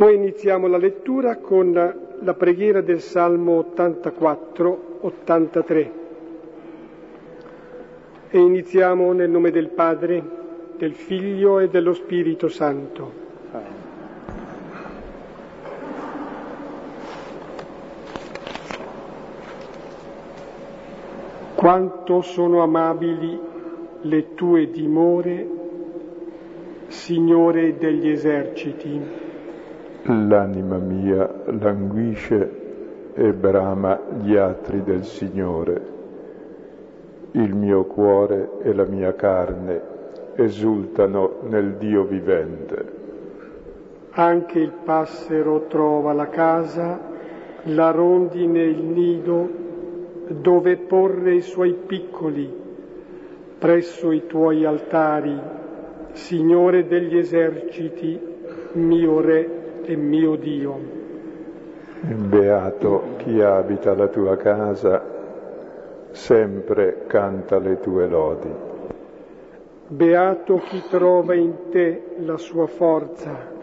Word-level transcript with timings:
Noi 0.00 0.14
iniziamo 0.14 0.66
la 0.66 0.78
lettura 0.78 1.36
con 1.36 1.74
la 1.74 2.32
preghiera 2.32 2.80
del 2.80 3.02
Salmo 3.02 3.62
84-83 3.76 5.90
e 8.30 8.38
iniziamo 8.38 9.12
nel 9.12 9.28
nome 9.28 9.50
del 9.50 9.68
Padre, 9.68 10.22
del 10.78 10.94
Figlio 10.94 11.58
e 11.58 11.68
dello 11.68 11.92
Spirito 11.92 12.48
Santo. 12.48 13.12
Quanto 21.54 22.22
sono 22.22 22.62
amabili 22.62 23.38
le 24.00 24.32
tue 24.32 24.70
dimore, 24.70 25.46
Signore 26.86 27.76
degli 27.76 28.08
eserciti. 28.08 29.28
L'anima 30.04 30.78
mia 30.78 31.28
languisce 31.44 33.12
e 33.12 33.32
brama 33.34 34.00
gli 34.22 34.34
atri 34.34 34.82
del 34.82 35.04
Signore. 35.04 35.82
Il 37.32 37.54
mio 37.54 37.84
cuore 37.84 38.52
e 38.62 38.72
la 38.72 38.86
mia 38.86 39.14
carne 39.14 39.80
esultano 40.36 41.40
nel 41.48 41.74
Dio 41.74 42.04
vivente. 42.04 42.98
Anche 44.12 44.58
il 44.58 44.72
passero 44.84 45.66
trova 45.68 46.14
la 46.14 46.28
casa, 46.28 46.98
la 47.64 47.90
rondine 47.90 48.62
il 48.62 48.82
nido, 48.82 49.48
dove 50.28 50.76
porre 50.78 51.34
i 51.34 51.42
suoi 51.42 51.74
piccoli, 51.74 52.50
presso 53.58 54.10
i 54.12 54.26
tuoi 54.26 54.64
altari, 54.64 55.38
Signore 56.12 56.86
degli 56.86 57.16
eserciti, 57.16 58.18
mio 58.72 59.20
Re 59.20 59.59
e 59.84 59.96
mio 59.96 60.36
Dio. 60.36 60.78
Beato 62.02 63.16
chi 63.18 63.40
abita 63.40 63.94
la 63.94 64.08
tua 64.08 64.36
casa, 64.36 65.02
sempre 66.12 67.04
canta 67.06 67.58
le 67.58 67.78
tue 67.80 68.08
lodi. 68.08 68.50
Beato 69.86 70.56
chi 70.56 70.82
trova 70.88 71.34
in 71.34 71.68
te 71.70 72.14
la 72.18 72.36
sua 72.36 72.66
forza 72.66 73.58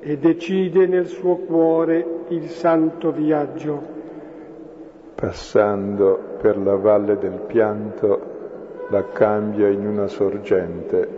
e 0.00 0.18
decide 0.18 0.86
nel 0.86 1.06
suo 1.06 1.36
cuore 1.36 2.24
il 2.28 2.48
santo 2.48 3.10
viaggio. 3.10 3.94
Passando 5.14 6.36
per 6.40 6.58
la 6.58 6.76
valle 6.76 7.16
del 7.16 7.40
pianto, 7.46 8.34
la 8.90 9.04
cambia 9.08 9.68
in 9.68 9.86
una 9.86 10.08
sorgente. 10.08 11.08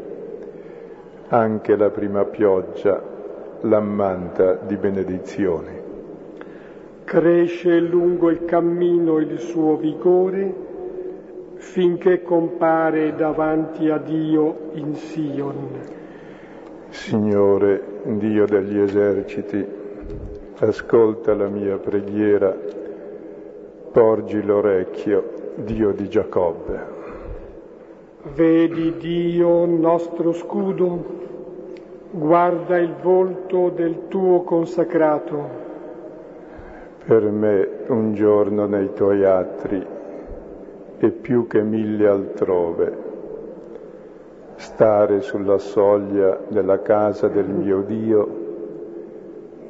Anche 1.28 1.76
la 1.76 1.90
prima 1.90 2.24
pioggia 2.24 3.16
l'ammanta 3.62 4.54
di 4.54 4.76
benedizioni. 4.76 5.76
Cresce 7.04 7.80
lungo 7.80 8.30
il 8.30 8.44
cammino 8.44 9.18
il 9.18 9.38
suo 9.38 9.76
vigore 9.76 10.66
finché 11.56 12.22
compare 12.22 13.14
davanti 13.14 13.88
a 13.90 13.98
Dio 13.98 14.70
in 14.74 14.94
Sion. 14.94 15.96
Signore, 16.90 17.82
Dio 18.04 18.46
degli 18.46 18.78
eserciti, 18.78 19.64
ascolta 20.58 21.34
la 21.34 21.48
mia 21.48 21.76
preghiera, 21.76 22.56
porgi 23.92 24.42
l'orecchio, 24.42 25.52
Dio 25.56 25.92
di 25.92 26.08
Giacobbe. 26.08 26.96
Vedi 28.34 28.96
Dio 28.98 29.64
nostro 29.66 30.32
scudo? 30.32 31.16
Guarda 32.10 32.78
il 32.78 32.94
volto 33.02 33.70
del 33.70 34.08
tuo 34.08 34.42
consacrato. 34.42 35.66
Per 37.04 37.22
me 37.30 37.68
un 37.88 38.14
giorno 38.14 38.66
nei 38.66 38.92
tuoi 38.94 39.24
atri 39.24 39.86
e 40.98 41.10
più 41.10 41.46
che 41.46 41.62
mille 41.62 42.06
altrove. 42.06 43.06
Stare 44.56 45.20
sulla 45.20 45.58
soglia 45.58 46.38
della 46.48 46.82
casa 46.82 47.28
del 47.28 47.48
mio 47.48 47.82
Dio 47.82 48.46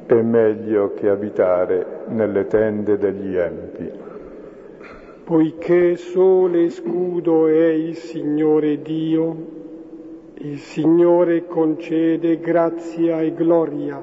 è 0.07 0.21
meglio 0.21 0.93
che 0.95 1.07
abitare 1.07 2.03
nelle 2.07 2.47
tende 2.47 2.97
degli 2.97 3.35
empi. 3.35 3.91
Poiché 5.23 5.95
sole 5.97 6.63
e 6.63 6.69
scudo 6.71 7.45
è 7.45 7.67
il 7.67 7.95
Signore 7.95 8.81
Dio, 8.81 9.58
il 10.41 10.57
Signore 10.59 11.47
concede 11.47 12.39
grazia 12.39 13.19
e 13.21 13.33
gloria, 13.33 14.01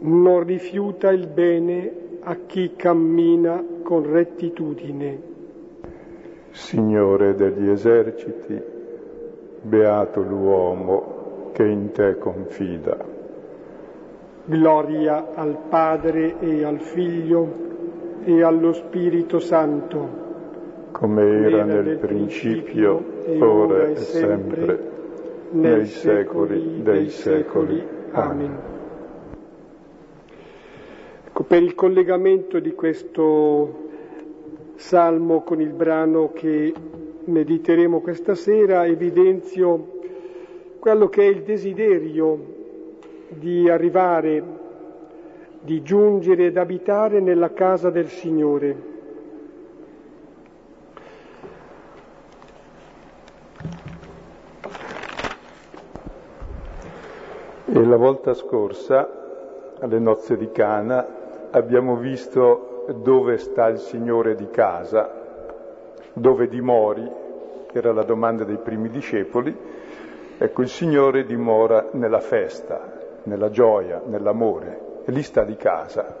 non 0.00 0.42
rifiuta 0.42 1.12
il 1.12 1.28
bene 1.28 1.92
a 2.22 2.36
chi 2.44 2.72
cammina 2.74 3.64
con 3.84 4.10
rettitudine. 4.10 5.20
Signore 6.50 7.36
degli 7.36 7.68
eserciti, 7.68 8.60
beato 9.62 10.22
l'uomo 10.22 11.50
che 11.52 11.66
in 11.66 11.92
te 11.92 12.18
confida. 12.18 12.96
Gloria 14.44 15.34
al 15.34 15.56
Padre 15.68 16.40
e 16.40 16.64
al 16.64 16.80
Figlio 16.80 17.70
e 18.24 18.42
allo 18.42 18.72
Spirito 18.72 19.38
Santo, 19.38 20.08
come 20.90 21.46
era 21.46 21.62
nel 21.62 21.96
principio, 21.98 23.04
ora 23.38 23.86
e 23.86 23.96
sempre 23.96 24.91
nei 25.52 25.86
secoli 25.86 26.82
dei 26.82 27.08
secoli. 27.08 27.82
Amen. 28.12 28.58
Ecco, 31.26 31.42
per 31.44 31.62
il 31.62 31.74
collegamento 31.74 32.58
di 32.58 32.72
questo 32.72 33.90
salmo 34.74 35.42
con 35.42 35.60
il 35.60 35.72
brano 35.72 36.32
che 36.32 36.72
mediteremo 37.24 38.00
questa 38.00 38.34
sera, 38.34 38.86
evidenzio 38.86 40.00
quello 40.78 41.08
che 41.08 41.22
è 41.22 41.26
il 41.26 41.42
desiderio 41.42 42.60
di 43.28 43.68
arrivare, 43.68 44.42
di 45.60 45.82
giungere 45.82 46.46
ed 46.46 46.56
abitare 46.56 47.20
nella 47.20 47.52
casa 47.52 47.90
del 47.90 48.08
Signore 48.08 48.91
E 57.74 57.82
la 57.82 57.96
volta 57.96 58.34
scorsa, 58.34 59.08
alle 59.80 59.98
nozze 59.98 60.36
di 60.36 60.50
Cana, 60.50 61.48
abbiamo 61.52 61.96
visto 61.96 62.84
dove 62.96 63.38
sta 63.38 63.68
il 63.68 63.78
Signore 63.78 64.34
di 64.34 64.50
casa, 64.50 65.10
dove 66.12 66.48
dimori, 66.48 67.10
era 67.72 67.94
la 67.94 68.02
domanda 68.02 68.44
dei 68.44 68.58
primi 68.58 68.90
discepoli. 68.90 69.56
Ecco, 70.36 70.60
il 70.60 70.68
Signore 70.68 71.24
dimora 71.24 71.88
nella 71.92 72.20
festa, 72.20 72.92
nella 73.22 73.48
gioia, 73.48 74.02
nell'amore, 74.04 75.00
e 75.06 75.10
lì 75.10 75.22
sta 75.22 75.42
di 75.42 75.56
casa. 75.56 76.14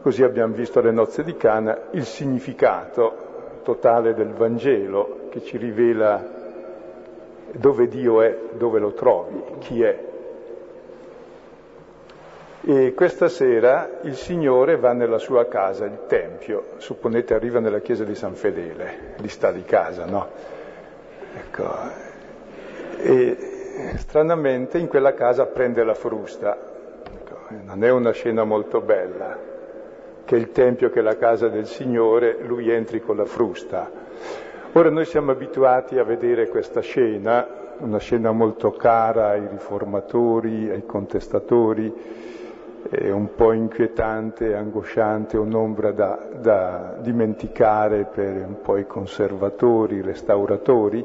Così 0.00 0.22
abbiamo 0.22 0.54
visto 0.54 0.78
alle 0.78 0.92
nozze 0.92 1.24
di 1.24 1.36
Cana 1.36 1.76
il 1.90 2.04
significato 2.04 3.14
totale 3.64 4.14
del 4.14 4.32
Vangelo 4.32 5.26
che 5.28 5.42
ci 5.42 5.56
rivela 5.56 6.24
dove 7.50 7.88
Dio 7.88 8.22
è, 8.22 8.38
dove 8.52 8.78
lo 8.78 8.92
trovi, 8.92 9.42
chi 9.58 9.82
è. 9.82 10.10
E 12.64 12.94
questa 12.94 13.26
sera 13.26 13.98
il 14.02 14.14
Signore 14.14 14.76
va 14.76 14.92
nella 14.92 15.18
sua 15.18 15.48
casa, 15.48 15.84
il 15.84 16.06
Tempio, 16.06 16.74
supponete 16.76 17.34
arriva 17.34 17.58
nella 17.58 17.80
chiesa 17.80 18.04
di 18.04 18.14
San 18.14 18.34
Fedele, 18.34 19.14
lì 19.16 19.26
sta 19.26 19.50
di 19.50 19.64
casa, 19.64 20.04
no? 20.04 20.28
Ecco. 21.36 21.68
E 22.98 23.36
stranamente 23.96 24.78
in 24.78 24.86
quella 24.86 25.12
casa 25.12 25.46
prende 25.46 25.82
la 25.82 25.94
frusta, 25.94 26.56
ecco. 27.04 27.38
non 27.64 27.82
è 27.82 27.90
una 27.90 28.12
scena 28.12 28.44
molto 28.44 28.80
bella, 28.80 29.36
che 30.24 30.36
il 30.36 30.52
Tempio, 30.52 30.88
che 30.90 31.00
è 31.00 31.02
la 31.02 31.16
casa 31.16 31.48
del 31.48 31.66
Signore, 31.66 32.38
lui 32.42 32.70
entri 32.70 33.00
con 33.00 33.16
la 33.16 33.24
frusta. 33.24 33.90
Ora 34.74 34.88
noi 34.88 35.04
siamo 35.04 35.32
abituati 35.32 35.98
a 35.98 36.04
vedere 36.04 36.46
questa 36.46 36.80
scena, 36.80 37.44
una 37.78 37.98
scena 37.98 38.30
molto 38.30 38.70
cara 38.70 39.30
ai 39.30 39.48
riformatori, 39.48 40.70
ai 40.70 40.86
contestatori, 40.86 42.30
è 42.90 43.10
un 43.10 43.34
po' 43.34 43.52
inquietante, 43.52 44.54
angosciante, 44.54 45.36
un'ombra 45.36 45.92
da, 45.92 46.28
da 46.40 46.96
dimenticare 47.00 48.04
per 48.04 48.44
un 48.46 48.60
po' 48.60 48.76
i 48.76 48.86
conservatori, 48.86 49.96
i 49.96 50.02
restauratori, 50.02 51.04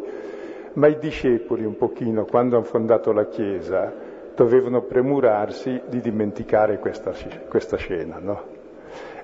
ma 0.74 0.88
i 0.88 0.98
discepoli 1.00 1.66
un 1.66 1.76
pochino, 1.76 2.26
quando 2.26 2.58
hanno 2.58 2.66
fondato 2.66 3.12
la 3.12 3.28
Chiesa, 3.28 3.94
dovevano 4.36 4.82
premurarsi 4.82 5.82
di 5.88 6.00
dimenticare 6.00 6.78
questa, 6.78 7.12
questa 7.50 7.78
scena, 7.78 8.20
no? 8.20 8.56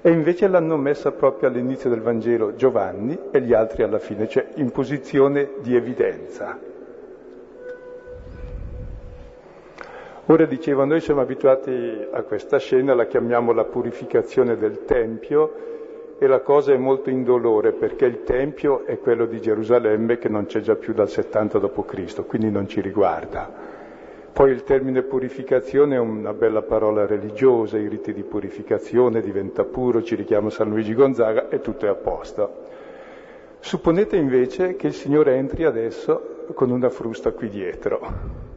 E 0.01 0.11
invece 0.11 0.47
l'hanno 0.47 0.75
messa 0.75 1.11
proprio 1.11 1.47
all'inizio 1.47 1.89
del 1.89 2.01
Vangelo 2.01 2.55
Giovanni 2.55 3.17
e 3.31 3.41
gli 3.41 3.53
altri 3.53 3.83
alla 3.83 3.99
fine, 3.99 4.27
cioè 4.27 4.47
in 4.55 4.71
posizione 4.71 5.51
di 5.61 5.75
evidenza. 5.75 6.72
Ora 10.27 10.45
dicevo, 10.45 10.85
noi 10.85 11.01
siamo 11.01 11.19
abituati 11.19 12.07
a 12.09 12.21
questa 12.21 12.57
scena, 12.57 12.93
la 12.93 13.07
chiamiamo 13.07 13.51
la 13.51 13.65
purificazione 13.65 14.55
del 14.55 14.85
Tempio 14.85 16.15
e 16.17 16.27
la 16.27 16.39
cosa 16.39 16.71
è 16.71 16.77
molto 16.77 17.09
indolore 17.09 17.73
perché 17.73 18.05
il 18.05 18.23
Tempio 18.23 18.85
è 18.85 18.99
quello 18.99 19.25
di 19.25 19.41
Gerusalemme 19.41 20.17
che 20.19 20.29
non 20.29 20.45
c'è 20.45 20.61
già 20.61 20.75
più 20.75 20.93
dal 20.93 21.09
70 21.09 21.59
d.C., 21.59 22.25
quindi 22.25 22.49
non 22.49 22.69
ci 22.69 22.79
riguarda. 22.79 23.51
Poi 24.31 24.49
il 24.49 24.63
termine 24.63 25.01
purificazione 25.01 25.95
è 25.95 25.99
una 25.99 26.31
bella 26.31 26.61
parola 26.61 27.05
religiosa, 27.05 27.77
i 27.77 27.89
riti 27.89 28.13
di 28.13 28.23
purificazione, 28.23 29.19
diventa 29.19 29.65
puro, 29.65 30.01
ci 30.03 30.15
richiama 30.15 30.49
San 30.49 30.69
Luigi 30.69 30.93
Gonzaga 30.93 31.49
e 31.49 31.59
tutto 31.59 31.85
è 31.85 31.89
a 31.89 31.95
posto. 31.95 32.61
Supponete 33.59 34.15
invece 34.15 34.77
che 34.77 34.87
il 34.87 34.93
Signore 34.93 35.35
entri 35.35 35.65
adesso 35.65 36.45
con 36.53 36.71
una 36.71 36.89
frusta 36.89 37.33
qui 37.33 37.49
dietro 37.49 38.51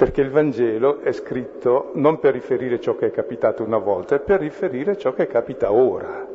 perché 0.00 0.22
il 0.22 0.30
Vangelo 0.30 1.00
è 1.00 1.12
scritto 1.12 1.90
non 1.92 2.20
per 2.20 2.32
riferire 2.32 2.80
ciò 2.80 2.96
che 2.96 3.08
è 3.08 3.10
capitato 3.10 3.62
una 3.62 3.76
volta, 3.76 4.14
è 4.14 4.18
per 4.18 4.40
riferire 4.40 4.96
ciò 4.96 5.12
che 5.12 5.26
capita 5.26 5.72
ora. 5.72 6.26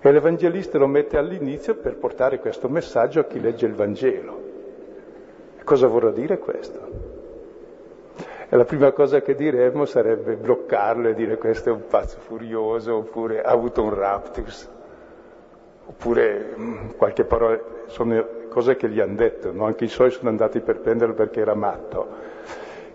E 0.00 0.10
l'Evangelista 0.10 0.78
lo 0.78 0.86
mette 0.86 1.18
all'inizio 1.18 1.74
per 1.74 1.96
portare 1.96 2.38
questo 2.38 2.70
messaggio 2.70 3.20
a 3.20 3.24
chi 3.24 3.40
legge 3.40 3.66
il 3.66 3.74
Vangelo. 3.74 4.42
Cosa 5.64 5.86
vorrà 5.86 6.12
dire 6.12 6.38
questo? 6.38 6.80
E 8.48 8.56
la 8.56 8.64
prima 8.64 8.92
cosa 8.92 9.20
che 9.20 9.34
diremmo 9.34 9.84
sarebbe 9.84 10.34
bloccarlo 10.34 11.10
e 11.10 11.14
dire 11.14 11.36
questo 11.36 11.68
è 11.68 11.72
un 11.72 11.86
pazzo 11.88 12.20
furioso, 12.20 12.96
oppure 12.96 13.42
ha 13.42 13.50
avuto 13.50 13.82
un 13.82 13.94
raptus, 13.94 14.66
oppure 15.88 16.54
mm, 16.56 16.88
qualche 16.96 17.24
parola, 17.24 17.60
sono 17.84 18.37
cose 18.58 18.74
che 18.74 18.88
gli 18.88 18.98
hanno 18.98 19.14
detto, 19.14 19.52
no? 19.52 19.66
anche 19.66 19.84
i 19.84 19.88
suoi 19.88 20.10
sono 20.10 20.30
andati 20.30 20.58
per 20.58 20.80
prenderlo 20.80 21.14
perché 21.14 21.40
era 21.40 21.54
matto. 21.54 22.06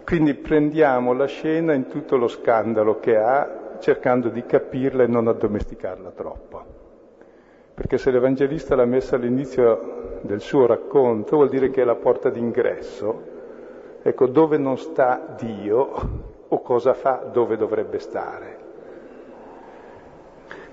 Quindi 0.03 0.33
prendiamo 0.33 1.13
la 1.13 1.25
scena 1.25 1.73
in 1.73 1.87
tutto 1.87 2.17
lo 2.17 2.27
scandalo 2.27 2.99
che 2.99 3.15
ha, 3.15 3.77
cercando 3.79 4.27
di 4.27 4.45
capirla 4.45 5.03
e 5.03 5.07
non 5.07 5.29
addomesticarla 5.29 6.11
troppo. 6.11 6.65
Perché 7.73 7.97
se 7.97 8.11
l'Evangelista 8.11 8.75
l'ha 8.75 8.85
messa 8.85 9.15
all'inizio 9.15 10.19
del 10.21 10.41
suo 10.41 10.65
racconto, 10.65 11.37
vuol 11.37 11.49
dire 11.49 11.69
che 11.69 11.81
è 11.81 11.85
la 11.85 11.95
porta 11.95 12.29
d'ingresso. 12.29 13.31
Ecco, 14.01 14.27
dove 14.27 14.57
non 14.57 14.77
sta 14.77 15.33
Dio 15.39 15.91
o 16.45 16.61
cosa 16.61 16.93
fa 16.93 17.29
dove 17.31 17.55
dovrebbe 17.55 17.99
stare. 17.99 18.57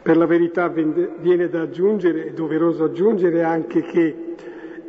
Per 0.02 0.16
la 0.16 0.26
verità 0.26 0.66
viene 0.66 1.48
da 1.48 1.60
aggiungere, 1.60 2.26
è 2.26 2.32
doveroso 2.32 2.84
aggiungere 2.84 3.44
anche 3.44 3.82
che 3.82 4.30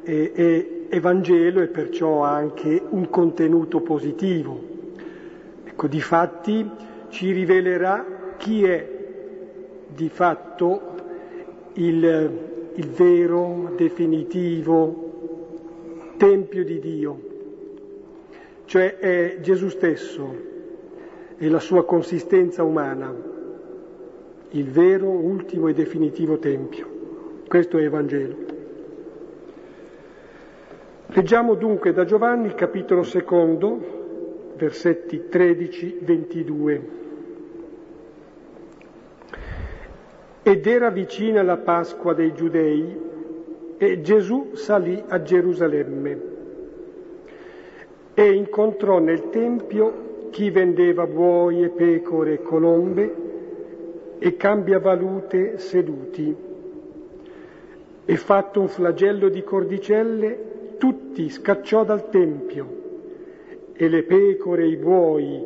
è, 0.03 0.31
è 0.33 0.68
Evangelo 0.89 1.62
e 1.62 1.68
perciò 1.68 2.21
anche 2.24 2.81
un 2.89 3.09
contenuto 3.09 3.81
positivo. 3.81 4.59
Ecco, 5.63 5.88
di 5.88 6.01
fatti 6.01 6.69
ci 7.09 7.31
rivelerà 7.31 8.33
chi 8.38 8.63
è 8.63 9.00
di 9.88 10.09
fatto 10.09 10.81
il, 11.74 12.31
il 12.75 12.88
vero, 12.89 13.74
definitivo 13.75 15.09
Tempio 16.18 16.63
di 16.63 16.80
Dio, 16.80 17.19
cioè 18.65 18.97
è 18.97 19.38
Gesù 19.42 19.69
stesso 19.69 20.50
e 21.38 21.50
la 21.50 21.59
sua 21.59 21.83
consistenza 21.83 22.63
umana, 22.63 23.12
il 24.50 24.69
vero, 24.69 25.09
ultimo 25.09 25.68
e 25.68 25.74
definitivo 25.74 26.38
Tempio. 26.38 26.88
Questo 27.47 27.80
è 27.80 27.83
Evangelo. 27.83 28.50
Leggiamo 31.13 31.55
dunque 31.55 31.91
da 31.91 32.05
Giovanni 32.05 32.53
capitolo 32.53 33.03
secondo, 33.03 34.53
versetti 34.55 35.25
13-22. 35.29 36.81
Ed 40.41 40.65
era 40.65 40.89
vicina 40.89 41.43
la 41.43 41.57
Pasqua 41.57 42.13
dei 42.13 42.33
Giudei 42.33 42.97
e 43.77 43.99
Gesù 43.99 44.51
salì 44.53 45.03
a 45.05 45.21
Gerusalemme 45.21 46.21
e 48.13 48.31
incontrò 48.31 48.99
nel 48.99 49.29
Tempio 49.31 50.29
chi 50.29 50.49
vendeva 50.49 51.05
buoi 51.07 51.63
e 51.63 51.69
pecore 51.71 52.35
e 52.35 52.41
colombe 52.41 53.15
e 54.17 54.37
cambiavalute 54.37 55.57
seduti 55.57 56.33
e 58.05 58.15
fatto 58.15 58.61
un 58.61 58.69
flagello 58.69 59.27
di 59.27 59.43
cordicelle 59.43 60.50
tutti 60.81 61.30
scacciò 61.30 61.83
dal 61.83 62.10
Tempio 62.10 62.80
e 63.74 63.88
le 63.88 64.01
pecore 64.01 64.63
e 64.63 64.69
i 64.69 64.78
buoi 64.78 65.45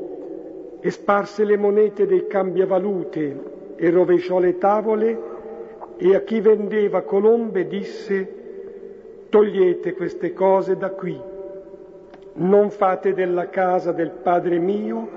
e 0.79 0.89
sparse 0.89 1.43
le 1.43 1.57
monete 1.57 2.05
dei 2.05 2.25
cambiavalute 2.25 3.73
e 3.75 3.89
rovesciò 3.89 4.39
le 4.39 4.57
tavole 4.57 5.19
e 5.97 6.15
a 6.15 6.21
chi 6.21 6.39
vendeva 6.39 7.01
colombe 7.01 7.67
disse 7.67 9.27
togliete 9.27 9.93
queste 9.93 10.31
cose 10.31 10.77
da 10.77 10.91
qui, 10.91 11.19
non 12.35 12.69
fate 12.69 13.13
della 13.13 13.49
casa 13.49 13.91
del 13.91 14.11
Padre 14.11 14.57
mio 14.57 15.09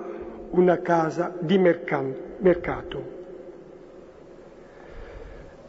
una 0.50 0.79
casa 0.79 1.32
di 1.38 1.59
mercato. 1.59 3.17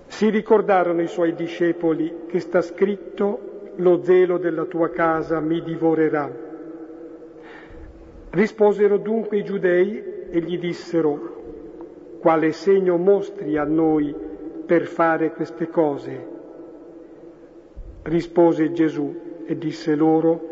Si 0.08 0.28
ricordarono 0.32 1.04
i 1.04 1.08
suoi 1.08 1.36
discepoli 1.36 2.22
che 2.26 2.40
sta 2.40 2.64
scritto 2.64 3.49
lo 3.80 4.04
zelo 4.04 4.38
della 4.38 4.66
tua 4.66 4.90
casa 4.90 5.40
mi 5.40 5.62
divorerà. 5.62 6.48
Risposero 8.32 8.98
dunque 8.98 9.38
i 9.38 9.44
giudei 9.44 10.04
e 10.30 10.40
gli 10.42 10.60
dissero, 10.60 12.18
quale 12.20 12.52
segno 12.52 12.98
mostri 12.98 13.58
a 13.58 13.64
noi 13.64 14.14
per 14.66 14.86
fare 14.86 15.32
queste 15.32 15.68
cose? 15.70 16.28
Rispose 18.04 18.72
Gesù 18.72 19.44
e 19.46 19.58
disse 19.58 19.96
loro, 19.96 20.48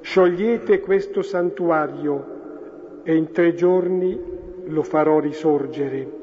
sciogliete 0.00 0.80
questo 0.80 1.22
santuario 1.22 3.02
e 3.02 3.16
in 3.16 3.32
tre 3.32 3.54
giorni 3.54 4.18
lo 4.66 4.82
farò 4.82 5.18
risorgere. 5.18 6.18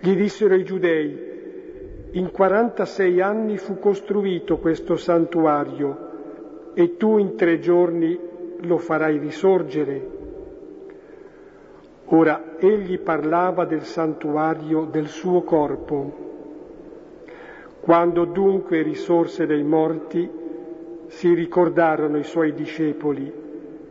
Gli 0.00 0.14
dissero 0.14 0.54
i 0.54 0.64
giudei, 0.64 1.27
in 2.12 2.30
46 2.30 3.20
anni 3.20 3.58
fu 3.58 3.78
costruito 3.78 4.58
questo 4.58 4.96
santuario 4.96 6.06
e 6.74 6.96
tu 6.96 7.18
in 7.18 7.36
tre 7.36 7.58
giorni 7.58 8.18
lo 8.60 8.78
farai 8.78 9.18
risorgere. 9.18 10.16
Ora 12.06 12.56
egli 12.58 12.98
parlava 12.98 13.66
del 13.66 13.82
santuario 13.82 14.84
del 14.90 15.08
suo 15.08 15.42
corpo. 15.42 16.26
Quando 17.80 18.24
dunque 18.24 18.82
risorse 18.82 19.44
dai 19.44 19.62
morti, 19.62 20.30
si 21.08 21.34
ricordarono 21.34 22.16
i 22.18 22.24
suoi 22.24 22.54
discepoli 22.54 23.32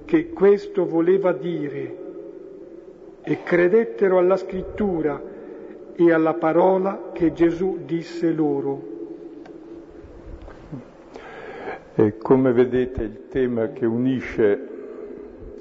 che 0.06 0.30
questo 0.30 0.86
voleva 0.86 1.34
dire 1.34 1.98
e 3.22 3.44
credettero 3.44 4.18
alla 4.18 4.38
scrittura 4.38 5.22
e 6.00 6.14
alla 6.14 6.36
parola 6.36 7.10
che 7.12 7.34
Gesù 7.34 7.80
disse 7.84 8.32
loro. 8.32 8.96
E 11.96 12.18
come 12.20 12.52
vedete 12.52 13.02
il 13.02 13.28
tema 13.28 13.70
che 13.70 13.88
unisce 13.88 14.68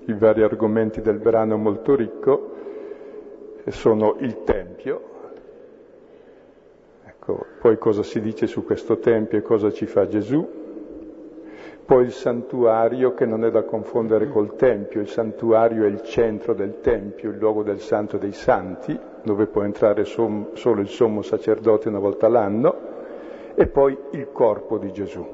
i 0.05 0.13
vari 0.13 0.43
argomenti 0.43 1.01
del 1.01 1.19
brano 1.19 1.57
molto 1.57 1.97
ricco 1.97 2.53
sono 3.69 4.17
il 4.21 4.45
Tempio, 4.45 5.01
ecco, 7.05 7.47
poi 7.59 7.79
cosa 7.79 8.03
si 8.03 8.21
dice 8.21 8.47
su 8.47 8.63
questo 8.65 8.99
Tempio 8.99 9.39
e 9.39 9.43
cosa 9.43 9.73
ci 9.73 9.87
fa 9.87 10.07
Gesù, 10.07 10.47
poi 11.87 12.05
il 12.05 12.13
santuario 12.13 13.15
che 13.15 13.25
non 13.25 13.45
è 13.45 13.51
da 13.51 13.63
confondere 13.63 14.29
col 14.29 14.55
Tempio, 14.55 15.01
il 15.01 15.09
santuario 15.09 15.85
è 15.85 15.89
il 15.89 16.03
centro 16.03 16.53
del 16.53 16.81
Tempio, 16.81 17.31
il 17.31 17.39
luogo 17.39 17.63
del 17.63 17.81
Santo 17.81 18.19
dei 18.19 18.33
Santi, 18.33 18.97
dove 19.27 19.47
può 19.47 19.65
entrare 19.65 20.05
som- 20.05 20.55
solo 20.55 20.81
il 20.81 20.89
sommo 20.89 21.21
sacerdote 21.21 21.89
una 21.89 21.99
volta 21.99 22.29
l'anno, 22.29 22.95
e 23.57 23.67
poi 23.67 23.99
il 24.13 24.29
corpo 24.31 24.79
di 24.79 24.93
Gesù. 24.93 25.27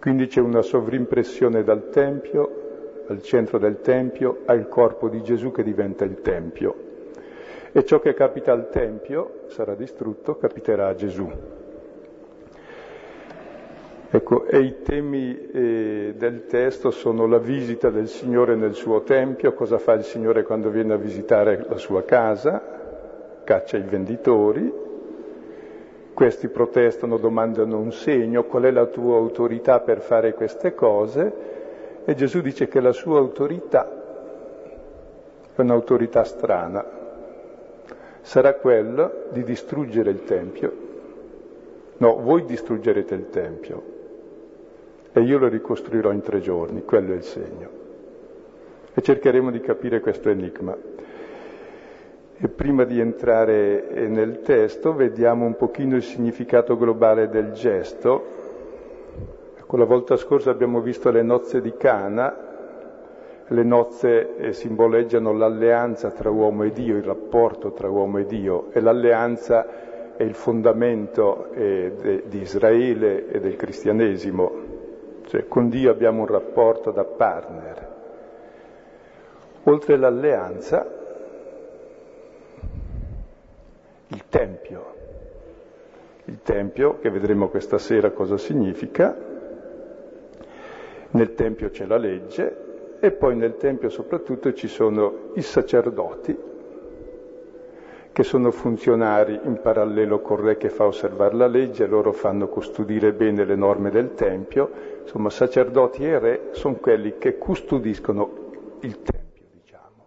Quindi 0.00 0.26
c'è 0.26 0.40
una 0.40 0.60
sovrimpressione 0.60 1.62
dal 1.62 1.90
Tempio, 1.90 3.04
al 3.06 3.22
centro 3.22 3.58
del 3.58 3.80
Tempio, 3.82 4.38
al 4.46 4.66
corpo 4.68 5.08
di 5.08 5.22
Gesù 5.22 5.52
che 5.52 5.62
diventa 5.62 6.04
il 6.04 6.20
Tempio. 6.22 6.74
E 7.70 7.84
ciò 7.84 8.00
che 8.00 8.14
capita 8.14 8.50
al 8.50 8.68
Tempio 8.68 9.42
sarà 9.46 9.76
distrutto, 9.76 10.36
capiterà 10.36 10.88
a 10.88 10.94
Gesù. 10.94 11.30
Ecco, 14.12 14.46
e 14.46 14.58
i 14.58 14.82
temi 14.82 15.38
eh, 15.52 16.14
del 16.16 16.46
testo 16.46 16.90
sono 16.90 17.28
la 17.28 17.38
visita 17.38 17.90
del 17.90 18.08
Signore 18.08 18.56
nel 18.56 18.74
suo 18.74 19.02
Tempio, 19.02 19.52
cosa 19.54 19.78
fa 19.78 19.92
il 19.92 20.02
Signore 20.02 20.42
quando 20.42 20.68
viene 20.68 20.94
a 20.94 20.96
visitare 20.96 21.64
la 21.68 21.76
sua 21.76 22.02
casa, 22.02 22.60
caccia 23.44 23.76
i 23.76 23.82
venditori, 23.82 24.72
questi 26.12 26.48
protestano, 26.48 27.18
domandano 27.18 27.78
un 27.78 27.92
segno, 27.92 28.42
qual 28.46 28.64
è 28.64 28.72
la 28.72 28.86
tua 28.86 29.16
autorità 29.16 29.78
per 29.78 30.00
fare 30.00 30.34
queste 30.34 30.74
cose? 30.74 31.32
E 32.04 32.12
Gesù 32.16 32.40
dice 32.40 32.66
che 32.66 32.80
la 32.80 32.92
sua 32.92 33.18
autorità 33.20 33.88
è 35.54 35.60
un'autorità 35.60 36.24
strana, 36.24 36.84
sarà 38.22 38.54
quella 38.54 39.08
di 39.30 39.44
distruggere 39.44 40.10
il 40.10 40.24
Tempio. 40.24 40.72
No, 41.98 42.16
voi 42.16 42.44
distruggerete 42.44 43.14
il 43.14 43.30
Tempio 43.30 43.98
e 45.12 45.20
io 45.20 45.38
lo 45.38 45.48
ricostruirò 45.48 46.12
in 46.12 46.20
tre 46.20 46.40
giorni, 46.40 46.84
quello 46.84 47.12
è 47.12 47.16
il 47.16 47.22
segno. 47.22 47.68
E 48.94 49.00
cercheremo 49.00 49.50
di 49.50 49.60
capire 49.60 50.00
questo 50.00 50.28
enigma. 50.28 50.76
E 52.42 52.48
prima 52.48 52.84
di 52.84 53.00
entrare 53.00 53.88
eh, 53.90 54.08
nel 54.08 54.40
testo 54.40 54.94
vediamo 54.94 55.44
un 55.44 55.56
pochino 55.56 55.96
il 55.96 56.02
significato 56.02 56.76
globale 56.76 57.28
del 57.28 57.52
gesto. 57.52 58.38
Ecco, 59.58 59.76
la 59.76 59.84
volta 59.84 60.16
scorsa 60.16 60.50
abbiamo 60.50 60.80
visto 60.80 61.10
le 61.10 61.22
nozze 61.22 61.60
di 61.60 61.74
Cana, 61.76 62.48
le 63.46 63.62
nozze 63.62 64.36
eh, 64.36 64.52
simboleggiano 64.52 65.32
l'alleanza 65.32 66.10
tra 66.10 66.30
uomo 66.30 66.62
e 66.62 66.70
Dio, 66.70 66.96
il 66.96 67.02
rapporto 67.02 67.72
tra 67.72 67.88
uomo 67.88 68.18
e 68.18 68.24
Dio, 68.24 68.68
e 68.72 68.80
l'alleanza 68.80 70.14
è 70.16 70.22
il 70.22 70.34
fondamento 70.34 71.50
eh, 71.52 71.92
de, 72.00 72.22
di 72.26 72.40
Israele 72.40 73.28
e 73.28 73.40
del 73.40 73.56
cristianesimo, 73.56 74.59
cioè 75.30 75.46
con 75.46 75.68
Dio 75.68 75.92
abbiamo 75.92 76.22
un 76.22 76.26
rapporto 76.26 76.90
da 76.90 77.04
partner. 77.04 77.88
Oltre 79.62 79.96
l'alleanza 79.96 80.84
il 84.08 84.24
Tempio. 84.28 84.94
Il 86.24 86.40
Tempio, 86.42 86.98
che 86.98 87.10
vedremo 87.10 87.48
questa 87.48 87.78
sera 87.78 88.10
cosa 88.10 88.36
significa, 88.36 89.16
nel 91.10 91.34
Tempio 91.34 91.70
c'è 91.70 91.86
la 91.86 91.96
legge 91.96 92.98
e 92.98 93.12
poi 93.12 93.36
nel 93.36 93.56
Tempio 93.56 93.88
soprattutto 93.88 94.52
ci 94.52 94.66
sono 94.66 95.30
i 95.34 95.42
sacerdoti, 95.42 96.36
che 98.10 98.22
sono 98.24 98.50
funzionari 98.50 99.38
in 99.44 99.60
parallelo 99.62 100.20
col 100.22 100.38
re 100.38 100.56
che 100.56 100.70
fa 100.70 100.86
osservare 100.86 101.36
la 101.36 101.46
legge, 101.46 101.86
loro 101.86 102.10
fanno 102.10 102.48
custodire 102.48 103.12
bene 103.12 103.44
le 103.44 103.54
norme 103.54 103.90
del 103.90 104.14
Tempio, 104.14 104.89
insomma 105.10 105.30
sacerdoti 105.30 106.04
e 106.04 106.18
re 106.20 106.40
sono 106.52 106.76
quelli 106.76 107.18
che 107.18 107.36
custodiscono 107.36 108.78
il 108.82 109.02
Tempio, 109.02 109.44
diciamo, 109.50 110.06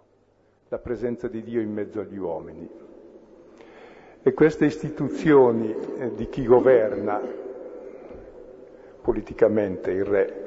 la 0.69 0.77
presenza 0.77 1.27
di 1.27 1.43
Dio 1.43 1.59
in 1.59 1.73
mezzo 1.73 1.99
agli 1.99 2.17
uomini. 2.17 2.69
E 4.21 4.33
queste 4.33 4.63
istituzioni 4.63 5.75
eh, 5.97 6.13
di 6.15 6.29
chi 6.29 6.45
governa 6.45 7.19
politicamente 9.01 9.91
il 9.91 10.05
re 10.05 10.43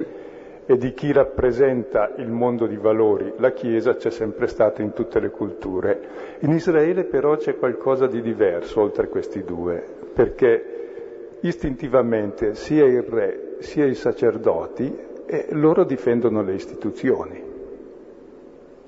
e 0.65 0.79
di 0.79 0.95
chi 0.95 1.13
rappresenta 1.13 2.15
il 2.17 2.31
mondo 2.31 2.67
di 2.67 2.79
valori, 2.79 3.35
la 3.37 3.53
Chiesa 3.53 3.97
c'è 3.97 4.11
sempre 4.11 4.47
stata 4.47 4.81
in 4.81 4.95
tutte 4.95 5.21
le 5.21 5.29
culture. 5.29 6.39
In 6.41 6.53
Israele 6.53 7.05
però 7.05 7.37
c'è 7.37 7.59
qualcosa 7.59 8.07
di 8.07 8.23
diverso 8.23 8.81
oltre 8.81 9.11
questi 9.11 9.45
due, 9.45 9.85
perché 10.15 11.39
istintivamente 11.41 12.55
sia 12.55 12.87
il 12.87 13.03
re 13.03 13.46
sia 13.61 13.87
i 13.87 13.95
sacerdoti 13.95 14.97
eh, 15.27 15.47
loro 15.51 15.85
difendono 15.85 16.43
le 16.43 16.55
istituzioni, 16.55 17.43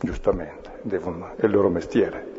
giustamente, 0.00 0.70
devono, 0.82 1.32
è 1.36 1.44
il 1.44 1.50
loro 1.50 1.68
mestiere. 1.68 2.36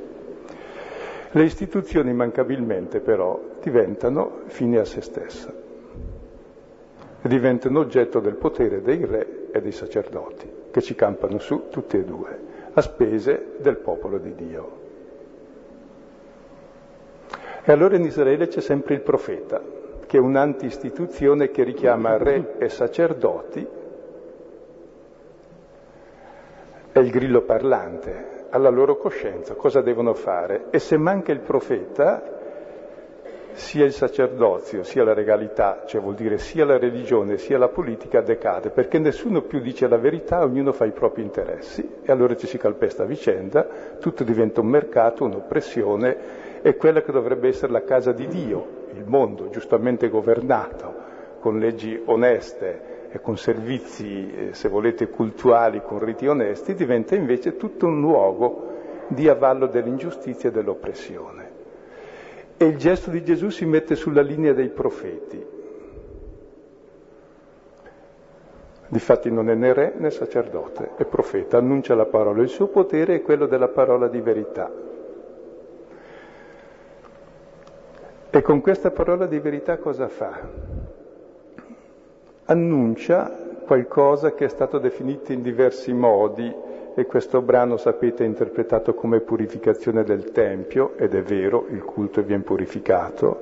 Le 1.31 1.43
istituzioni 1.43 2.13
mancabilmente 2.13 3.01
però 3.01 3.39
diventano 3.61 4.41
fine 4.47 4.79
a 4.79 4.85
se 4.85 5.01
stesse 5.01 5.53
e 7.21 7.27
diventano 7.27 7.79
oggetto 7.79 8.19
del 8.19 8.35
potere 8.35 8.81
dei 8.81 9.05
re 9.05 9.49
e 9.51 9.61
dei 9.61 9.71
sacerdoti, 9.71 10.49
che 10.71 10.81
ci 10.81 10.95
campano 10.95 11.37
su 11.39 11.67
tutti 11.69 11.97
e 11.97 12.03
due, 12.03 12.39
a 12.73 12.81
spese 12.81 13.55
del 13.59 13.77
popolo 13.77 14.17
di 14.17 14.33
Dio. 14.33 14.77
E 17.63 17.71
allora 17.71 17.97
in 17.97 18.05
Israele 18.05 18.47
c'è 18.47 18.61
sempre 18.61 18.95
il 18.95 19.01
profeta, 19.01 19.61
che 20.09 20.17
è 20.17 20.19
un'anti-istituzione 20.19 21.51
che 21.51 21.61
richiama 21.61 22.17
re 22.17 22.55
e 22.57 22.67
sacerdoti, 22.67 23.67
è 26.91 26.97
il 26.97 27.11
grillo 27.11 27.43
parlante, 27.43 28.47
alla 28.49 28.69
loro 28.69 28.97
coscienza 28.97 29.53
cosa 29.53 29.81
devono 29.81 30.15
fare? 30.15 30.65
E 30.71 30.79
se 30.79 30.97
manca 30.97 31.31
il 31.31 31.41
profeta, 31.41 32.23
sia 33.51 33.85
il 33.85 33.91
sacerdozio, 33.91 34.81
sia 34.81 35.03
la 35.03 35.13
regalità, 35.13 35.83
cioè 35.85 36.01
vuol 36.01 36.15
dire 36.15 36.39
sia 36.39 36.65
la 36.65 36.79
religione 36.79 37.37
sia 37.37 37.59
la 37.59 37.67
politica 37.67 38.21
decade, 38.21 38.71
perché 38.71 38.97
nessuno 38.97 39.43
più 39.43 39.59
dice 39.59 39.87
la 39.87 39.97
verità, 39.97 40.41
ognuno 40.41 40.71
fa 40.71 40.85
i 40.85 40.91
propri 40.91 41.21
interessi. 41.21 41.87
E 42.01 42.11
allora 42.11 42.35
ci 42.35 42.47
si 42.47 42.57
calpesta 42.57 43.03
a 43.03 43.05
vicenda, 43.05 43.67
tutto 43.99 44.23
diventa 44.23 44.61
un 44.61 44.69
mercato, 44.69 45.23
un'oppressione. 45.23 46.47
E 46.63 46.75
quella 46.77 47.03
che 47.03 47.11
dovrebbe 47.11 47.49
essere 47.49 47.71
la 47.71 47.83
casa 47.83 48.11
di 48.11 48.25
Dio, 48.25 48.78
il 48.99 49.07
mondo 49.07 49.49
giustamente 49.49 50.09
governato, 50.09 51.07
con 51.39 51.57
leggi 51.57 51.99
oneste, 52.05 52.97
e 53.11 53.21
con 53.21 53.37
servizi, 53.37 54.31
eh, 54.31 54.53
se 54.53 54.69
volete, 54.69 55.09
cultuali, 55.09 55.81
con 55.81 55.99
riti 55.99 56.27
onesti, 56.27 56.75
diventa 56.75 57.15
invece 57.15 57.57
tutto 57.57 57.87
un 57.87 57.99
luogo 57.99 58.67
di 59.07 59.27
avallo 59.27 59.65
dell'ingiustizia 59.65 60.49
e 60.49 60.51
dell'oppressione. 60.51 61.57
E 62.55 62.65
il 62.65 62.77
gesto 62.77 63.09
di 63.09 63.23
Gesù 63.23 63.49
si 63.49 63.65
mette 63.65 63.95
sulla 63.95 64.21
linea 64.21 64.53
dei 64.53 64.69
profeti. 64.69 65.43
Difatti 68.89 69.31
non 69.31 69.49
è 69.49 69.55
né 69.55 69.73
re 69.73 69.93
né 69.97 70.09
sacerdote, 70.11 70.91
è 70.95 71.05
profeta, 71.05 71.57
annuncia 71.57 71.95
la 71.95 72.05
parola. 72.05 72.41
Il 72.41 72.49
suo 72.49 72.67
potere 72.67 73.15
è 73.15 73.21
quello 73.21 73.47
della 73.47 73.69
parola 73.69 74.07
di 74.07 74.19
verità. 74.19 74.71
E 78.31 78.41
con 78.41 78.61
questa 78.61 78.91
parola 78.91 79.25
di 79.25 79.39
verità 79.39 79.77
cosa 79.77 80.07
fa? 80.07 80.77
annuncia 82.49 83.29
qualcosa 83.65 84.33
che 84.33 84.45
è 84.45 84.49
stato 84.49 84.79
definito 84.79 85.31
in 85.31 85.41
diversi 85.41 85.93
modi 85.93 86.51
e 86.95 87.05
questo 87.05 87.41
brano, 87.41 87.77
sapete, 87.77 88.23
è 88.23 88.27
interpretato 88.27 88.93
come 88.95 89.19
purificazione 89.19 90.03
del 90.03 90.31
Tempio, 90.31 90.97
ed 90.97 91.13
è 91.13 91.21
vero, 91.21 91.67
il 91.69 91.83
culto 91.83 92.23
viene 92.23 92.43
purificato, 92.43 93.41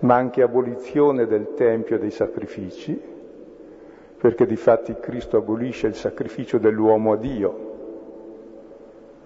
ma 0.00 0.16
anche 0.16 0.42
abolizione 0.42 1.26
del 1.26 1.54
Tempio 1.54 1.96
e 1.96 1.98
dei 2.00 2.10
sacrifici, 2.10 3.00
perché 4.18 4.44
di 4.44 4.56
fatti 4.56 4.96
Cristo 5.00 5.38
abolisce 5.38 5.86
il 5.86 5.94
sacrificio 5.94 6.58
dell'uomo 6.58 7.12
a 7.12 7.16
Dio, 7.16 7.74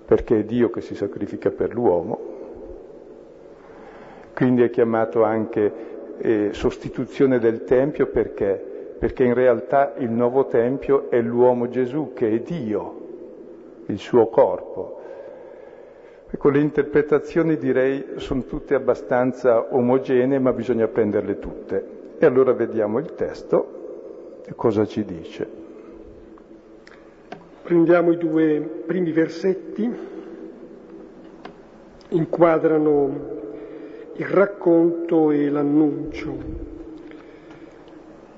perché 0.04 0.40
è 0.40 0.44
Dio 0.44 0.70
che 0.70 0.82
si 0.82 0.94
sacrifica 0.94 1.50
per 1.50 1.72
l'uomo. 1.72 2.39
Quindi 4.40 4.62
è 4.62 4.70
chiamato 4.70 5.22
anche 5.22 5.72
eh, 6.16 6.48
sostituzione 6.54 7.38
del 7.38 7.64
Tempio 7.64 8.06
perché 8.06 8.94
perché 8.98 9.22
in 9.22 9.34
realtà 9.34 9.92
il 9.98 10.10
nuovo 10.10 10.46
Tempio 10.46 11.10
è 11.10 11.20
l'uomo 11.20 11.68
Gesù 11.68 12.12
che 12.14 12.30
è 12.30 12.40
Dio, 12.40 13.00
il 13.84 13.98
suo 13.98 14.28
corpo. 14.28 14.98
Ecco, 16.30 16.48
le 16.48 16.60
interpretazioni 16.60 17.58
direi 17.58 18.12
sono 18.16 18.44
tutte 18.44 18.74
abbastanza 18.74 19.74
omogenee, 19.74 20.38
ma 20.38 20.54
bisogna 20.54 20.88
prenderle 20.88 21.38
tutte. 21.38 21.86
E 22.16 22.24
allora 22.24 22.54
vediamo 22.54 22.98
il 22.98 23.12
testo 23.14 24.38
e 24.46 24.54
cosa 24.54 24.86
ci 24.86 25.04
dice. 25.04 25.46
Prendiamo 27.62 28.10
i 28.12 28.16
due 28.16 28.84
primi 28.86 29.12
versetti, 29.12 29.90
inquadrano 32.08 33.39
il 34.14 34.26
racconto 34.26 35.30
e 35.30 35.48
l'annuncio. 35.48 36.36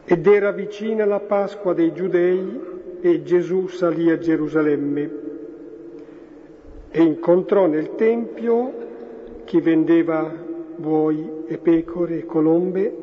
Ed 0.04 0.26
era 0.26 0.50
vicina 0.50 1.04
la 1.04 1.20
Pasqua 1.20 1.72
dei 1.72 1.92
Giudei 1.92 2.60
e 3.00 3.22
Gesù 3.22 3.66
salì 3.68 4.10
a 4.10 4.18
Gerusalemme 4.18 5.10
e 6.90 7.02
incontrò 7.02 7.66
nel 7.66 7.94
Tempio 7.94 8.72
chi 9.44 9.60
vendeva 9.60 10.30
buoi 10.76 11.44
e 11.46 11.58
pecore 11.58 12.18
e 12.18 12.26
colombe 12.26 12.96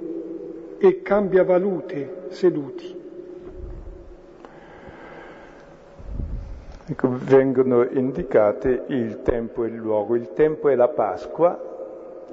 e 0.78 1.02
cambiavalute 1.02 2.28
seduti. 2.30 2.98
Ecco, 6.86 7.18
vengono 7.24 7.84
indicate 7.84 8.86
il 8.88 9.22
tempo 9.22 9.64
e 9.64 9.68
il 9.68 9.76
luogo. 9.76 10.16
Il 10.16 10.34
tempo 10.34 10.70
è 10.70 10.76
la 10.76 10.88
Pasqua, 10.88 11.69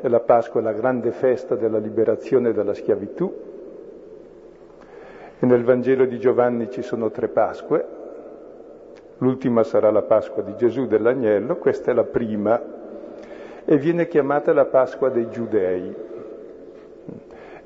e 0.00 0.08
la 0.08 0.20
Pasqua 0.20 0.60
è 0.60 0.62
la 0.62 0.72
grande 0.72 1.10
festa 1.10 1.54
della 1.54 1.78
liberazione 1.78 2.52
dalla 2.52 2.74
schiavitù, 2.74 3.34
e 5.38 5.46
nel 5.46 5.64
Vangelo 5.64 6.06
di 6.06 6.18
Giovanni 6.18 6.70
ci 6.70 6.82
sono 6.82 7.10
tre 7.10 7.28
Pasque, 7.28 7.86
l'ultima 9.18 9.62
sarà 9.64 9.90
la 9.90 10.02
Pasqua 10.02 10.42
di 10.42 10.54
Gesù 10.56 10.86
dell'agnello, 10.86 11.56
questa 11.56 11.90
è 11.90 11.94
la 11.94 12.04
prima, 12.04 12.62
e 13.64 13.76
viene 13.78 14.06
chiamata 14.06 14.52
la 14.52 14.66
Pasqua 14.66 15.08
dei 15.08 15.28
Giudei. 15.28 16.04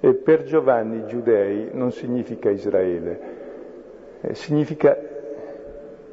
E 0.02 0.14
per 0.14 0.44
Giovanni 0.44 1.04
giudei 1.06 1.68
non 1.72 1.92
significa 1.92 2.48
Israele, 2.48 3.20
eh, 4.22 4.34
significa 4.34 4.96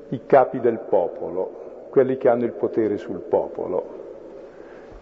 i 0.10 0.26
capi 0.26 0.60
del 0.60 0.80
popolo, 0.80 1.86
quelli 1.90 2.18
che 2.18 2.28
hanno 2.28 2.44
il 2.44 2.52
potere 2.52 2.98
sul 2.98 3.20
popolo. 3.20 4.07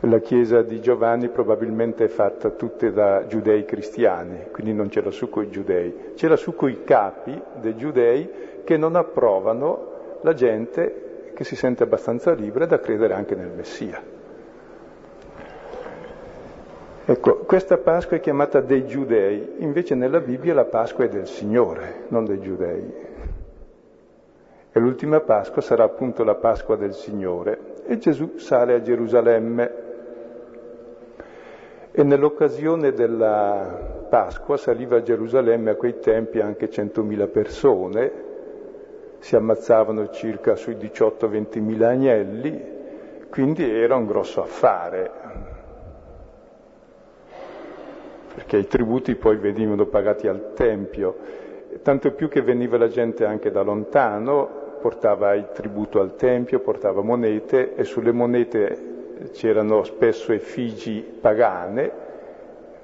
La 0.02 0.20
chiesa 0.20 0.62
di 0.62 0.82
Giovanni 0.82 1.30
probabilmente 1.30 2.06
è 2.06 2.08
fatta 2.10 2.50
tutta 2.52 2.90
da 2.90 3.26
giudei 3.28 3.66
cristiani, 3.66 4.48
quindi 4.52 4.74
non 4.74 4.90
c'era 4.90 5.10
su 5.10 5.30
coi 5.30 5.50
giudei, 5.50 6.14
c'era 6.16 6.36
su 6.36 6.54
coi 6.54 6.84
capi 6.84 7.42
dei 7.60 7.76
giudei 7.76 8.30
che 8.64 8.78
non 8.78 8.96
approvano 8.96 10.20
la 10.22 10.34
gente 10.34 11.32
che 11.34 11.44
si 11.44 11.56
sente 11.56 11.84
abbastanza 11.84 12.34
libera 12.34 12.66
da 12.66 12.80
credere 12.80 13.14
anche 13.14 13.36
nel 13.36 13.52
Messia. 13.56 14.02
Ecco, 17.08 17.38
questa 17.46 17.78
Pasqua 17.78 18.18
è 18.18 18.20
chiamata 18.20 18.62
dei 18.62 18.88
giudei, 18.88 19.58
invece 19.60 19.96
nella 19.96 20.20
Bibbia 20.20 20.54
la 20.54 20.66
Pasqua 20.66 21.06
è 21.06 21.10
del 21.10 21.28
Signore, 21.28 22.06
non 22.08 22.26
dei 22.26 22.40
giudei. 22.40 22.94
E 24.72 24.80
l'ultima 24.80 25.20
Pasqua 25.20 25.62
sarà 25.62 25.84
appunto 25.84 26.24
la 26.24 26.36
Pasqua 26.36 26.76
del 26.76 26.94
Signore 26.94 27.84
e 27.86 27.98
Gesù 27.98 28.38
sale 28.38 28.74
a 28.74 28.82
Gerusalemme. 28.82 29.85
E 31.98 32.04
nell'occasione 32.04 32.92
della 32.92 34.04
Pasqua 34.10 34.58
saliva 34.58 34.98
a 34.98 35.02
Gerusalemme 35.02 35.70
a 35.70 35.76
quei 35.76 36.00
tempi 36.00 36.42
anche 36.42 36.68
100.000 36.68 37.32
persone, 37.32 38.12
si 39.20 39.38
ammazzavano 39.38 40.10
circa 40.10 40.58
sui 40.58 40.76
18-20.000 40.76 41.84
agnelli, 41.84 42.64
quindi 43.30 43.64
era 43.74 43.96
un 43.96 44.08
grosso 44.08 44.42
affare. 44.42 45.10
Perché 48.34 48.58
i 48.58 48.68
tributi 48.68 49.16
poi 49.16 49.38
venivano 49.38 49.86
pagati 49.86 50.28
al 50.28 50.52
Tempio, 50.54 51.16
tanto 51.82 52.12
più 52.12 52.28
che 52.28 52.42
veniva 52.42 52.78
la 52.78 52.90
gente 52.90 53.24
anche 53.24 53.52
da 53.52 53.62
lontano, 53.62 54.76
portava 54.82 55.34
il 55.34 55.48
tributo 55.54 56.02
al 56.02 56.18
Tempio, 56.18 56.60
portava 56.60 57.02
monete 57.02 57.74
e 57.74 57.86
sulle 57.86 58.12
monete 58.12 58.95
c'erano 59.32 59.84
spesso 59.84 60.32
effigi 60.32 61.02
pagane, 61.02 62.04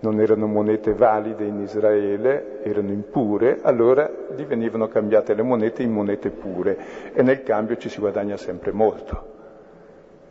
non 0.01 0.19
erano 0.19 0.47
monete 0.47 0.93
valide 0.93 1.45
in 1.45 1.59
Israele, 1.61 2.63
erano 2.63 2.91
impure, 2.91 3.59
allora 3.61 4.09
gli 4.35 4.43
venivano 4.45 4.87
cambiate 4.87 5.33
le 5.33 5.43
monete 5.43 5.83
in 5.83 5.91
monete 5.91 6.29
pure 6.29 6.77
e 7.13 7.21
nel 7.21 7.43
cambio 7.43 7.77
ci 7.77 7.89
si 7.89 7.99
guadagna 7.99 8.35
sempre 8.37 8.71
molto, 8.71 9.25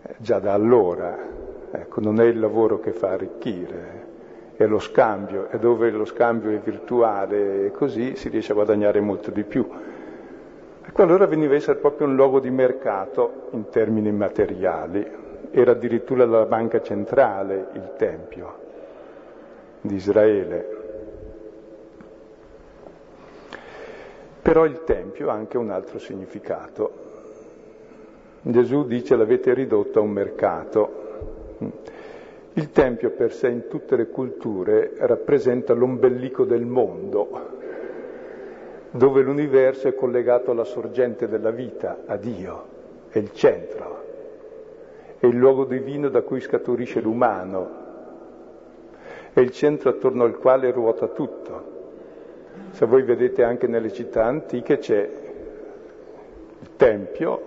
eh, 0.03 0.15
già 0.19 0.39
da 0.39 0.53
allora. 0.53 1.39
Ecco, 1.73 2.01
non 2.01 2.21
è 2.21 2.25
il 2.25 2.41
lavoro 2.41 2.81
che 2.81 2.91
fa 2.91 3.11
arricchire, 3.11 4.09
è 4.57 4.67
lo 4.67 4.81
scambio, 4.81 5.49
e 5.51 5.59
dove 5.59 5.91
lo 5.91 6.05
scambio 6.05 6.51
è 6.51 6.59
virtuale 6.59 7.67
e 7.67 7.71
così 7.71 8.17
si 8.17 8.29
riesce 8.29 8.51
a 8.51 8.57
guadagnare 8.57 9.01
molto 9.01 9.31
di 9.31 9.45
più. 9.45 9.69
Ecco, 10.85 11.03
allora 11.03 11.27
veniva 11.27 11.55
a 11.55 11.57
essere 11.57 11.79
proprio 11.79 12.09
un 12.09 12.17
luogo 12.17 12.41
di 12.41 12.51
mercato 12.51 13.47
in 13.53 13.69
termini 13.69 14.11
materiali, 14.11 15.07
era 15.51 15.73
addirittura 15.73 16.25
la 16.27 16.45
banca 16.45 16.81
centrale 16.81 17.69
il 17.73 17.93
Tempio 17.97 18.59
di 19.81 19.95
Israele. 19.95 20.79
Però 24.43 24.65
il 24.65 24.85
Tempio 24.85 25.31
ha 25.31 25.35
anche 25.35 25.59
un 25.59 25.71
altro 25.71 25.99
significato. 25.99 27.09
Gesù 28.43 28.87
dice 28.87 29.17
l'avete 29.17 29.53
ridotto 29.53 29.99
a 29.99 30.03
un 30.03 30.11
mercato. 30.11 30.99
Il 32.55 32.71
Tempio 32.71 33.11
per 33.11 33.33
sé 33.33 33.49
in 33.49 33.69
tutte 33.69 33.97
le 33.97 34.09
culture 34.09 34.93
rappresenta 34.99 35.73
l'ombelico 35.75 36.45
del 36.45 36.65
mondo, 36.65 37.59
dove 38.91 39.23
l'universo 39.23 39.89
è 39.89 39.95
collegato 39.95 40.51
alla 40.51 40.65
sorgente 40.65 41.29
della 41.29 41.51
vita, 41.51 41.99
a 42.07 42.17
Dio, 42.17 42.65
è 43.11 43.19
il 43.19 43.33
centro, 43.33 44.00
è 45.21 45.27
il 45.27 45.37
luogo 45.37 45.65
divino 45.65 46.09
da 46.09 46.23
cui 46.23 46.41
scaturisce 46.41 47.01
l'umano, 47.03 47.69
è 49.35 49.41
il 49.41 49.51
centro 49.51 49.91
attorno 49.91 50.25
al 50.25 50.39
quale 50.39 50.73
ruota 50.73 51.09
tutto. 51.09 51.79
Se 52.71 52.87
voi 52.87 53.03
vedete 53.03 53.45
anche 53.45 53.67
nelle 53.67 53.93
città 53.93 54.25
antiche 54.25 54.79
c'è 54.79 55.09
il 56.59 56.69
Tempio, 56.77 57.43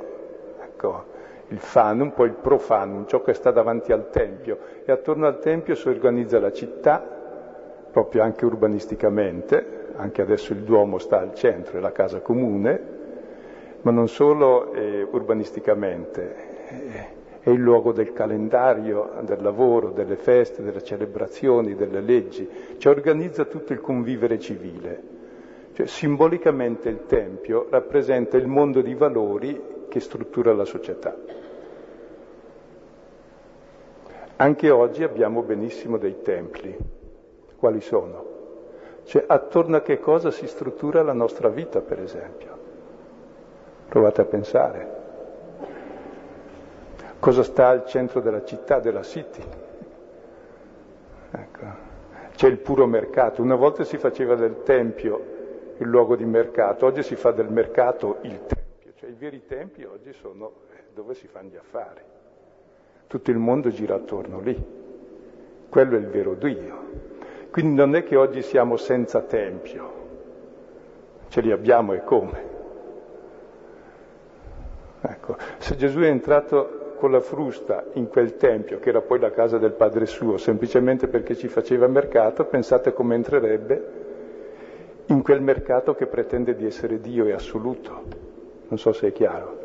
ecco, 0.62 1.06
il 1.48 1.58
fanum, 1.58 2.12
poi 2.12 2.28
il 2.28 2.36
profanum, 2.36 3.08
ciò 3.08 3.24
che 3.24 3.34
sta 3.34 3.50
davanti 3.50 3.92
al 3.92 4.12
Tempio, 4.12 4.60
e 4.86 4.92
attorno 4.92 5.26
al 5.26 5.40
Tempio 5.40 5.74
si 5.74 5.88
organizza 5.88 6.40
la 6.40 6.52
città, 6.52 7.00
proprio 7.92 8.22
anche 8.22 8.46
urbanisticamente, 8.46 9.88
anche 9.96 10.22
adesso 10.22 10.54
il 10.54 10.60
Duomo 10.60 11.00
sta 11.00 11.20
al 11.20 11.34
centro, 11.34 11.80
è 11.80 11.82
la 11.82 11.92
casa 11.92 12.22
comune, 12.22 12.82
ma 13.82 13.90
non 13.90 14.08
solo 14.08 14.74
eh, 14.74 15.02
urbanisticamente, 15.10 16.36
eh, 16.68 17.22
è 17.44 17.50
il 17.50 17.60
luogo 17.60 17.92
del 17.92 18.14
calendario, 18.14 19.12
del 19.22 19.42
lavoro, 19.42 19.90
delle 19.90 20.16
feste, 20.16 20.64
delle 20.64 20.82
celebrazioni, 20.82 21.76
delle 21.76 22.00
leggi, 22.00 22.50
cioè 22.78 22.94
organizza 22.94 23.44
tutto 23.44 23.74
il 23.74 23.82
convivere 23.82 24.40
civile. 24.40 25.12
Cioè, 25.74 25.86
simbolicamente 25.86 26.88
il 26.88 27.06
Tempio 27.06 27.68
rappresenta 27.70 28.38
il 28.38 28.48
mondo 28.48 28.80
di 28.82 28.94
valori 28.94 29.62
che 29.90 30.00
struttura 30.00 30.54
la 30.54 30.64
società. 30.64 31.14
Anche 34.38 34.70
oggi 34.70 35.04
abbiamo 35.04 35.42
benissimo 35.42 35.98
dei 35.98 36.22
templi. 36.22 36.78
Quali 37.58 37.82
sono? 37.82 38.32
Cioè 39.04 39.26
attorno 39.28 39.76
a 39.76 39.82
che 39.82 40.00
cosa 40.00 40.32
si 40.32 40.48
struttura 40.48 41.04
la 41.04 41.14
nostra 41.14 41.50
vita, 41.50 41.82
per 41.82 42.00
esempio? 42.00 42.58
Provate 43.90 44.22
a 44.22 44.26
pensare. 44.26 45.03
Cosa 47.24 47.44
sta 47.44 47.70
al 47.70 47.86
centro 47.86 48.20
della 48.20 48.44
città, 48.44 48.82
della 48.82 49.02
city? 49.02 49.42
Ecco. 51.32 51.66
C'è 52.36 52.50
il 52.50 52.58
puro 52.58 52.86
mercato. 52.86 53.42
Una 53.42 53.56
volta 53.56 53.86
si 53.86 53.98
faceva 53.98 54.36
del 54.36 54.64
tempio 54.64 55.76
il 55.78 55.88
luogo 55.88 56.18
di 56.18 56.26
mercato, 56.26 56.86
oggi 56.86 57.02
si 57.02 57.16
fa 57.16 57.32
del 57.32 57.48
mercato 57.48 58.18
il 58.24 58.42
tempio. 58.46 58.92
Cioè 58.96 59.10
i 59.10 59.14
veri 59.14 59.46
tempi 59.46 59.86
oggi 59.86 60.12
sono 60.12 60.52
dove 60.94 61.14
si 61.14 61.28
fanno 61.28 61.48
gli 61.48 61.56
affari. 61.56 62.02
Tutto 63.08 63.32
il 63.32 63.38
mondo 63.38 63.70
gira 63.70 63.96
attorno 63.96 64.42
lì. 64.42 64.62
Quello 65.70 65.96
è 65.96 66.00
il 66.00 66.08
vero 66.08 66.34
Dio. 66.34 66.78
Quindi 67.52 67.76
non 67.76 67.96
è 67.96 68.04
che 68.04 68.18
oggi 68.18 68.42
siamo 68.42 68.76
senza 68.76 69.22
tempio, 69.22 69.92
ce 71.30 71.40
li 71.40 71.54
abbiamo 71.54 71.94
e 71.94 72.04
come. 72.04 72.44
Ecco, 75.00 75.38
se 75.60 75.78
Gesù 75.78 76.02
è 76.02 76.08
entrato 76.08 76.82
con 77.04 77.12
la 77.12 77.20
frusta 77.20 77.84
in 77.96 78.08
quel 78.08 78.38
tempio, 78.38 78.80
che 78.80 78.88
era 78.88 79.02
poi 79.02 79.20
la 79.20 79.32
casa 79.32 79.58
del 79.58 79.74
Padre 79.74 80.06
suo, 80.06 80.38
semplicemente 80.38 81.10
perché 81.10 81.36
ci 81.36 81.50
faceva 81.50 81.86
mercato, 81.88 82.46
pensate 82.46 82.94
come 82.94 83.16
entrerebbe 83.16 83.92
in 85.08 85.22
quel 85.22 85.42
mercato 85.42 85.96
che 85.96 86.06
pretende 86.06 86.56
di 86.56 86.66
essere 86.66 87.02
Dio 87.02 87.26
e 87.26 87.34
assoluto. 87.34 88.04
Non 88.70 88.80
so 88.80 88.94
se 88.94 89.08
è 89.08 89.12
chiaro. 89.12 89.58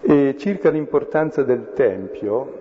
E 0.00 0.36
circa 0.38 0.70
l'importanza 0.70 1.42
del 1.42 1.72
Tempio, 1.72 2.52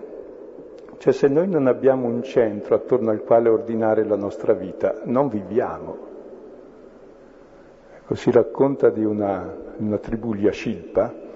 cioè 0.97 1.13
se 1.13 1.27
noi 1.27 1.47
non 1.47 1.67
abbiamo 1.67 2.07
un 2.07 2.23
centro 2.23 2.73
attorno 2.73 3.11
al 3.11 3.21
quale 3.21 3.47
ordinare 3.47 4.03
la 4.05 4.17
nostra 4.17 4.53
vita, 4.53 5.01
non 5.03 5.27
viviamo. 5.27 5.97
Ecco, 7.95 8.15
si 8.15 8.31
racconta 8.31 8.89
di 8.89 9.05
una, 9.05 9.67
una 9.79 9.97
tribù 9.97 10.33
Yashilpa 10.33 11.27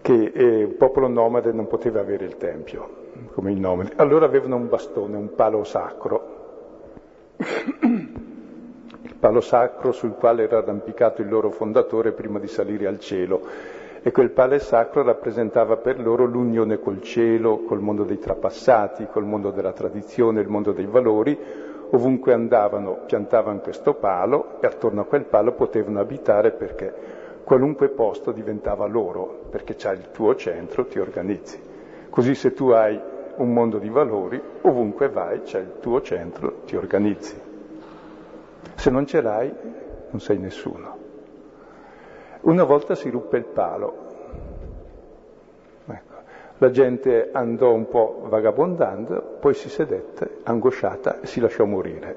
che 0.00 0.32
è 0.32 0.64
un 0.64 0.76
popolo 0.76 1.08
nomade 1.08 1.52
non 1.52 1.66
poteva 1.66 2.00
avere 2.00 2.24
il 2.24 2.36
Tempio, 2.36 2.88
come 3.34 3.52
i 3.52 3.58
nomadi. 3.58 3.92
Allora 3.96 4.26
avevano 4.26 4.56
un 4.56 4.68
bastone, 4.68 5.16
un 5.16 5.34
palo 5.34 5.64
sacro 5.64 6.40
palo 9.22 9.40
sacro 9.40 9.92
sul 9.92 10.14
quale 10.14 10.42
era 10.42 10.58
arrampicato 10.58 11.22
il 11.22 11.28
loro 11.28 11.50
fondatore 11.50 12.10
prima 12.10 12.40
di 12.40 12.48
salire 12.48 12.88
al 12.88 12.98
cielo. 12.98 13.40
E 14.02 14.10
quel 14.10 14.30
palo 14.30 14.58
sacro 14.58 15.04
rappresentava 15.04 15.76
per 15.76 16.00
loro 16.00 16.24
l'unione 16.24 16.80
col 16.80 17.00
cielo, 17.02 17.58
col 17.58 17.78
mondo 17.78 18.02
dei 18.02 18.18
trapassati, 18.18 19.06
col 19.06 19.24
mondo 19.24 19.52
della 19.52 19.70
tradizione, 19.70 20.40
il 20.40 20.48
mondo 20.48 20.72
dei 20.72 20.86
valori. 20.86 21.38
Ovunque 21.90 22.32
andavano 22.32 23.02
piantavano 23.06 23.60
questo 23.60 23.94
palo 23.94 24.60
e 24.60 24.66
attorno 24.66 25.02
a 25.02 25.04
quel 25.04 25.26
palo 25.26 25.52
potevano 25.52 26.00
abitare 26.00 26.50
perché 26.50 26.92
qualunque 27.44 27.88
posto 27.88 28.32
diventava 28.32 28.86
loro, 28.86 29.44
perché 29.50 29.74
c'è 29.74 29.92
il 29.92 30.10
tuo 30.10 30.34
centro, 30.34 30.86
ti 30.86 30.98
organizzi. 30.98 31.60
Così 32.08 32.34
se 32.34 32.52
tu 32.52 32.68
hai 32.68 33.00
un 33.36 33.52
mondo 33.52 33.78
di 33.78 33.88
valori, 33.88 34.40
ovunque 34.62 35.08
vai 35.08 35.42
c'è 35.42 35.60
il 35.60 35.78
tuo 35.80 36.00
centro, 36.02 36.62
ti 36.64 36.76
organizzi. 36.76 37.40
Se 38.74 38.90
non 38.90 39.06
ce 39.06 39.20
l'hai, 39.20 39.52
non 40.10 40.20
sei 40.20 40.38
nessuno. 40.38 40.98
Una 42.42 42.64
volta 42.64 42.94
si 42.94 43.08
ruppe 43.08 43.36
il 43.36 43.44
palo. 43.44 43.96
Ecco. 45.86 46.14
La 46.58 46.70
gente 46.70 47.30
andò 47.32 47.72
un 47.72 47.88
po' 47.88 48.24
vagabondando, 48.28 49.36
poi 49.40 49.54
si 49.54 49.68
sedette, 49.68 50.38
angosciata, 50.42 51.20
e 51.20 51.26
si 51.26 51.40
lasciò 51.40 51.64
morire. 51.64 52.16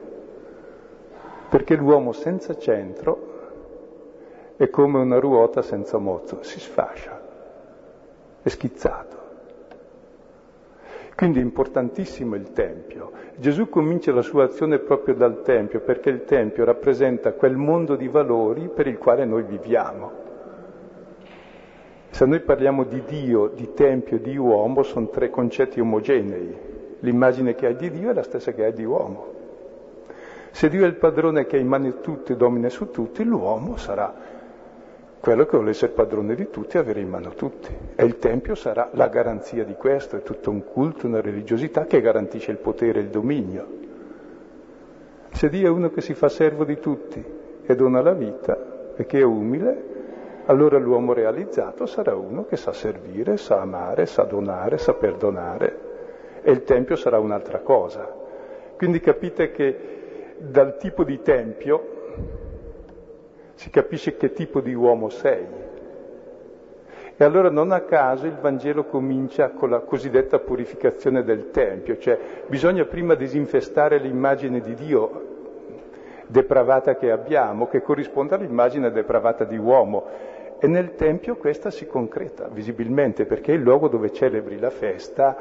Perché 1.49 1.75
l'uomo 1.75 2.11
senza 2.11 2.57
centro 2.57 3.34
è 4.57 4.69
come 4.69 4.99
una 4.99 5.19
ruota 5.19 5.61
senza 5.61 5.97
mozzo, 5.97 6.41
si 6.43 6.59
sfascia, 6.59 7.21
è 8.41 8.47
schizzato. 8.47 9.23
Quindi 11.15 11.39
è 11.39 11.43
importantissimo 11.43 12.35
il 12.35 12.51
Tempio. 12.51 13.11
Gesù 13.37 13.69
comincia 13.69 14.11
la 14.11 14.21
sua 14.21 14.43
azione 14.45 14.79
proprio 14.79 15.15
dal 15.15 15.41
Tempio, 15.43 15.79
perché 15.79 16.09
il 16.09 16.25
Tempio 16.25 16.65
rappresenta 16.65 17.31
quel 17.31 17.55
mondo 17.55 17.95
di 17.95 18.09
valori 18.09 18.67
per 18.67 18.87
il 18.87 18.97
quale 18.97 19.23
noi 19.23 19.43
viviamo. 19.43 20.23
Se 22.09 22.25
noi 22.25 22.41
parliamo 22.41 22.83
di 22.83 23.01
Dio, 23.05 23.47
di 23.47 23.73
Tempio, 23.73 24.19
di 24.19 24.35
uomo, 24.35 24.83
sono 24.83 25.07
tre 25.07 25.29
concetti 25.29 25.79
omogenei. 25.79 26.55
L'immagine 26.99 27.55
che 27.55 27.67
hai 27.67 27.75
di 27.75 27.89
Dio 27.91 28.09
è 28.09 28.13
la 28.13 28.23
stessa 28.23 28.51
che 28.53 28.65
hai 28.65 28.73
di 28.73 28.83
uomo. 28.83 29.33
Se 30.51 30.69
Dio 30.69 30.83
è 30.83 30.87
il 30.87 30.95
padrone 30.95 31.45
che 31.45 31.61
mano 31.63 31.99
tutti 31.99 32.31
e 32.33 32.35
domina 32.37 32.69
su 32.69 32.89
tutti, 32.89 33.23
l'uomo 33.23 33.75
sarà 33.75 34.24
quello 35.25 35.45
che 35.45 35.57
vuole 35.57 35.71
essere 35.71 35.91
padrone 35.91 36.35
di 36.35 36.51
tutti 36.51 36.77
e 36.77 36.79
avere 36.79 36.99
in 36.99 37.09
mano 37.09 37.31
tutti. 37.31 37.75
E 37.95 38.05
il 38.05 38.19
Tempio 38.19 38.53
sarà 38.53 38.89
la 38.93 39.07
garanzia 39.07 39.63
di 39.63 39.73
questo, 39.73 40.17
è 40.17 40.21
tutto 40.21 40.51
un 40.51 40.63
culto, 40.63 41.07
una 41.07 41.19
religiosità 41.19 41.85
che 41.85 41.99
garantisce 41.99 42.51
il 42.51 42.57
potere 42.57 42.99
e 42.99 43.01
il 43.01 43.09
dominio. 43.09 43.67
Se 45.31 45.49
Dio 45.49 45.65
è 45.65 45.71
uno 45.71 45.89
che 45.89 46.01
si 46.01 46.13
fa 46.13 46.29
servo 46.29 46.63
di 46.63 46.79
tutti 46.79 47.23
e 47.65 47.75
dona 47.75 48.03
la 48.03 48.13
vita 48.13 48.93
e 48.95 49.07
che 49.07 49.17
è 49.17 49.23
umile, 49.23 49.93
allora 50.45 50.77
l'uomo 50.77 51.11
realizzato 51.11 51.87
sarà 51.87 52.13
uno 52.13 52.45
che 52.45 52.55
sa 52.55 52.71
servire, 52.71 53.37
sa 53.37 53.59
amare, 53.61 54.05
sa 54.05 54.25
donare, 54.25 54.77
sa 54.77 54.93
perdonare 54.93 55.79
e 56.43 56.51
il 56.51 56.63
Tempio 56.63 56.95
sarà 56.95 57.17
un'altra 57.17 57.61
cosa. 57.61 58.13
Quindi 58.77 58.99
capite 58.99 59.49
che 59.49 60.35
dal 60.37 60.77
tipo 60.77 61.03
di 61.03 61.19
Tempio 61.23 61.93
si 63.55 63.69
capisce 63.69 64.15
che 64.17 64.33
tipo 64.33 64.61
di 64.61 64.73
uomo 64.73 65.09
sei. 65.09 65.45
E 67.17 67.23
allora 67.23 67.49
non 67.49 67.71
a 67.71 67.81
caso 67.81 68.25
il 68.25 68.35
Vangelo 68.41 68.85
comincia 68.85 69.51
con 69.51 69.69
la 69.69 69.79
cosiddetta 69.79 70.39
purificazione 70.39 71.23
del 71.23 71.49
Tempio, 71.49 71.97
cioè 71.97 72.19
bisogna 72.47 72.83
prima 72.83 73.15
disinfestare 73.15 73.99
l'immagine 73.99 74.59
di 74.59 74.73
Dio 74.73 75.33
depravata 76.27 76.95
che 76.95 77.11
abbiamo, 77.11 77.67
che 77.67 77.81
corrisponde 77.81 78.35
all'immagine 78.35 78.91
depravata 78.91 79.45
di 79.45 79.57
uomo. 79.57 80.03
E 80.59 80.67
nel 80.67 80.95
Tempio 80.95 81.37
questa 81.37 81.71
si 81.71 81.87
concreta 81.87 82.49
visibilmente, 82.51 83.25
perché 83.25 83.53
è 83.53 83.55
il 83.55 83.61
luogo 83.61 83.87
dove 83.87 84.11
celebri 84.11 84.59
la 84.59 84.69
festa 84.69 85.37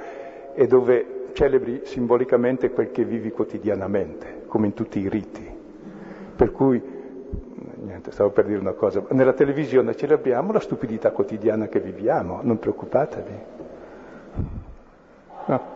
e 0.55 0.66
dove 0.68 1.22
celebri 1.33 1.81
simbolicamente 1.85 2.70
quel 2.70 2.92
che 2.92 3.05
vivi 3.05 3.33
quotidianamente, 3.33 4.42
come 4.46 4.66
in 4.66 4.74
tutti 4.74 5.00
i 5.00 5.09
riti. 5.09 5.50
Per 6.37 6.53
cui 6.53 6.93
niente, 7.77 8.11
stavo 8.11 8.31
per 8.31 8.44
dire 8.47 8.59
una 8.59 8.73
cosa. 8.73 9.03
Nella 9.11 9.33
televisione 9.33 9.94
ce 9.94 10.07
l'abbiamo 10.07 10.53
la 10.53 10.61
stupidità 10.61 11.11
quotidiana 11.11 11.68
che 11.68 11.81
viviamo, 11.81 12.40
non 12.42 12.59
preoccupatevi. 12.59 13.38
No. 15.47 15.73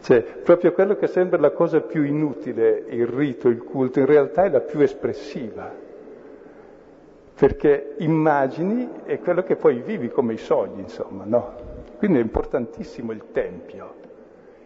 Cioè, 0.00 0.22
proprio 0.22 0.72
quello 0.72 0.94
che 0.94 1.08
sembra 1.08 1.40
la 1.40 1.50
cosa 1.50 1.80
più 1.80 2.04
inutile, 2.04 2.84
il 2.88 3.06
rito, 3.06 3.48
il 3.48 3.62
culto, 3.62 3.98
in 3.98 4.06
realtà 4.06 4.44
è 4.44 4.50
la 4.50 4.60
più 4.60 4.80
espressiva. 4.80 5.84
Perché 7.34 7.96
immagini 7.98 8.88
è 9.04 9.18
quello 9.18 9.42
che 9.42 9.56
poi 9.56 9.80
vivi 9.80 10.08
come 10.08 10.34
i 10.34 10.38
sogni, 10.38 10.80
insomma, 10.82 11.24
no? 11.26 11.54
Quindi 11.98 12.18
è 12.18 12.22
importantissimo 12.22 13.12
il 13.12 13.24
Tempio. 13.32 14.05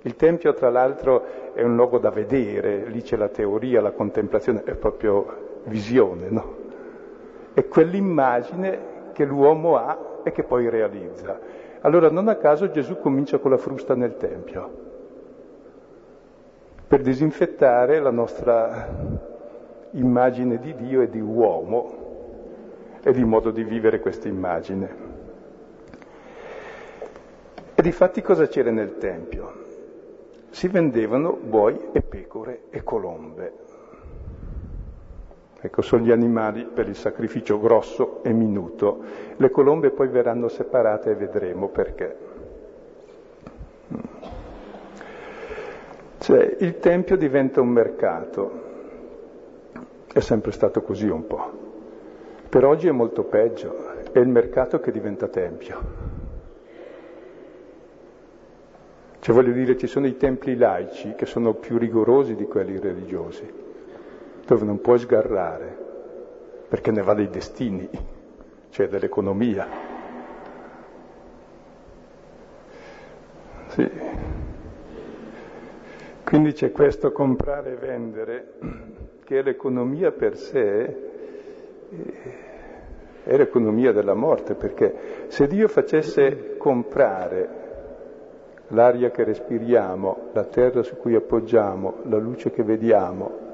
Il 0.02 0.16
Tempio, 0.16 0.54
tra 0.54 0.70
l'altro, 0.70 1.52
è 1.52 1.62
un 1.62 1.74
luogo 1.74 1.98
da 1.98 2.10
vedere, 2.10 2.86
lì 2.86 3.02
c'è 3.02 3.16
la 3.16 3.28
teoria, 3.28 3.82
la 3.82 3.90
contemplazione, 3.90 4.62
è 4.64 4.74
proprio 4.74 5.60
visione, 5.64 6.30
no? 6.30 6.54
È 7.52 7.66
quell'immagine 7.66 8.78
che 9.12 9.24
l'uomo 9.24 9.76
ha 9.76 10.20
e 10.22 10.32
che 10.32 10.42
poi 10.42 10.70
realizza. 10.70 11.38
Allora 11.82 12.10
non 12.10 12.28
a 12.28 12.36
caso 12.36 12.70
Gesù 12.70 12.98
comincia 12.98 13.38
con 13.38 13.50
la 13.50 13.58
frusta 13.58 13.94
nel 13.94 14.16
Tempio, 14.16 14.70
per 16.86 17.02
disinfettare 17.02 18.00
la 18.00 18.10
nostra 18.10 18.88
immagine 19.92 20.58
di 20.58 20.74
Dio 20.76 21.02
e 21.02 21.10
di 21.10 21.20
uomo 21.20 21.98
e 23.02 23.12
di 23.12 23.24
modo 23.24 23.50
di 23.50 23.64
vivere 23.64 24.00
questa 24.00 24.28
immagine. 24.28 25.08
E 27.74 27.82
di 27.82 27.92
fatti 27.92 28.22
cosa 28.22 28.46
c'era 28.46 28.70
nel 28.70 28.98
Tempio? 28.98 29.59
Si 30.50 30.68
vendevano 30.68 31.32
buoi 31.32 31.88
e 31.92 32.02
pecore 32.02 32.62
e 32.70 32.82
colombe. 32.82 33.52
Ecco, 35.62 35.82
sono 35.82 36.02
gli 36.02 36.10
animali 36.10 36.64
per 36.64 36.88
il 36.88 36.96
sacrificio 36.96 37.60
grosso 37.60 38.22
e 38.22 38.32
minuto. 38.32 39.02
Le 39.36 39.50
colombe 39.50 39.90
poi 39.90 40.08
verranno 40.08 40.48
separate 40.48 41.10
e 41.10 41.14
vedremo 41.14 41.68
perché. 41.68 42.16
Cioè, 46.18 46.56
il 46.60 46.78
Tempio 46.78 47.16
diventa 47.16 47.60
un 47.60 47.68
mercato. 47.68 48.68
È 50.12 50.20
sempre 50.20 50.50
stato 50.50 50.82
così 50.82 51.08
un 51.08 51.26
po'. 51.26 51.50
Per 52.48 52.64
oggi 52.64 52.88
è 52.88 52.92
molto 52.92 53.22
peggio, 53.24 54.10
è 54.12 54.18
il 54.18 54.28
mercato 54.28 54.80
che 54.80 54.90
diventa 54.90 55.28
Tempio. 55.28 56.09
Cioè 59.20 59.34
voglio 59.34 59.52
dire, 59.52 59.76
ci 59.76 59.86
sono 59.86 60.06
i 60.06 60.16
templi 60.16 60.56
laici 60.56 61.14
che 61.14 61.26
sono 61.26 61.52
più 61.54 61.76
rigorosi 61.76 62.34
di 62.34 62.46
quelli 62.46 62.78
religiosi 62.78 63.68
dove 64.46 64.64
non 64.64 64.80
puoi 64.80 64.98
sgarrare, 64.98 65.76
perché 66.68 66.90
ne 66.90 67.02
va 67.02 67.14
dei 67.14 67.28
destini, 67.28 67.88
cioè 68.70 68.88
dell'economia. 68.88 69.68
Sì. 73.68 73.88
Quindi 76.24 76.52
c'è 76.52 76.72
questo 76.72 77.12
comprare 77.12 77.72
e 77.72 77.76
vendere, 77.76 78.52
che 79.22 79.38
è 79.38 79.42
l'economia 79.42 80.10
per 80.10 80.36
sé, 80.36 80.96
è 83.22 83.36
l'economia 83.36 83.92
della 83.92 84.14
morte, 84.14 84.54
perché 84.54 85.26
se 85.28 85.46
Dio 85.46 85.68
facesse 85.68 86.56
comprare 86.56 87.59
l'aria 88.70 89.10
che 89.10 89.24
respiriamo, 89.24 90.30
la 90.32 90.44
terra 90.44 90.82
su 90.82 90.96
cui 90.96 91.14
appoggiamo, 91.14 91.98
la 92.04 92.18
luce 92.18 92.50
che 92.50 92.62
vediamo, 92.62 93.48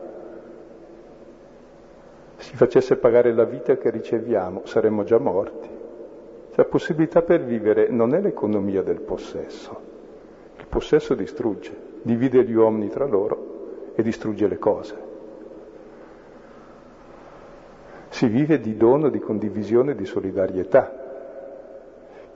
si 2.36 2.54
facesse 2.54 2.96
pagare 2.96 3.32
la 3.32 3.44
vita 3.44 3.76
che 3.76 3.90
riceviamo, 3.90 4.62
saremmo 4.64 5.04
già 5.04 5.18
morti. 5.18 5.68
La 6.54 6.64
possibilità 6.64 7.22
per 7.22 7.44
vivere 7.44 7.88
non 7.88 8.14
è 8.14 8.20
l'economia 8.20 8.82
del 8.82 9.00
possesso. 9.00 9.80
Il 10.58 10.66
possesso 10.68 11.14
distrugge, 11.14 11.74
divide 12.02 12.44
gli 12.44 12.54
uomini 12.54 12.88
tra 12.88 13.06
loro 13.06 13.92
e 13.94 14.02
distrugge 14.02 14.48
le 14.48 14.58
cose. 14.58 15.04
Si 18.08 18.26
vive 18.28 18.60
di 18.60 18.76
dono, 18.76 19.08
di 19.08 19.18
condivisione, 19.18 19.94
di 19.94 20.06
solidarietà. 20.06 21.05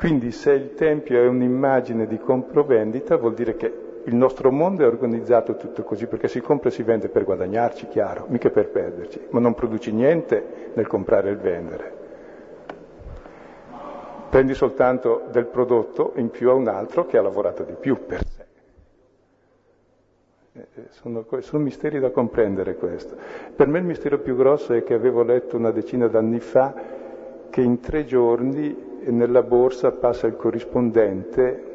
Quindi 0.00 0.32
se 0.32 0.52
il 0.52 0.72
Tempio 0.72 1.22
è 1.22 1.26
un'immagine 1.26 2.06
di 2.06 2.16
compravendita 2.16 3.18
vuol 3.18 3.34
dire 3.34 3.54
che 3.54 3.70
il 4.04 4.14
nostro 4.14 4.50
mondo 4.50 4.82
è 4.82 4.86
organizzato 4.86 5.56
tutto 5.56 5.82
così 5.82 6.06
perché 6.06 6.26
si 6.26 6.40
compra 6.40 6.70
e 6.70 6.72
si 6.72 6.82
vende 6.82 7.10
per 7.10 7.24
guadagnarci, 7.24 7.86
chiaro, 7.88 8.24
mica 8.28 8.48
per 8.48 8.70
perderci, 8.70 9.26
ma 9.28 9.40
non 9.40 9.52
produci 9.52 9.92
niente 9.92 10.70
nel 10.72 10.86
comprare 10.86 11.32
e 11.32 11.36
vendere. 11.36 11.92
Prendi 14.30 14.54
soltanto 14.54 15.24
del 15.30 15.44
prodotto 15.44 16.14
in 16.16 16.30
più 16.30 16.48
a 16.48 16.54
un 16.54 16.68
altro 16.68 17.04
che 17.04 17.18
ha 17.18 17.22
lavorato 17.22 17.62
di 17.64 17.74
più 17.78 18.06
per 18.06 18.24
sé. 18.24 18.46
Eh, 20.54 20.66
eh, 20.76 20.86
sono, 20.92 21.26
sono 21.40 21.62
misteri 21.62 22.00
da 22.00 22.08
comprendere 22.08 22.76
questo. 22.76 23.16
Per 23.54 23.66
me 23.66 23.80
il 23.80 23.84
mistero 23.84 24.18
più 24.18 24.34
grosso 24.34 24.72
è 24.72 24.82
che 24.82 24.94
avevo 24.94 25.22
letto 25.22 25.58
una 25.58 25.70
decina 25.72 26.06
d'anni 26.08 26.40
fa 26.40 26.72
che 27.50 27.60
in 27.60 27.80
tre 27.80 28.06
giorni 28.06 28.88
nella 29.06 29.42
borsa 29.42 29.90
passa 29.92 30.26
il 30.26 30.36
corrispondente 30.36 31.68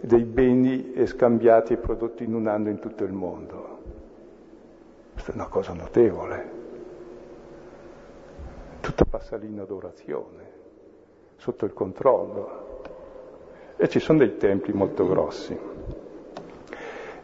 dei 0.00 0.24
beni 0.24 0.94
scambiati 1.06 1.74
e 1.74 1.76
prodotti 1.76 2.24
in 2.24 2.34
un 2.34 2.46
anno 2.46 2.68
in 2.68 2.78
tutto 2.78 3.04
il 3.04 3.12
mondo. 3.12 3.78
Questa 5.12 5.32
è 5.32 5.34
una 5.34 5.46
cosa 5.46 5.72
notevole. 5.72 6.60
Tutto 8.80 9.04
passa 9.04 9.36
lì 9.36 9.46
in 9.46 9.60
adorazione, 9.60 10.50
sotto 11.36 11.64
il 11.64 11.72
controllo. 11.72 12.80
E 13.76 13.88
ci 13.88 14.00
sono 14.00 14.18
dei 14.18 14.36
templi 14.36 14.72
molto 14.72 15.06
grossi. 15.06 15.56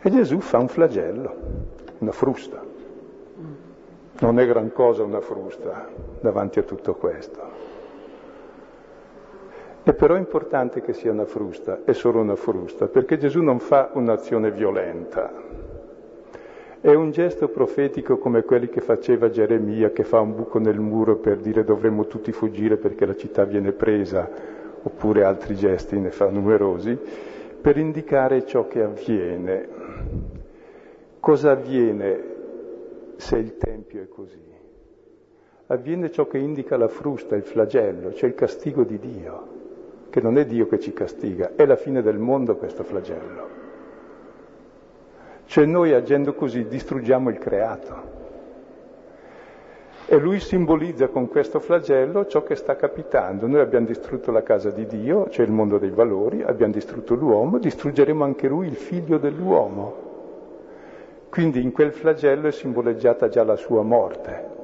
E 0.01 0.11
Gesù 0.11 0.39
fa 0.39 0.59
un 0.59 0.69
flagello, 0.69 1.37
una 1.99 2.13
frusta. 2.13 2.63
Non 4.21 4.39
è 4.39 4.47
gran 4.47 4.73
cosa 4.73 5.03
una 5.03 5.21
frusta 5.21 5.89
davanti 6.21 6.61
a 6.61 6.63
tutto 6.63 6.95
questo. 6.95 7.68
È 9.89 9.95
però 9.95 10.17
importante 10.17 10.83
che 10.83 10.93
sia 10.93 11.11
una 11.13 11.25
frusta, 11.25 11.81
è 11.87 11.95
solo 11.95 12.21
una 12.21 12.37
frusta, 12.37 12.89
perché 12.89 13.17
Gesù 13.17 13.41
non 13.41 13.59
fa 13.59 13.91
un'azione 13.95 14.51
violenta. 14.51 15.33
È 16.79 16.93
un 16.93 17.11
gesto 17.11 17.49
profetico 17.49 18.19
come 18.19 18.43
quelli 18.43 18.69
che 18.69 18.83
faceva 18.83 19.31
Geremia, 19.31 19.91
che 19.93 20.05
fa 20.05 20.21
un 20.21 20.35
buco 20.35 20.59
nel 20.59 20.79
muro 20.79 21.17
per 21.17 21.39
dire 21.39 21.65
dovremmo 21.65 22.07
tutti 22.07 22.33
fuggire 22.33 22.77
perché 22.77 23.07
la 23.07 23.17
città 23.17 23.45
viene 23.45 23.73
presa, 23.73 24.29
oppure 24.83 25.25
altri 25.25 25.55
gesti, 25.55 25.99
ne 25.99 26.11
fa 26.11 26.29
numerosi, 26.29 26.99
per 27.59 27.79
indicare 27.79 28.45
ciò 28.45 28.67
che 28.67 28.83
avviene. 28.83 29.69
Cosa 31.19 31.53
avviene 31.53 32.23
se 33.17 33.39
il 33.39 33.57
Tempio 33.57 34.03
è 34.03 34.09
così? 34.09 34.53
Avviene 35.69 36.11
ciò 36.11 36.27
che 36.27 36.37
indica 36.37 36.77
la 36.77 36.89
frusta, 36.89 37.37
il 37.37 37.45
flagello, 37.45 38.13
cioè 38.13 38.29
il 38.29 38.35
castigo 38.35 38.85
di 38.85 38.99
Dio 38.99 39.57
che 40.19 40.25
non 40.25 40.37
è 40.37 40.45
Dio 40.45 40.67
che 40.67 40.81
ci 40.81 40.93
castiga, 40.93 41.53
è 41.55 41.65
la 41.65 41.77
fine 41.77 42.03
del 42.03 42.19
mondo 42.19 42.57
questo 42.57 42.83
flagello. 42.83 43.67
Cioè 45.47 45.65
noi 45.65 45.93
agendo 45.93 46.35
così 46.35 46.67
distruggiamo 46.67 47.31
il 47.31 47.39
creato. 47.39 48.17
E 50.07 50.19
lui 50.19 50.41
simbolizza 50.41 51.07
con 51.09 51.29
questo 51.29 51.61
flagello 51.61 52.27
ciò 52.27 52.43
che 52.43 52.57
sta 52.57 52.75
capitando. 52.75 53.47
Noi 53.47 53.61
abbiamo 53.61 53.87
distrutto 53.87 54.33
la 54.33 54.43
casa 54.43 54.71
di 54.71 54.87
Dio, 54.87 55.29
cioè 55.29 55.47
il 55.47 55.53
mondo 55.53 55.79
dei 55.79 55.91
valori, 55.91 56.43
abbiamo 56.43 56.73
distrutto 56.73 57.15
l'uomo, 57.15 57.59
distruggeremo 57.59 58.25
anche 58.25 58.49
lui, 58.49 58.67
il 58.67 58.75
figlio 58.75 59.19
dell'uomo. 59.19 60.07
Quindi 61.31 61.63
in 61.63 61.71
quel 61.71 61.93
flagello 61.93 62.49
è 62.49 62.53
simboleggiata 62.53 63.29
già 63.29 63.45
la 63.45 63.57
sua 63.57 63.83
morte. 63.83 64.57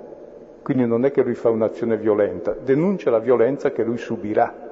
Quindi 0.62 0.86
non 0.86 1.04
è 1.04 1.12
che 1.12 1.22
lui 1.22 1.34
fa 1.34 1.50
un'azione 1.50 1.96
violenta, 1.96 2.56
denuncia 2.60 3.10
la 3.10 3.18
violenza 3.20 3.70
che 3.70 3.84
lui 3.84 3.98
subirà. 3.98 4.63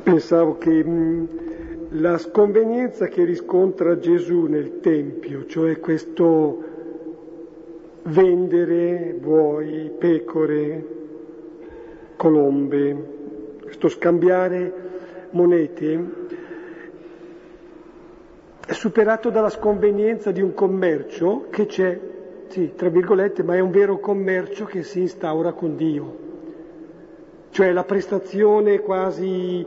Pensavo 0.00 0.58
che 0.58 0.84
mh, 0.84 1.28
la 2.00 2.18
sconvenienza 2.18 3.06
che 3.06 3.24
riscontra 3.24 3.98
Gesù 3.98 4.44
nel 4.46 4.80
Tempio, 4.80 5.46
cioè 5.46 5.80
questo 5.80 6.64
vendere 8.02 9.16
buoi, 9.18 9.90
pecore, 9.98 10.86
colombe, 12.16 12.96
questo 13.62 13.88
scambiare 13.88 14.72
monete, 15.30 16.04
è 18.66 18.72
superato 18.72 19.30
dalla 19.30 19.48
sconvenienza 19.48 20.30
di 20.30 20.42
un 20.42 20.52
commercio 20.52 21.46
che 21.48 21.66
c'è, 21.66 21.98
sì, 22.48 22.72
tra 22.74 22.90
virgolette, 22.90 23.42
ma 23.42 23.56
è 23.56 23.60
un 23.60 23.70
vero 23.70 23.98
commercio 23.98 24.66
che 24.66 24.82
si 24.82 25.00
instaura 25.00 25.52
con 25.52 25.76
Dio. 25.76 26.27
Cioè 27.58 27.72
la 27.72 27.82
prestazione 27.82 28.78
quasi 28.78 29.66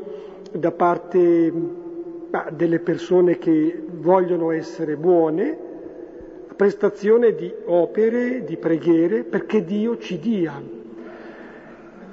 da 0.50 0.72
parte 0.72 1.52
delle 2.54 2.80
persone 2.80 3.38
che 3.38 3.84
vogliono 3.86 4.52
essere 4.52 4.96
buone, 4.96 5.58
prestazione 6.56 7.36
di 7.36 7.54
opere, 7.66 8.46
di 8.46 8.56
preghiere, 8.56 9.26
perché 9.26 9.66
Dio 9.66 9.98
ci 9.98 10.20
dia. 10.20 10.54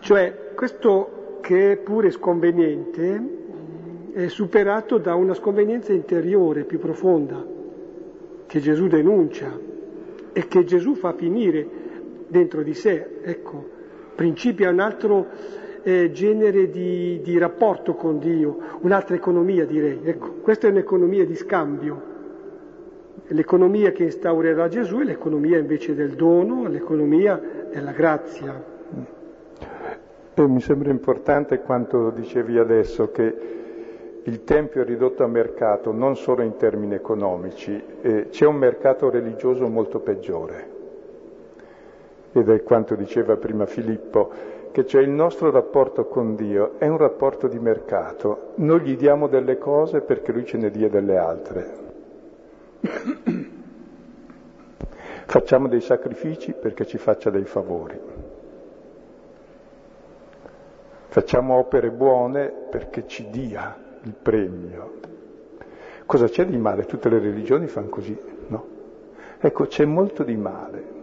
Cioè 0.01 0.51
questo 0.57 1.39
che 1.43 1.71
è 1.71 1.77
pure 1.77 2.11
sconveniente 2.11 3.23
è 4.15 4.27
superato 4.27 4.99
da 4.99 5.15
una 5.15 5.35
sconvenienza 5.35 5.93
interiore 5.93 6.65
più 6.65 6.81
profonda, 6.81 7.47
che 8.49 8.59
Gesù 8.59 8.89
denuncia 8.89 9.57
e 10.33 10.49
che 10.49 10.65
Gesù 10.65 10.97
fa 10.97 11.13
finire 11.13 11.65
dentro 12.27 12.65
di 12.65 12.75
sé. 12.75 13.21
Ecco, 13.23 13.77
principio 14.17 14.67
è 14.67 14.73
un 14.73 14.81
altro 14.81 15.27
eh, 15.83 16.11
genere 16.13 16.71
di, 16.71 17.21
di, 17.23 17.39
rapporto 17.39 17.95
con 17.95 18.19
Dio, 18.19 18.59
un'altra 18.81 19.15
economia 19.15 19.65
direi. 19.65 20.01
Ecco, 20.03 20.35
questa 20.43 20.67
è 20.67 20.71
un'economia 20.71 21.25
di 21.25 21.35
scambio. 21.35 22.17
L'economia 23.29 23.93
che 23.93 24.05
instaurerà 24.05 24.69
Gesù 24.69 24.99
è 25.01 25.05
l'economia 25.05 25.59
invece 25.59 25.95
del 25.95 26.13
dono, 26.13 26.67
l'economia 26.67 27.41
della 27.71 27.93
grazia. 27.93 28.77
E 30.35 30.47
mi 30.47 30.61
sembra 30.61 30.91
importante 30.91 31.61
quanto 31.61 32.11
dicevi 32.11 32.59
adesso, 32.59 33.11
che 33.11 33.57
il 34.23 34.45
Tempio 34.45 34.83
è 34.83 34.85
ridotto 34.85 35.25
a 35.25 35.27
mercato 35.27 35.91
non 35.91 36.17
solo 36.17 36.43
in 36.43 36.57
termini 36.57 36.95
economici, 36.95 37.83
eh, 38.03 38.29
c'è 38.29 38.47
un 38.47 38.57
mercato 38.57 39.09
religioso 39.11 39.67
molto 39.69 40.01
peggiore. 40.01 40.77
Ed 42.33 42.51
è 42.51 42.63
quanto 42.63 42.95
diceva 42.95 43.37
prima 43.37 43.65
Filippo, 43.67 44.31
che 44.79 44.87
cioè 44.87 45.03
il 45.03 45.11
nostro 45.11 45.51
rapporto 45.51 46.05
con 46.05 46.37
Dio 46.37 46.79
è 46.79 46.87
un 46.87 46.99
rapporto 46.99 47.49
di 47.49 47.59
mercato, 47.59 48.53
noi 48.59 48.83
gli 48.83 48.97
diamo 48.97 49.27
delle 49.27 49.59
cose 49.59 50.03
perché 50.03 50.31
lui 50.31 50.47
ce 50.47 50.57
ne 50.57 50.71
dia 50.71 50.89
delle 50.89 51.17
altre. 51.17 51.77
Facciamo 55.27 55.67
dei 55.67 55.81
sacrifici 55.81 56.53
perché 56.53 56.87
ci 56.87 56.97
faccia 56.97 57.29
dei 57.29 57.43
favori. 57.43 57.99
Facciamo 61.09 61.57
opere 61.57 61.91
buone 61.91 62.49
perché 62.71 63.09
ci 63.09 63.29
dia 63.31 63.77
il 64.05 64.15
premio. 64.15 64.93
Cosa 66.07 66.29
c'è 66.29 66.47
di 66.47 66.57
male? 66.57 66.87
Tutte 66.87 67.09
le 67.09 67.19
religioni 67.19 67.67
fanno 67.67 67.89
così, 67.89 68.17
no? 68.47 68.67
Ecco, 69.41 69.67
c'è 69.67 69.85
molto 69.85 70.23
di 70.23 70.37
male 70.37 70.98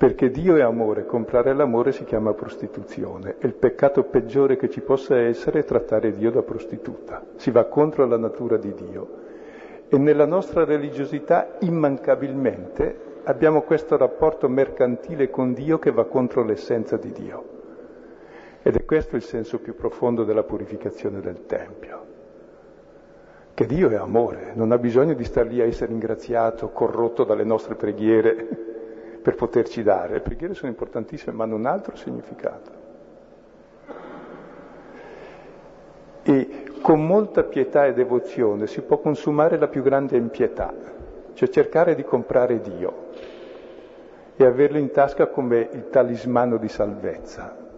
perché 0.00 0.30
Dio 0.30 0.56
è 0.56 0.62
amore, 0.62 1.04
comprare 1.04 1.52
l'amore 1.52 1.92
si 1.92 2.04
chiama 2.04 2.32
prostituzione 2.32 3.34
e 3.38 3.46
il 3.46 3.52
peccato 3.52 4.04
peggiore 4.04 4.56
che 4.56 4.70
ci 4.70 4.80
possa 4.80 5.18
essere 5.18 5.58
è 5.58 5.64
trattare 5.66 6.12
Dio 6.12 6.30
da 6.30 6.40
prostituta. 6.40 7.22
Si 7.36 7.50
va 7.50 7.66
contro 7.66 8.06
la 8.06 8.16
natura 8.16 8.56
di 8.56 8.72
Dio. 8.72 9.08
E 9.90 9.98
nella 9.98 10.24
nostra 10.24 10.64
religiosità 10.64 11.56
immancabilmente 11.58 13.18
abbiamo 13.24 13.60
questo 13.60 13.98
rapporto 13.98 14.48
mercantile 14.48 15.28
con 15.28 15.52
Dio 15.52 15.78
che 15.78 15.90
va 15.90 16.06
contro 16.06 16.44
l'essenza 16.44 16.96
di 16.96 17.12
Dio. 17.12 17.44
Ed 18.62 18.76
è 18.76 18.84
questo 18.86 19.16
il 19.16 19.22
senso 19.22 19.58
più 19.58 19.74
profondo 19.74 20.24
della 20.24 20.44
purificazione 20.44 21.20
del 21.20 21.44
Tempio. 21.44 22.06
Che 23.52 23.66
Dio 23.66 23.90
è 23.90 23.96
amore, 23.96 24.52
non 24.54 24.72
ha 24.72 24.78
bisogno 24.78 25.12
di 25.12 25.24
star 25.24 25.44
lì 25.44 25.60
a 25.60 25.66
essere 25.66 25.92
ingraziato, 25.92 26.70
corrotto 26.70 27.24
dalle 27.24 27.44
nostre 27.44 27.74
preghiere 27.74 28.68
per 29.22 29.34
poterci 29.34 29.82
dare. 29.82 30.14
Le 30.14 30.20
preghiere 30.20 30.54
sono 30.54 30.70
importantissime, 30.70 31.34
ma 31.34 31.44
hanno 31.44 31.56
un 31.56 31.66
altro 31.66 31.96
significato. 31.96 32.78
E 36.22 36.64
con 36.80 37.04
molta 37.06 37.42
pietà 37.44 37.86
e 37.86 37.92
devozione 37.92 38.66
si 38.66 38.80
può 38.82 38.98
consumare 38.98 39.58
la 39.58 39.68
più 39.68 39.82
grande 39.82 40.16
impietà, 40.16 40.72
cioè 41.34 41.48
cercare 41.48 41.94
di 41.94 42.04
comprare 42.04 42.60
Dio 42.60 43.08
e 44.36 44.44
averlo 44.44 44.78
in 44.78 44.90
tasca 44.90 45.26
come 45.26 45.68
il 45.72 45.90
talismano 45.90 46.56
di 46.56 46.68
salvezza. 46.68 47.68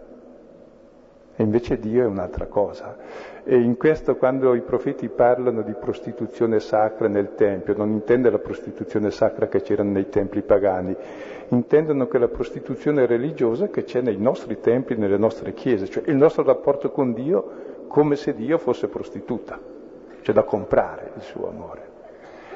E 1.34 1.42
invece 1.42 1.78
Dio 1.78 2.02
è 2.02 2.06
un'altra 2.06 2.46
cosa. 2.46 2.96
E 3.42 3.56
in 3.56 3.76
questo 3.76 4.16
quando 4.16 4.54
i 4.54 4.60
profeti 4.60 5.08
parlano 5.08 5.62
di 5.62 5.72
prostituzione 5.72 6.60
sacra 6.60 7.08
nel 7.08 7.34
Tempio, 7.34 7.74
non 7.76 7.90
intende 7.90 8.30
la 8.30 8.38
prostituzione 8.38 9.10
sacra 9.10 9.48
che 9.48 9.62
c'era 9.62 9.82
nei 9.82 10.08
templi 10.08 10.42
pagani, 10.42 10.94
intendono 11.56 12.06
che 12.06 12.18
la 12.18 12.28
prostituzione 12.28 13.06
religiosa 13.06 13.68
che 13.68 13.84
c'è 13.84 14.00
nei 14.00 14.16
nostri 14.16 14.60
templi, 14.60 14.96
nelle 14.96 15.18
nostre 15.18 15.52
chiese, 15.52 15.88
cioè 15.88 16.04
il 16.06 16.16
nostro 16.16 16.42
rapporto 16.42 16.90
con 16.90 17.12
Dio 17.12 17.84
come 17.88 18.16
se 18.16 18.34
Dio 18.34 18.56
fosse 18.56 18.88
prostituta, 18.88 19.60
cioè 20.22 20.34
da 20.34 20.44
comprare 20.44 21.12
il 21.14 21.22
suo 21.22 21.48
amore, 21.48 21.90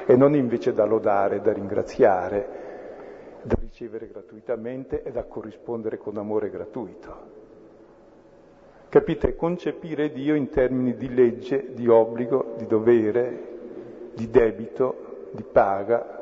e 0.07 0.15
non 0.15 0.33
invece 0.33 0.73
da 0.73 0.85
lodare, 0.85 1.41
da 1.41 1.53
ringraziare, 1.53 2.65
da 3.43 3.55
ricevere 3.59 4.07
gratuitamente 4.07 5.03
e 5.03 5.11
da 5.11 5.23
corrispondere 5.25 5.97
con 5.97 6.17
amore 6.17 6.49
gratuito. 6.49 7.35
Capite? 8.89 9.35
Concepire 9.35 10.11
Dio 10.11 10.33
in 10.33 10.49
termini 10.49 10.95
di 10.95 11.13
legge, 11.13 11.73
di 11.73 11.87
obbligo, 11.87 12.55
di 12.57 12.65
dovere, 12.65 13.55
di 14.15 14.29
debito, 14.29 15.29
di 15.31 15.43
paga, 15.43 16.16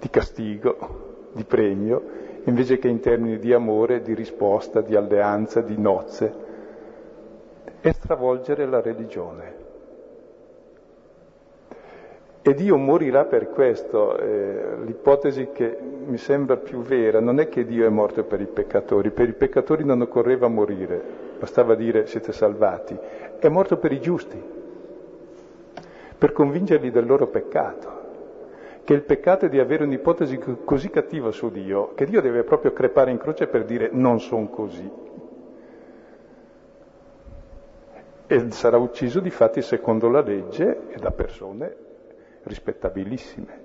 di 0.00 0.08
castigo, 0.08 1.28
di 1.32 1.44
premio, 1.44 2.02
invece 2.44 2.78
che 2.78 2.88
in 2.88 3.00
termini 3.00 3.38
di 3.38 3.52
amore, 3.52 4.00
di 4.00 4.14
risposta, 4.14 4.80
di 4.80 4.96
alleanza, 4.96 5.60
di 5.60 5.76
nozze, 5.78 6.48
e 7.82 7.92
stravolgere 7.92 8.66
la 8.66 8.80
religione. 8.80 9.68
E 12.42 12.54
Dio 12.54 12.78
morirà 12.78 13.26
per 13.26 13.50
questo. 13.50 14.16
Eh, 14.16 14.78
l'ipotesi 14.84 15.50
che 15.52 15.76
mi 16.06 16.16
sembra 16.16 16.56
più 16.56 16.80
vera 16.80 17.20
non 17.20 17.38
è 17.38 17.48
che 17.50 17.66
Dio 17.66 17.84
è 17.84 17.90
morto 17.90 18.24
per 18.24 18.40
i 18.40 18.46
peccatori, 18.46 19.10
per 19.10 19.28
i 19.28 19.34
peccatori 19.34 19.84
non 19.84 20.00
occorreva 20.00 20.48
morire, 20.48 21.02
bastava 21.38 21.74
dire 21.74 22.06
siete 22.06 22.32
salvati, 22.32 22.96
è 23.38 23.48
morto 23.48 23.76
per 23.76 23.92
i 23.92 24.00
giusti, 24.00 24.42
per 26.16 26.32
convincerli 26.32 26.90
del 26.90 27.06
loro 27.06 27.26
peccato 27.26 27.99
che 28.90 28.96
il 28.96 29.02
peccato 29.04 29.46
è 29.46 29.48
di 29.48 29.60
avere 29.60 29.84
un'ipotesi 29.84 30.36
così 30.64 30.90
cattiva 30.90 31.30
su 31.30 31.48
Dio, 31.48 31.94
che 31.94 32.06
Dio 32.06 32.20
deve 32.20 32.42
proprio 32.42 32.72
crepare 32.72 33.12
in 33.12 33.18
croce 33.18 33.46
per 33.46 33.64
dire 33.64 33.88
non 33.92 34.18
sono 34.18 34.48
così. 34.48 34.90
E 38.26 38.50
sarà 38.50 38.78
ucciso 38.78 39.20
di 39.20 39.30
fatti 39.30 39.62
secondo 39.62 40.08
la 40.08 40.22
legge 40.22 40.88
e 40.88 40.98
da 40.98 41.12
persone 41.12 41.76
rispettabilissime, 42.42 43.60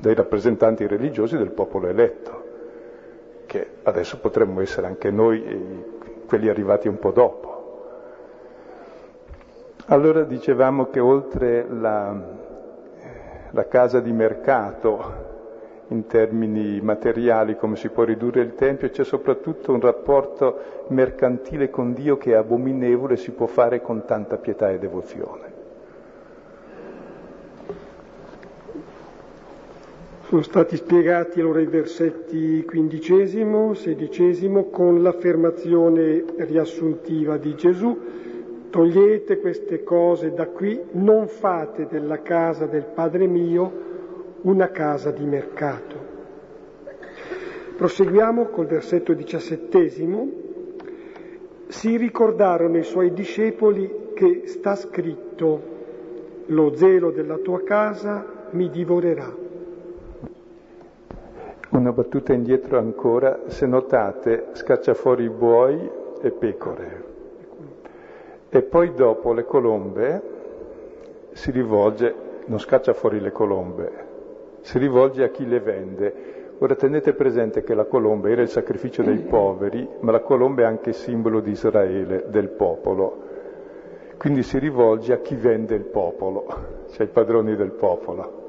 dai 0.00 0.14
rappresentanti 0.14 0.86
religiosi 0.86 1.36
del 1.36 1.50
popolo 1.50 1.88
eletto, 1.88 2.44
che 3.44 3.68
adesso 3.82 4.18
potremmo 4.18 4.62
essere 4.62 4.86
anche 4.86 5.10
noi 5.10 5.84
quelli 6.26 6.48
arrivati 6.48 6.88
un 6.88 6.98
po' 6.98 7.10
dopo. 7.10 7.56
Allora 9.88 10.22
dicevamo 10.22 10.88
che 10.88 11.00
oltre 11.00 11.66
la, 11.68 12.46
la 13.50 13.66
casa 13.66 14.00
di 14.00 14.12
mercato 14.12 15.26
in 15.88 16.06
termini 16.06 16.80
materiali, 16.80 17.56
come 17.56 17.76
si 17.76 17.88
può 17.88 18.04
ridurre 18.04 18.42
il 18.42 18.54
Tempio, 18.54 18.90
c'è 18.90 19.04
soprattutto 19.04 19.72
un 19.72 19.80
rapporto 19.80 20.84
mercantile 20.88 21.70
con 21.70 21.94
Dio 21.94 22.18
che 22.18 22.32
è 22.32 22.34
abominevole 22.34 23.14
e 23.14 23.18
si 23.18 23.30
può 23.30 23.46
fare 23.46 23.80
con 23.80 24.04
tanta 24.04 24.36
pietà 24.36 24.70
e 24.70 24.78
devozione. 24.78 25.56
Sono 30.28 30.42
stati 30.42 30.76
spiegati 30.76 31.40
allora 31.40 31.60
i 31.60 31.66
versetti 31.66 32.62
quindicesimo, 32.62 33.72
sedicesimo 33.72 34.64
con 34.64 35.00
l'affermazione 35.00 36.22
riassuntiva 36.36 37.38
di 37.38 37.54
Gesù 37.54 37.98
togliete 38.70 39.38
queste 39.38 39.82
cose 39.82 40.32
da 40.32 40.46
qui, 40.46 40.80
non 40.92 41.28
fate 41.28 41.86
della 41.86 42.22
casa 42.22 42.66
del 42.66 42.84
Padre 42.84 43.26
mio 43.26 43.86
una 44.42 44.70
casa 44.70 45.10
di 45.10 45.24
mercato. 45.24 46.16
Proseguiamo 47.76 48.46
col 48.46 48.66
versetto 48.66 49.12
diciassettesimo. 49.12 50.28
Si 51.68 51.96
ricordarono 51.96 52.78
i 52.78 52.82
suoi 52.82 53.12
discepoli 53.12 54.10
che 54.14 54.42
sta 54.46 54.74
scritto, 54.74 55.76
lo 56.46 56.74
zelo 56.74 57.10
della 57.10 57.36
tua 57.36 57.62
casa 57.62 58.46
mi 58.50 58.68
divorerà. 58.70 59.32
Una 61.70 61.92
battuta 61.92 62.32
indietro 62.32 62.78
ancora, 62.78 63.42
se 63.46 63.66
notate, 63.66 64.46
scaccia 64.52 64.94
fuori 64.94 65.28
buoi 65.28 65.88
e 66.22 66.30
pecore. 66.30 67.07
E 68.50 68.62
poi 68.62 68.94
dopo 68.94 69.34
le 69.34 69.44
colombe 69.44 70.22
si 71.32 71.50
rivolge, 71.50 72.14
non 72.46 72.58
scaccia 72.58 72.94
fuori 72.94 73.20
le 73.20 73.30
colombe, 73.30 74.06
si 74.60 74.78
rivolge 74.78 75.22
a 75.22 75.28
chi 75.28 75.46
le 75.46 75.60
vende. 75.60 76.36
Ora 76.60 76.74
tenete 76.74 77.12
presente 77.12 77.62
che 77.62 77.74
la 77.74 77.84
colomba 77.84 78.30
era 78.30 78.40
il 78.40 78.48
sacrificio 78.48 79.02
dei 79.02 79.18
poveri, 79.18 79.86
ma 80.00 80.12
la 80.12 80.20
colomba 80.20 80.62
è 80.62 80.64
anche 80.64 80.92
simbolo 80.92 81.40
di 81.40 81.50
Israele, 81.50 82.24
del 82.28 82.48
popolo. 82.48 83.26
Quindi 84.16 84.42
si 84.42 84.58
rivolge 84.58 85.12
a 85.12 85.18
chi 85.18 85.36
vende 85.36 85.74
il 85.74 85.84
popolo, 85.84 86.46
cioè 86.90 87.06
i 87.06 87.10
padroni 87.10 87.54
del 87.54 87.70
popolo. 87.72 88.46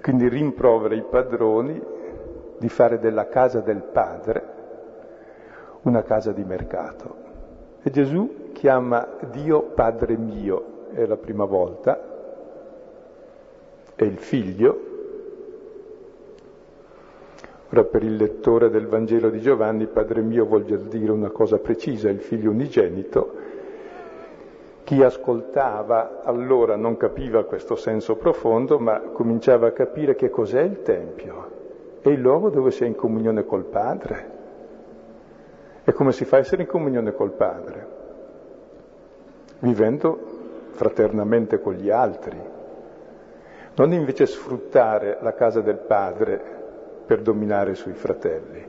Quindi 0.00 0.28
rimprovera 0.28 0.94
i 0.94 1.04
padroni 1.08 1.80
di 2.58 2.68
fare 2.68 2.98
della 2.98 3.28
casa 3.28 3.60
del 3.60 3.82
padre 3.82 4.54
una 5.82 6.02
casa 6.02 6.32
di 6.32 6.42
mercato. 6.42 7.25
E 7.86 7.90
Gesù 7.90 8.50
chiama 8.52 9.06
Dio 9.30 9.62
Padre 9.62 10.16
mio, 10.16 10.88
è 10.92 11.06
la 11.06 11.16
prima 11.16 11.44
volta, 11.44 12.02
è 13.94 14.02
il 14.02 14.18
figlio. 14.18 14.80
Ora 17.70 17.84
per 17.84 18.02
il 18.02 18.16
lettore 18.16 18.70
del 18.70 18.88
Vangelo 18.88 19.30
di 19.30 19.38
Giovanni, 19.38 19.86
Padre 19.86 20.20
mio 20.20 20.46
vuol 20.46 20.64
dire 20.64 21.12
una 21.12 21.30
cosa 21.30 21.58
precisa, 21.58 22.10
il 22.10 22.18
figlio 22.18 22.50
unigenito. 22.50 23.34
Chi 24.82 25.04
ascoltava 25.04 26.22
allora 26.24 26.74
non 26.74 26.96
capiva 26.96 27.44
questo 27.44 27.76
senso 27.76 28.16
profondo, 28.16 28.80
ma 28.80 28.98
cominciava 28.98 29.68
a 29.68 29.72
capire 29.72 30.16
che 30.16 30.28
cos'è 30.28 30.62
il 30.62 30.82
Tempio. 30.82 31.50
È 32.00 32.08
il 32.08 32.18
luogo 32.18 32.50
dove 32.50 32.72
si 32.72 32.82
è 32.82 32.86
in 32.88 32.96
comunione 32.96 33.44
col 33.44 33.62
Padre. 33.62 34.35
E 35.88 35.92
come 35.92 36.10
si 36.10 36.24
fa 36.24 36.34
a 36.34 36.40
essere 36.40 36.62
in 36.62 36.68
comunione 36.68 37.12
col 37.12 37.30
Padre? 37.30 37.86
Vivendo 39.60 40.18
fraternamente 40.70 41.60
con 41.60 41.74
gli 41.74 41.90
altri. 41.90 42.36
Non 43.76 43.92
invece 43.92 44.26
sfruttare 44.26 45.18
la 45.20 45.32
casa 45.34 45.60
del 45.60 45.76
Padre 45.76 46.42
per 47.06 47.22
dominare 47.22 47.76
sui 47.76 47.92
fratelli. 47.92 48.66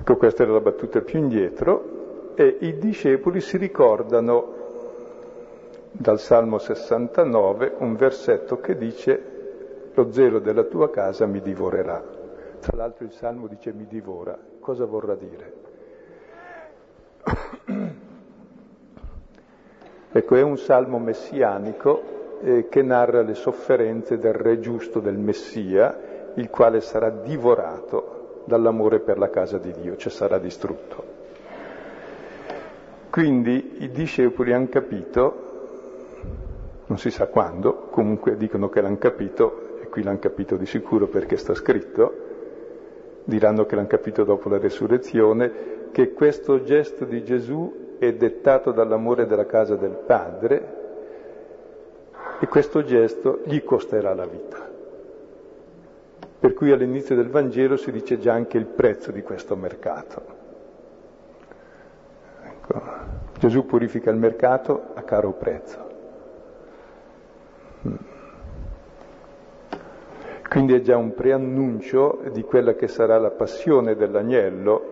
Ecco, 0.00 0.16
questa 0.16 0.42
era 0.42 0.52
la 0.52 0.60
battuta 0.60 1.00
più 1.00 1.18
indietro 1.18 2.32
e 2.34 2.58
i 2.60 2.76
discepoli 2.76 3.40
si 3.40 3.56
ricordano 3.56 4.58
dal 5.90 6.20
Salmo 6.20 6.58
69 6.58 7.76
un 7.78 7.96
versetto 7.96 8.60
che 8.60 8.76
dice 8.76 9.90
lo 9.94 10.12
zelo 10.12 10.38
della 10.38 10.64
tua 10.64 10.90
casa 10.90 11.24
mi 11.24 11.40
divorerà. 11.40 12.04
Tra 12.60 12.76
l'altro 12.76 13.06
il 13.06 13.12
Salmo 13.12 13.46
dice 13.46 13.72
mi 13.72 13.86
divora. 13.86 14.49
Cosa 14.70 14.84
vorrà 14.84 15.16
dire? 15.16 15.52
ecco, 20.12 20.36
è 20.36 20.42
un 20.42 20.58
salmo 20.58 21.00
messianico 21.00 22.38
eh, 22.40 22.68
che 22.68 22.80
narra 22.80 23.22
le 23.22 23.34
sofferenze 23.34 24.18
del 24.18 24.32
re 24.32 24.60
giusto 24.60 25.00
del 25.00 25.16
Messia, 25.16 26.30
il 26.34 26.48
quale 26.50 26.80
sarà 26.82 27.10
divorato 27.10 28.42
dall'amore 28.44 29.00
per 29.00 29.18
la 29.18 29.28
casa 29.28 29.58
di 29.58 29.72
Dio, 29.72 29.96
cioè 29.96 30.12
sarà 30.12 30.38
distrutto. 30.38 31.04
Quindi 33.10 33.82
i 33.82 33.90
discepoli 33.90 34.52
hanno 34.52 34.68
capito, 34.68 35.48
non 36.86 36.96
si 36.96 37.10
sa 37.10 37.26
quando, 37.26 37.88
comunque 37.90 38.36
dicono 38.36 38.68
che 38.68 38.80
l'hanno 38.80 38.98
capito, 38.98 39.80
e 39.82 39.88
qui 39.88 40.04
l'hanno 40.04 40.20
capito 40.20 40.54
di 40.54 40.66
sicuro 40.66 41.08
perché 41.08 41.36
sta 41.36 41.54
scritto, 41.54 42.29
diranno 43.24 43.66
che 43.66 43.74
l'hanno 43.74 43.86
capito 43.86 44.24
dopo 44.24 44.48
la 44.48 44.58
resurrezione, 44.58 45.88
che 45.92 46.12
questo 46.12 46.62
gesto 46.62 47.04
di 47.04 47.24
Gesù 47.24 47.96
è 47.98 48.12
dettato 48.14 48.72
dall'amore 48.72 49.26
della 49.26 49.46
casa 49.46 49.76
del 49.76 49.92
Padre 50.06 50.78
e 52.40 52.46
questo 52.46 52.82
gesto 52.82 53.40
gli 53.44 53.62
costerà 53.62 54.14
la 54.14 54.26
vita. 54.26 54.68
Per 56.40 56.54
cui 56.54 56.72
all'inizio 56.72 57.14
del 57.14 57.28
Vangelo 57.28 57.76
si 57.76 57.92
dice 57.92 58.18
già 58.18 58.32
anche 58.32 58.56
il 58.56 58.64
prezzo 58.64 59.12
di 59.12 59.20
questo 59.22 59.56
mercato. 59.56 60.22
Ecco. 62.42 62.82
Gesù 63.38 63.66
purifica 63.66 64.10
il 64.10 64.16
mercato 64.16 64.92
a 64.94 65.02
caro 65.02 65.32
prezzo. 65.32 65.88
Quindi 70.50 70.74
è 70.74 70.80
già 70.80 70.96
un 70.96 71.14
preannuncio 71.14 72.22
di 72.32 72.42
quella 72.42 72.74
che 72.74 72.88
sarà 72.88 73.18
la 73.18 73.30
passione 73.30 73.94
dell'agnello, 73.94 74.82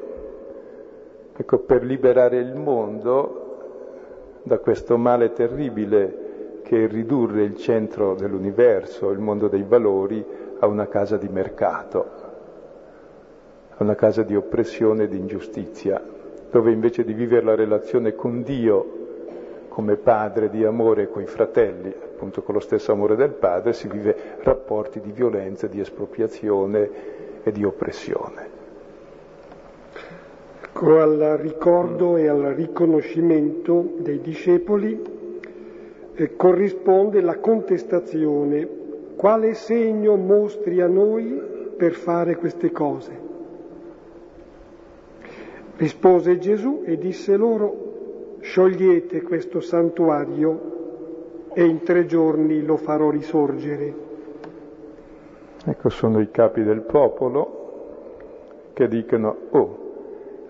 ecco, 1.36 1.58
per 1.58 1.82
liberare 1.82 2.36
il 2.36 2.54
mondo 2.54 4.40
da 4.44 4.58
questo 4.58 4.96
male 4.96 5.32
terribile 5.32 6.60
che 6.62 6.84
è 6.84 6.86
ridurre 6.86 7.42
il 7.42 7.56
centro 7.56 8.14
dell'universo, 8.14 9.10
il 9.10 9.18
mondo 9.18 9.48
dei 9.48 9.64
valori, 9.64 10.24
a 10.60 10.68
una 10.68 10.86
casa 10.86 11.16
di 11.16 11.28
mercato, 11.28 12.06
a 13.70 13.82
una 13.82 13.96
casa 13.96 14.22
di 14.22 14.36
oppressione 14.36 15.02
e 15.04 15.08
di 15.08 15.18
ingiustizia, 15.18 16.00
dove 16.52 16.70
invece 16.70 17.02
di 17.02 17.14
vivere 17.14 17.44
la 17.44 17.56
relazione 17.56 18.14
con 18.14 18.44
Dio 18.44 19.07
come 19.78 19.94
padre 19.94 20.50
di 20.50 20.64
amore 20.64 21.08
con 21.08 21.22
i 21.22 21.26
fratelli, 21.26 21.86
appunto 21.86 22.42
con 22.42 22.54
lo 22.54 22.60
stesso 22.60 22.90
amore 22.90 23.14
del 23.14 23.30
padre, 23.30 23.72
si 23.72 23.86
vive 23.86 24.38
rapporti 24.40 25.00
di 25.00 25.12
violenza, 25.12 25.68
di 25.68 25.78
espropriazione 25.78 26.90
e 27.44 27.52
di 27.52 27.62
oppressione. 27.62 28.48
Ecco, 30.62 30.98
al 30.98 31.38
ricordo 31.40 32.16
e 32.16 32.26
al 32.26 32.54
riconoscimento 32.56 33.92
dei 33.98 34.20
discepoli 34.20 35.00
eh, 36.12 36.34
corrisponde 36.34 37.20
la 37.20 37.38
contestazione. 37.38 38.68
Quale 39.14 39.54
segno 39.54 40.16
mostri 40.16 40.80
a 40.80 40.88
noi 40.88 41.40
per 41.76 41.92
fare 41.92 42.34
queste 42.34 42.72
cose? 42.72 43.16
Rispose 45.76 46.36
Gesù 46.38 46.82
e 46.84 46.98
disse 46.98 47.36
loro, 47.36 47.87
sciogliete 48.40 49.22
questo 49.22 49.60
santuario 49.60 51.48
e 51.52 51.64
in 51.64 51.82
tre 51.82 52.06
giorni 52.06 52.64
lo 52.64 52.76
farò 52.76 53.10
risorgere. 53.10 54.06
Ecco, 55.64 55.88
sono 55.88 56.20
i 56.20 56.30
capi 56.30 56.62
del 56.62 56.80
popolo 56.80 57.56
che 58.72 58.88
dicono, 58.88 59.36
oh, 59.50 59.78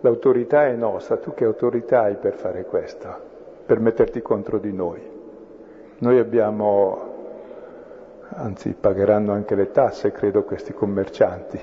l'autorità 0.01 0.67
è 0.67 0.75
nostra, 0.75 1.17
tu 1.17 1.33
che 1.35 1.45
autorità 1.45 2.03
hai 2.03 2.17
per 2.17 2.35
fare 2.35 2.65
questo, 2.65 3.09
per 3.65 3.81
metterti 3.81 4.21
contro 4.21 4.59
di 4.59 4.73
noi? 4.73 5.01
Noi 5.99 6.19
abbiamo 6.19 7.09
anzi 8.35 8.75
pagheranno 8.79 9.33
anche 9.33 9.55
le 9.55 9.71
tasse, 9.71 10.13
credo, 10.13 10.45
questi 10.45 10.73
commercianti. 10.73 11.59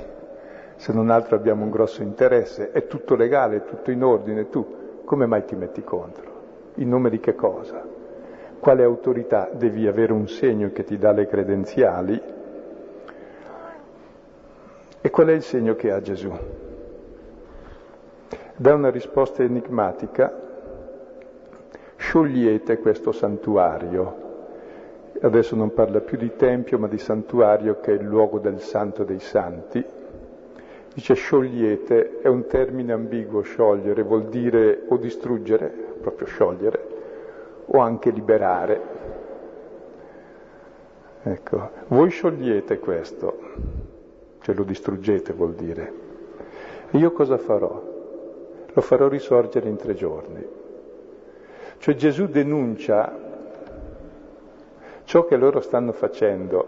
Se 0.75 0.91
non 0.91 1.09
altro 1.09 1.35
abbiamo 1.35 1.63
un 1.63 1.69
grosso 1.69 2.01
interesse, 2.01 2.71
è 2.71 2.87
tutto 2.87 3.15
legale, 3.15 3.57
è 3.57 3.63
tutto 3.63 3.91
in 3.91 4.03
ordine, 4.03 4.49
tu 4.49 4.83
come 5.05 5.25
mai 5.27 5.45
ti 5.45 5.55
metti 5.55 5.83
contro? 5.83 6.33
In 6.75 6.89
nome 6.89 7.09
di 7.09 7.19
che 7.19 7.35
cosa? 7.35 7.81
Quale 8.59 8.83
autorità? 8.83 9.49
Devi 9.53 9.87
avere 9.87 10.11
un 10.11 10.27
segno 10.27 10.71
che 10.71 10.83
ti 10.83 10.97
dà 10.97 11.11
le 11.11 11.27
credenziali. 11.27 12.21
E 15.01 15.09
qual 15.09 15.27
è 15.27 15.33
il 15.33 15.43
segno 15.43 15.75
che 15.75 15.91
ha 15.91 16.01
Gesù? 16.01 16.31
Dà 18.57 18.73
una 18.73 18.89
risposta 18.89 19.43
enigmatica, 19.43 20.33
sciogliete 21.95 22.79
questo 22.79 23.11
santuario. 23.11 24.23
Adesso 25.21 25.55
non 25.55 25.73
parla 25.73 26.01
più 26.01 26.17
di 26.17 26.35
tempio, 26.35 26.79
ma 26.79 26.87
di 26.87 26.97
santuario 26.97 27.79
che 27.79 27.91
è 27.91 27.95
il 27.95 28.05
luogo 28.05 28.39
del 28.39 28.59
santo 28.59 29.03
dei 29.03 29.19
santi. 29.19 29.85
Dice 30.95 31.13
sciogliete, 31.13 32.21
è 32.21 32.29
un 32.29 32.45
termine 32.47 32.93
ambiguo, 32.93 33.41
sciogliere, 33.41 34.01
vuol 34.01 34.27
dire 34.27 34.83
o 34.87 34.95
distruggere, 34.95 35.67
proprio 35.99 36.25
sciogliere, 36.25 36.87
o 37.65 37.79
anche 37.79 38.11
liberare. 38.11 38.81
Ecco, 41.21 41.69
voi 41.87 42.09
sciogliete 42.09 42.79
questo, 42.79 43.39
cioè 44.39 44.55
lo 44.55 44.63
distruggete 44.63 45.33
vuol 45.33 45.53
dire. 45.55 45.93
E 46.91 46.97
io 46.97 47.11
cosa 47.11 47.37
farò? 47.37 47.83
Lo 48.71 48.81
farò 48.81 49.09
risorgere 49.09 49.67
in 49.67 49.75
tre 49.75 49.95
giorni. 49.95 50.47
Cioè 51.77 51.95
Gesù 51.95 52.27
denuncia 52.27 53.19
ciò 55.03 55.25
che 55.25 55.35
loro 55.35 55.59
stanno 55.59 55.91
facendo. 55.91 56.65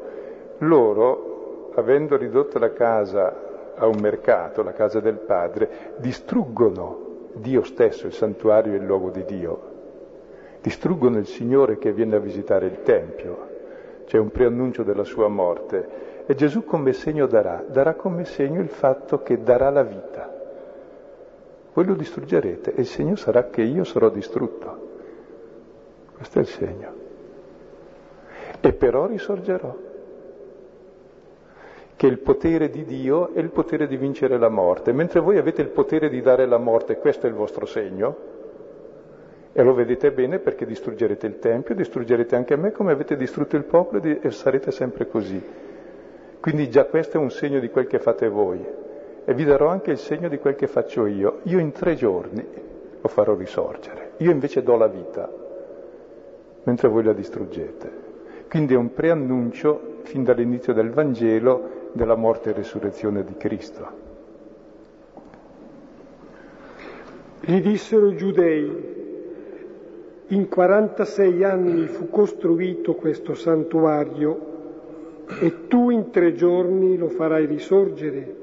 Loro, 0.58 1.72
avendo 1.76 2.18
ridotto 2.18 2.60
la 2.60 2.74
casa 2.74 3.46
a 3.78 3.86
un 3.86 3.98
mercato, 4.00 4.64
la 4.64 4.74
casa 4.74 5.00
del 5.00 5.18
Padre, 5.18 5.94
distruggono 5.98 7.30
Dio 7.34 7.64
stesso, 7.64 8.08
il 8.08 8.14
santuario 8.14 8.74
e 8.74 8.78
il 8.78 8.86
luogo 8.86 9.10
di 9.10 9.24
Dio. 9.24 9.76
Distruggono 10.62 11.18
il 11.18 11.28
Signore 11.28 11.78
che 11.78 11.94
viene 11.94 12.16
a 12.16 12.20
visitare 12.20 12.66
il 12.66 12.82
Tempio. 12.82 13.56
C'è 14.06 14.18
un 14.18 14.30
preannuncio 14.30 14.84
della 14.84 15.04
sua 15.04 15.28
morte. 15.28 16.26
E 16.26 16.34
Gesù 16.36 16.66
come 16.66 16.94
segno 16.94 17.28
darà? 17.28 17.64
Darà 17.68 17.94
come 17.94 18.26
segno 18.26 18.62
il 18.62 18.70
fatto 18.70 19.22
che 19.22 19.42
darà 19.42 19.70
la 19.70 19.84
vita. 19.84 20.34
Voi 21.74 21.86
lo 21.86 21.94
distruggerete 21.94 22.74
e 22.74 22.82
il 22.82 22.88
segno 22.88 23.16
sarà 23.16 23.46
che 23.50 23.62
io 23.62 23.84
sarò 23.84 24.10
distrutto. 24.10 24.86
Questo 26.16 26.40
è 26.40 26.42
il 26.42 26.48
segno. 26.48 26.94
E 28.60 28.74
però 28.74 29.06
risorgerò 29.06 29.87
che 31.98 32.06
il 32.06 32.20
potere 32.20 32.70
di 32.70 32.86
Dio 32.86 33.34
è 33.34 33.40
il 33.40 33.50
potere 33.50 33.88
di 33.88 33.98
vincere 33.98 34.38
la 34.38 34.50
morte, 34.50 34.94
mentre 34.94 35.20
voi 35.20 35.40
avete 35.40 35.64
il 35.64 35.70
potere 35.70 36.10
di 36.10 36.22
dare 36.22 36.46
la 36.46 36.60
morte, 36.60 36.98
questo 36.98 37.26
è 37.26 37.30
il 37.30 37.36
vostro 37.36 37.66
segno, 37.66 38.16
e 39.52 39.64
lo 39.64 39.74
vedete 39.74 40.12
bene 40.12 40.38
perché 40.38 40.68
distruggerete 40.68 41.26
il 41.26 41.40
Tempio, 41.40 41.74
distruggerete 41.74 42.36
anche 42.36 42.56
me 42.56 42.72
come 42.72 42.92
avete 42.92 43.16
distrutto 43.16 43.56
il 43.56 43.64
popolo 43.64 44.00
e 44.04 44.30
sarete 44.30 44.70
sempre 44.70 45.08
così. 45.08 45.44
Quindi 46.40 46.70
già 46.70 46.86
questo 46.86 47.18
è 47.18 47.20
un 47.20 47.32
segno 47.32 47.60
di 47.60 47.70
quel 47.70 47.88
che 47.88 47.98
fate 47.98 48.30
voi 48.30 48.64
e 49.26 49.34
vi 49.34 49.44
darò 49.44 49.70
anche 49.70 49.90
il 49.90 49.98
segno 49.98 50.30
di 50.30 50.38
quel 50.38 50.56
che 50.56 50.68
faccio 50.68 51.08
io. 51.08 51.40
Io 51.44 51.58
in 51.58 51.72
tre 51.72 51.96
giorni 51.96 52.46
lo 53.02 53.08
farò 53.10 53.34
risorgere, 53.34 54.12
io 54.18 54.30
invece 54.30 54.62
do 54.62 54.76
la 54.76 54.88
vita, 54.88 55.28
mentre 56.62 56.88
voi 56.90 57.04
la 57.04 57.14
distruggete. 57.14 58.06
Quindi 58.48 58.76
è 58.76 58.78
un 58.78 58.94
preannuncio 58.94 59.96
fin 60.04 60.24
dall'inizio 60.24 60.74
del 60.74 60.92
Vangelo 60.92 61.77
della 61.92 62.16
morte 62.16 62.50
e 62.50 62.54
risurrezione 62.54 63.24
di 63.24 63.36
Cristo. 63.38 64.06
Gli 67.40 67.62
dissero 67.62 68.10
i 68.10 68.18
giudei, 68.18 68.96
in 70.28 70.50
46 70.50 71.44
anni 71.44 71.88
fu 71.88 72.10
costruito 72.10 72.96
questo 72.96 73.36
santuario 73.36 74.56
e 75.40 75.68
tu 75.68 75.90
in 75.90 76.10
tre 76.10 76.34
giorni 76.34 76.98
lo 76.98 77.08
farai 77.10 77.46
risorgere. 77.46 78.36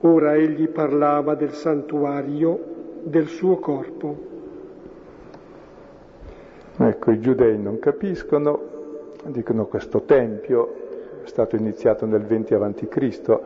Ora 0.00 0.36
egli 0.36 0.68
parlava 0.68 1.34
del 1.34 1.52
santuario 1.52 2.60
del 3.02 3.26
suo 3.26 3.56
corpo. 3.56 4.34
Ecco, 6.76 7.10
i 7.10 7.20
giudei 7.20 7.58
non 7.58 7.78
capiscono, 7.78 8.60
dicono 9.24 9.66
questo 9.66 10.02
tempio 10.02 10.84
stato 11.26 11.56
iniziato 11.56 12.06
nel 12.06 12.22
20 12.22 12.54
a.C. 12.54 13.38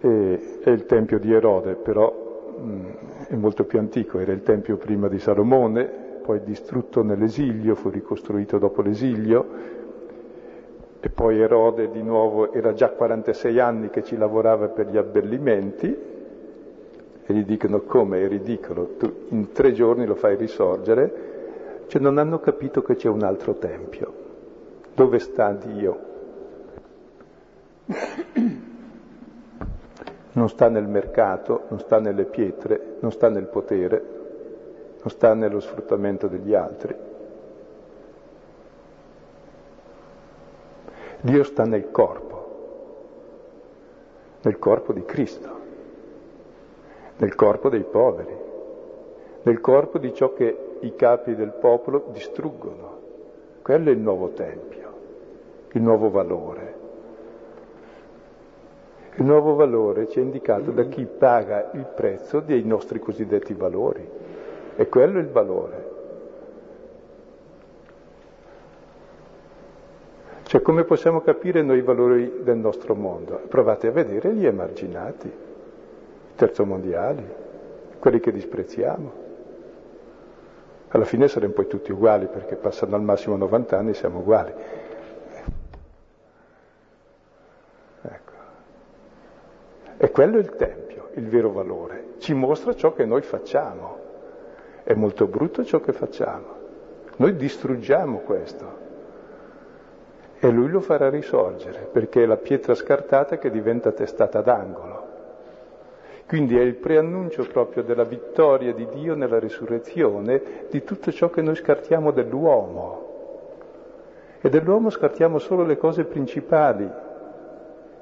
e 0.00 0.58
è 0.62 0.70
il 0.70 0.86
tempio 0.86 1.18
di 1.18 1.32
Erode, 1.32 1.74
però 1.74 2.56
mh, 2.58 3.26
è 3.28 3.34
molto 3.34 3.64
più 3.64 3.78
antico, 3.78 4.18
era 4.18 4.32
il 4.32 4.42
tempio 4.42 4.76
prima 4.76 5.08
di 5.08 5.18
Salomone, 5.18 6.04
poi 6.22 6.42
distrutto 6.42 7.02
nell'esilio, 7.02 7.74
fu 7.74 7.88
ricostruito 7.88 8.58
dopo 8.58 8.82
l'esilio 8.82 9.74
e 11.00 11.08
poi 11.08 11.40
Erode 11.40 11.90
di 11.90 12.02
nuovo 12.02 12.52
era 12.52 12.72
già 12.72 12.90
46 12.90 13.60
anni 13.60 13.90
che 13.90 14.02
ci 14.02 14.16
lavorava 14.16 14.68
per 14.68 14.88
gli 14.88 14.96
abbellimenti 14.96 15.96
e 17.28 17.32
gli 17.32 17.44
dicono 17.44 17.82
come 17.82 18.24
è 18.24 18.28
ridicolo, 18.28 18.94
tu 18.98 19.12
in 19.28 19.52
tre 19.52 19.72
giorni 19.72 20.04
lo 20.04 20.16
fai 20.16 20.36
risorgere, 20.36 21.84
cioè 21.86 22.00
non 22.00 22.18
hanno 22.18 22.40
capito 22.40 22.82
che 22.82 22.96
c'è 22.96 23.08
un 23.08 23.22
altro 23.22 23.54
tempio. 23.54 24.12
Dove 24.94 25.18
sta 25.18 25.52
Dio? 25.52 26.14
Non 30.32 30.48
sta 30.48 30.68
nel 30.68 30.86
mercato, 30.86 31.62
non 31.68 31.78
sta 31.78 31.98
nelle 32.00 32.24
pietre, 32.24 32.96
non 33.00 33.12
sta 33.12 33.28
nel 33.28 33.46
potere, 33.46 34.02
non 35.00 35.08
sta 35.08 35.34
nello 35.34 35.60
sfruttamento 35.60 36.26
degli 36.26 36.52
altri. 36.54 36.94
Dio 41.20 41.42
sta 41.44 41.64
nel 41.64 41.90
corpo, 41.90 42.46
nel 44.42 44.58
corpo 44.58 44.92
di 44.92 45.04
Cristo, 45.04 45.48
nel 47.16 47.34
corpo 47.34 47.68
dei 47.68 47.84
poveri, 47.84 48.36
nel 49.42 49.60
corpo 49.60 49.98
di 49.98 50.12
ciò 50.12 50.32
che 50.32 50.76
i 50.80 50.94
capi 50.94 51.34
del 51.34 51.52
popolo 51.52 52.08
distruggono. 52.12 52.98
Quello 53.62 53.88
è 53.88 53.92
il 53.92 53.98
nuovo 53.98 54.30
Tempio, 54.30 54.92
il 55.72 55.82
nuovo 55.82 56.10
valore. 56.10 56.65
Il 59.18 59.24
nuovo 59.24 59.54
valore 59.54 60.08
ci 60.08 60.18
è 60.18 60.22
indicato 60.22 60.70
da 60.70 60.84
chi 60.84 61.06
paga 61.06 61.70
il 61.72 61.86
prezzo 61.94 62.40
dei 62.40 62.62
nostri 62.64 62.98
cosiddetti 62.98 63.54
valori. 63.54 64.06
E 64.76 64.88
quello 64.88 65.18
è 65.18 65.22
il 65.22 65.28
valore. 65.28 65.94
Cioè 70.42 70.60
come 70.60 70.84
possiamo 70.84 71.22
capire 71.22 71.62
noi 71.62 71.78
i 71.78 71.82
valori 71.82 72.40
del 72.42 72.58
nostro 72.58 72.94
mondo? 72.94 73.40
Provate 73.48 73.86
a 73.86 73.90
vedere 73.90 74.34
gli 74.34 74.46
emarginati, 74.46 75.26
i 75.26 76.34
terzomondiali, 76.36 77.26
quelli 77.98 78.20
che 78.20 78.30
disprezziamo. 78.30 79.24
Alla 80.88 81.04
fine 81.04 81.26
saremo 81.26 81.54
poi 81.54 81.66
tutti 81.66 81.90
uguali 81.90 82.26
perché 82.26 82.54
passando 82.54 82.96
al 82.96 83.02
massimo 83.02 83.36
90 83.36 83.78
anni 83.78 83.94
siamo 83.94 84.18
uguali. 84.18 84.52
E 89.98 90.10
quello 90.10 90.36
è 90.36 90.40
il 90.40 90.50
Tempio, 90.56 91.08
il 91.14 91.28
vero 91.28 91.50
valore. 91.50 92.14
Ci 92.18 92.34
mostra 92.34 92.74
ciò 92.74 92.92
che 92.92 93.04
noi 93.06 93.22
facciamo. 93.22 93.98
È 94.82 94.92
molto 94.94 95.26
brutto 95.26 95.64
ciò 95.64 95.80
che 95.80 95.92
facciamo. 95.92 96.54
Noi 97.16 97.34
distruggiamo 97.36 98.18
questo. 98.18 98.84
E 100.38 100.50
lui 100.50 100.68
lo 100.68 100.80
farà 100.80 101.08
risorgere, 101.08 101.88
perché 101.90 102.22
è 102.22 102.26
la 102.26 102.36
pietra 102.36 102.74
scartata 102.74 103.38
che 103.38 103.50
diventa 103.50 103.90
testata 103.92 104.42
d'angolo. 104.42 105.04
Quindi 106.26 106.58
è 106.58 106.60
il 106.60 106.74
preannuncio 106.74 107.46
proprio 107.46 107.82
della 107.82 108.04
vittoria 108.04 108.74
di 108.74 108.86
Dio 108.88 109.14
nella 109.14 109.38
risurrezione 109.38 110.66
di 110.68 110.82
tutto 110.84 111.10
ciò 111.10 111.30
che 111.30 111.40
noi 111.40 111.54
scartiamo 111.54 112.10
dell'uomo. 112.10 113.04
E 114.40 114.50
dell'uomo 114.50 114.90
scartiamo 114.90 115.38
solo 115.38 115.64
le 115.64 115.76
cose 115.76 116.04
principali, 116.04 116.88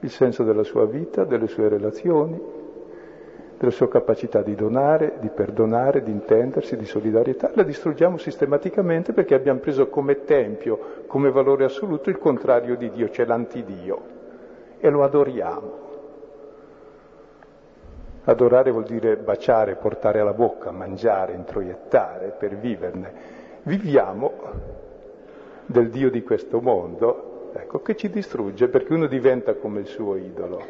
il 0.04 0.10
senso 0.10 0.44
della 0.44 0.64
sua 0.64 0.84
vita, 0.84 1.24
delle 1.24 1.46
sue 1.46 1.66
relazioni, 1.66 2.38
della 3.56 3.70
sua 3.70 3.88
capacità 3.88 4.42
di 4.42 4.54
donare, 4.54 5.14
di 5.18 5.30
perdonare, 5.30 6.02
di 6.02 6.10
intendersi, 6.10 6.76
di 6.76 6.84
solidarietà. 6.84 7.50
La 7.54 7.62
distruggiamo 7.62 8.18
sistematicamente 8.18 9.14
perché 9.14 9.34
abbiamo 9.34 9.60
preso 9.60 9.88
come 9.88 10.24
tempio, 10.24 11.04
come 11.06 11.30
valore 11.30 11.64
assoluto, 11.64 12.10
il 12.10 12.18
contrario 12.18 12.76
di 12.76 12.90
Dio, 12.90 13.08
cioè 13.08 13.24
l'antidio, 13.24 14.02
e 14.78 14.90
lo 14.90 15.02
adoriamo. 15.02 15.82
Adorare 18.24 18.70
vuol 18.70 18.84
dire 18.84 19.16
baciare, 19.16 19.76
portare 19.76 20.20
alla 20.20 20.34
bocca, 20.34 20.70
mangiare, 20.70 21.32
introiettare 21.32 22.34
per 22.38 22.56
viverne. 22.56 23.12
Viviamo 23.62 24.32
del 25.64 25.88
Dio 25.88 26.10
di 26.10 26.22
questo 26.22 26.60
mondo, 26.60 27.33
ecco, 27.62 27.80
che 27.80 27.96
ci 27.96 28.10
distrugge 28.10 28.68
perché 28.68 28.92
uno 28.92 29.06
diventa 29.06 29.54
come 29.54 29.80
il 29.80 29.86
suo 29.86 30.16
idolo. 30.16 30.62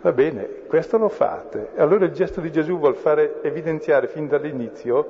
Va 0.00 0.12
bene, 0.12 0.48
questo 0.66 0.96
lo 0.96 1.08
fate. 1.08 1.70
Allora 1.76 2.04
il 2.04 2.12
gesto 2.12 2.40
di 2.40 2.52
Gesù 2.52 2.78
vuol 2.78 2.94
fare 2.94 3.42
evidenziare 3.42 4.06
fin 4.06 4.28
dall'inizio 4.28 5.06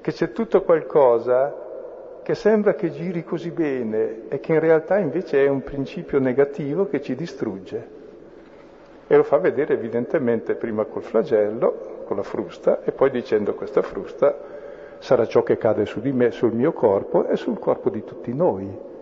che 0.00 0.12
c'è 0.12 0.32
tutto 0.32 0.62
qualcosa 0.62 1.62
che 2.22 2.34
sembra 2.34 2.74
che 2.74 2.90
giri 2.90 3.24
così 3.24 3.50
bene 3.50 4.28
e 4.28 4.40
che 4.40 4.54
in 4.54 4.60
realtà 4.60 4.98
invece 4.98 5.44
è 5.44 5.48
un 5.48 5.62
principio 5.62 6.18
negativo 6.18 6.88
che 6.88 7.00
ci 7.00 7.14
distrugge. 7.14 8.02
E 9.06 9.16
lo 9.16 9.22
fa 9.22 9.36
vedere 9.36 9.74
evidentemente 9.74 10.54
prima 10.54 10.84
col 10.84 11.02
flagello, 11.02 12.02
con 12.04 12.16
la 12.16 12.22
frusta, 12.22 12.82
e 12.82 12.92
poi 12.92 13.10
dicendo 13.10 13.54
questa 13.54 13.82
frusta 13.82 14.34
sarà 14.98 15.26
ciò 15.26 15.42
che 15.42 15.58
cade 15.58 15.84
su 15.84 16.00
di 16.00 16.12
me, 16.12 16.30
sul 16.30 16.52
mio 16.52 16.72
corpo 16.72 17.26
e 17.26 17.36
sul 17.36 17.58
corpo 17.58 17.90
di 17.90 18.04
tutti 18.04 18.32
noi. 18.32 18.92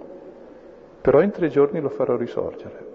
Però 1.02 1.20
in 1.20 1.32
tre 1.32 1.48
giorni 1.48 1.80
lo 1.80 1.88
farò 1.88 2.16
risorgere. 2.16 2.90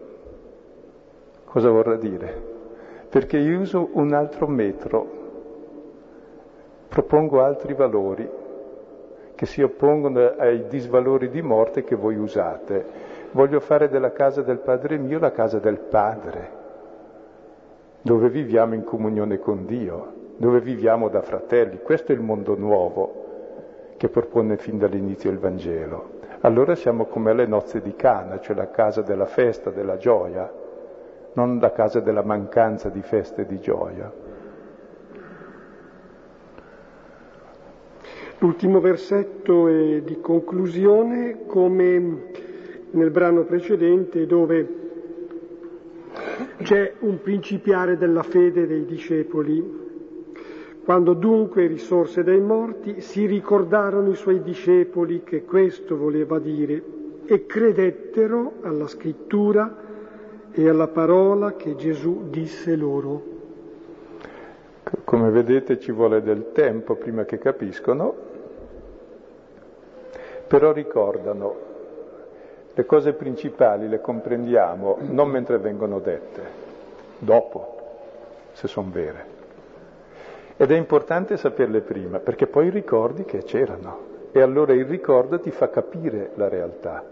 Cosa 1.44 1.70
vorrà 1.70 1.98
dire? 1.98 2.56
Perché 3.10 3.38
io 3.38 3.60
uso 3.60 3.90
un 3.94 4.14
altro 4.14 4.48
metro, 4.48 5.08
propongo 6.88 7.44
altri 7.44 7.74
valori 7.74 8.30
che 9.36 9.46
si 9.46 9.62
oppongono 9.62 10.36
ai 10.38 10.68
disvalori 10.68 11.30
di 11.30 11.42
morte 11.42 11.84
che 11.84 11.96
voi 11.96 12.16
usate. 12.16 12.86
Voglio 13.32 13.60
fare 13.60 13.90
della 13.90 14.14
casa 14.14 14.42
del 14.42 14.60
Padre 14.60 14.98
mio 14.98 15.20
la 15.20 15.32
casa 15.32 15.60
del 15.60 15.78
Padre, 15.78 16.52
dove 18.02 18.30
viviamo 18.30 18.74
in 18.74 18.86
comunione 18.86 19.38
con 19.38 19.66
Dio, 19.66 20.14
dove 20.38 20.62
viviamo 20.62 21.10
da 21.10 21.22
fratelli. 21.22 21.82
Questo 21.82 22.14
è 22.14 22.16
il 22.16 22.22
mondo 22.22 22.56
nuovo 22.56 23.26
che 23.98 24.08
propone 24.08 24.56
fin 24.58 24.78
dall'inizio 24.78 25.30
il 25.30 25.40
Vangelo. 25.40 26.17
Allora 26.42 26.76
siamo 26.76 27.06
come 27.06 27.32
alle 27.32 27.48
nozze 27.48 27.82
di 27.82 27.96
Cana, 27.96 28.40
cioè 28.40 28.56
la 28.56 28.70
casa 28.70 29.02
della 29.02 29.26
festa, 29.26 29.72
della 29.72 29.98
gioia 29.98 30.66
non 31.38 31.60
la 31.60 31.72
casa 31.72 32.00
della 32.00 32.24
mancanza 32.24 32.90
di 32.90 33.04
feste 33.04 33.44
e 33.44 33.46
di 33.46 33.60
gioia. 33.60 34.12
L'ultimo 38.40 38.80
versetto 38.80 39.68
è 39.68 40.02
di 40.02 40.20
conclusione, 40.20 41.46
come 41.46 42.32
nel 42.90 43.12
brano 43.12 43.44
precedente, 43.44 44.26
dove 44.26 44.68
c'è 46.64 46.94
un 47.00 47.22
principiare 47.22 47.98
della 47.98 48.24
fede 48.24 48.66
dei 48.66 48.86
discepoli. 48.86 49.87
Quando 50.88 51.16
dunque 51.16 51.68
risorse 51.68 52.24
dai 52.24 52.40
morti, 52.40 53.02
si 53.02 53.26
ricordarono 53.26 54.10
i 54.10 54.16
suoi 54.16 54.42
discepoli 54.42 55.22
che 55.22 55.44
questo 55.44 55.98
voleva 55.98 56.40
dire 56.40 56.82
e 57.26 57.46
credettero 57.46 58.54
alla 58.62 58.88
scrittura 58.88 59.76
e 60.50 60.70
alla 60.70 60.88
parola 60.88 61.58
che 61.58 61.76
Gesù 61.76 62.30
disse 62.30 62.78
loro. 62.78 63.22
Come 65.04 65.30
vedete 65.30 65.78
ci 65.78 65.92
vuole 65.92 66.22
del 66.22 66.54
tempo 66.54 66.96
prima 66.96 67.26
che 67.26 67.38
capiscono, 67.38 68.16
però 70.48 70.72
ricordano 70.72 71.56
le 72.74 72.86
cose 72.86 73.12
principali, 73.12 73.90
le 73.90 74.00
comprendiamo 74.00 75.00
non 75.02 75.28
mentre 75.28 75.58
vengono 75.58 76.00
dette, 76.00 76.44
dopo, 77.20 77.76
se 78.54 78.70
sono 78.70 78.88
vere. 78.90 79.36
Ed 80.58 80.72
è 80.72 80.76
importante 80.76 81.38
saperle 81.38 81.82
prima, 81.82 82.20
perché 82.20 82.48
poi 82.48 82.70
ricordi 82.70 83.24
che 83.26 83.44
c'erano 83.44 84.16
e 84.32 84.42
allora 84.42 84.74
il 84.74 84.86
ricordo 84.86 85.40
ti 85.40 85.52
fa 85.52 85.70
capire 85.70 86.32
la 86.34 86.50
realtà, 86.50 87.04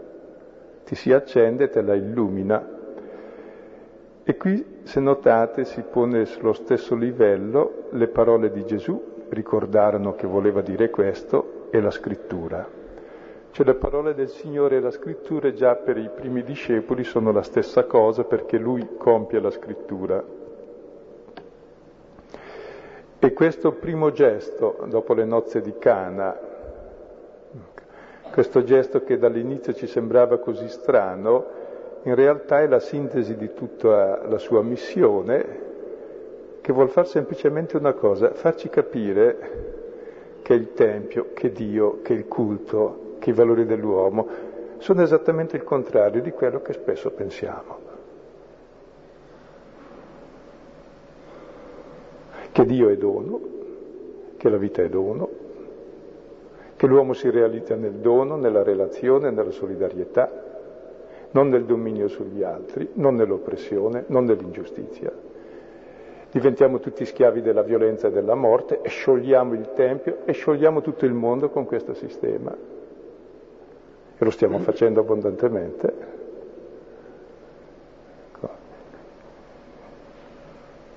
ti 0.84 0.96
si 0.96 1.14
accende, 1.14 1.70
te 1.70 1.82
la 1.82 1.94
illumina 1.94 2.76
e 4.28 4.38
qui, 4.38 4.80
se 4.82 5.00
notate, 5.00 5.66
si 5.66 5.84
pone 5.84 6.26
sullo 6.26 6.54
stesso 6.54 6.96
livello 6.96 7.84
le 7.92 8.08
parole 8.08 8.50
di 8.50 8.66
Gesù, 8.66 9.28
ricordarono 9.30 10.16
che 10.16 10.26
voleva 10.26 10.62
dire 10.62 10.90
questo, 10.90 11.68
e 11.70 11.80
la 11.80 11.92
scrittura. 11.92 12.68
Cioè 13.52 13.66
le 13.66 13.76
parole 13.76 14.16
del 14.16 14.30
Signore 14.30 14.78
e 14.78 14.80
la 14.80 14.90
scrittura 14.90 15.54
già 15.54 15.76
per 15.76 15.98
i 15.98 16.10
primi 16.10 16.42
discepoli 16.42 17.04
sono 17.04 17.32
la 17.32 17.44
stessa 17.44 17.84
cosa 17.84 18.24
perché 18.24 18.58
Lui 18.58 18.96
compie 18.98 19.40
la 19.40 19.52
scrittura. 19.52 20.24
E 23.26 23.34
questo 23.34 23.72
primo 23.72 24.12
gesto, 24.12 24.86
dopo 24.86 25.16
le 25.16 25.26
nozze 25.26 25.60
di 25.60 25.74
Cana, 25.80 26.38
questo 28.32 28.64
gesto 28.64 29.04
che 29.04 29.18
dall'inizio 29.18 29.74
ci 29.74 29.88
sembrava 29.88 30.38
così 30.38 30.68
strano, 30.68 31.44
in 32.04 32.14
realtà 32.14 32.62
è 32.62 32.68
la 32.68 32.78
sintesi 32.78 33.36
di 33.36 33.52
tutta 33.56 34.28
la 34.28 34.38
sua 34.38 34.62
missione 34.62 35.44
che 36.62 36.72
vuol 36.72 36.90
fare 36.90 37.08
semplicemente 37.08 37.78
una 37.78 37.94
cosa, 37.94 38.32
farci 38.34 38.70
capire 38.70 39.38
che 40.44 40.54
il 40.54 40.74
Tempio, 40.74 41.30
che 41.34 41.52
Dio, 41.52 42.02
che 42.04 42.14
il 42.14 42.28
culto, 42.28 43.16
che 43.18 43.32
i 43.32 43.34
valori 43.34 43.66
dell'uomo 43.66 44.28
sono 44.78 45.02
esattamente 45.02 45.56
il 45.56 45.64
contrario 45.64 46.22
di 46.22 46.30
quello 46.30 46.62
che 46.62 46.74
spesso 46.74 47.10
pensiamo. 47.10 47.85
Che 52.56 52.64
Dio 52.64 52.88
è 52.88 52.96
dono, 52.96 53.42
che 54.38 54.48
la 54.48 54.56
vita 54.56 54.82
è 54.82 54.88
dono, 54.88 55.28
che 56.78 56.88
l'uomo 56.88 57.12
si 57.12 57.30
realizza 57.30 57.76
nel 57.76 57.96
dono, 57.96 58.38
nella 58.38 58.64
relazione, 58.64 59.30
nella 59.30 59.52
solidarietà, 59.52 60.32
non 61.32 61.50
nel 61.50 61.66
dominio 61.66 62.08
sugli 62.08 62.44
altri, 62.44 62.92
non 62.94 63.16
nell'oppressione, 63.16 64.06
non 64.08 64.24
nell'ingiustizia. 64.24 65.12
Diventiamo 66.32 66.80
tutti 66.80 67.04
schiavi 67.04 67.42
della 67.42 67.62
violenza 67.62 68.08
e 68.08 68.12
della 68.12 68.36
morte 68.36 68.80
e 68.82 68.88
sciogliamo 68.88 69.54
il 69.54 69.74
Tempio 69.74 70.20
e 70.24 70.32
sciogliamo 70.32 70.80
tutto 70.80 71.04
il 71.04 71.14
mondo 71.14 71.50
con 71.50 71.66
questo 71.66 71.94
sistema. 71.94 72.56
E 74.18 74.24
lo 74.24 74.32
stiamo 74.32 74.60
facendo 74.60 75.02
abbondantemente. 75.02 76.15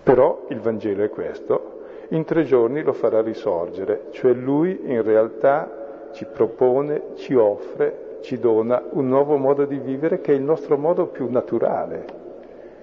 Però 0.09 0.46
il 0.48 0.61
Vangelo 0.61 1.02
è 1.02 1.11
questo, 1.11 1.80
in 2.09 2.24
tre 2.24 2.44
giorni 2.44 2.80
lo 2.80 2.94
farà 2.94 3.20
risorgere, 3.20 4.06
cioè 4.12 4.32
lui 4.32 4.80
in 4.84 5.02
realtà 5.02 6.09
ci 6.12 6.24
propone, 6.24 7.09
ci 7.16 7.34
offre 7.34 8.16
ci 8.22 8.38
dona 8.38 8.82
un 8.92 9.06
nuovo 9.06 9.36
modo 9.36 9.66
di 9.66 9.76
vivere 9.76 10.22
che 10.22 10.32
è 10.32 10.34
il 10.34 10.40
nostro 10.40 10.78
modo 10.78 11.09
più 11.09 11.30
naturale, 11.30 12.06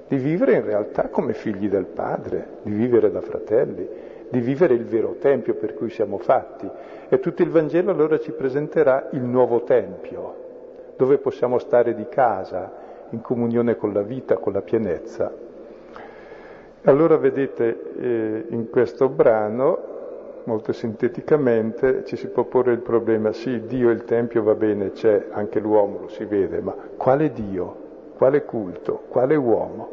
di 0.08 0.18
vivere 0.18 0.54
in 0.54 0.66
realtà 0.66 1.08
come 1.10 1.34
figli 1.34 1.68
del 1.68 1.86
Padre, 1.86 2.60
di 2.62 2.74
vivere 2.74 3.10
da 3.10 3.22
fratelli, 3.22 3.90
di 4.30 4.40
vivere 4.40 4.76
il 4.76 4.86
vero 4.86 5.16
Tempio 5.18 5.56
per 5.56 5.74
cui 5.74 5.90
siamo 5.90 6.20
fatti. 6.20 6.70
E 7.10 7.20
tutto 7.20 7.42
il 7.42 7.50
Vangelo 7.50 7.90
allora 7.90 8.20
ci 8.20 8.34
presenterà 8.34 9.10
il 9.14 9.24
nuovo 9.24 9.64
Tempio, 9.64 10.36
dove 10.96 11.18
possiamo 11.18 11.58
stare 11.58 11.96
di 11.96 12.06
casa, 12.08 12.84
in 13.10 13.22
comunione 13.22 13.78
con 13.78 13.94
la 13.94 14.04
vita, 14.04 14.38
con 14.38 14.54
la 14.54 14.62
pienezza. 14.62 15.45
Allora 16.88 17.18
vedete 17.18 17.94
eh, 17.98 18.46
in 18.50 18.70
questo 18.70 19.10
brano 19.10 19.94
molto 20.44 20.72
sinteticamente 20.72 22.06
ci 22.06 22.16
si 22.16 22.28
può 22.28 22.44
porre 22.44 22.74
il 22.74 22.80
problema, 22.80 23.32
sì, 23.32 23.66
Dio 23.66 23.90
e 23.90 23.94
il 23.94 24.04
Tempio 24.04 24.44
va 24.44 24.54
bene, 24.54 24.92
c'è, 24.92 25.30
anche 25.32 25.60
l'uomo 25.60 26.02
lo 26.02 26.08
si 26.10 26.26
vede, 26.26 26.62
ma 26.62 26.76
quale 26.96 27.32
Dio? 27.32 27.84
Quale 28.16 28.46
culto? 28.46 29.02
Quale 29.10 29.36
uomo? 29.36 29.90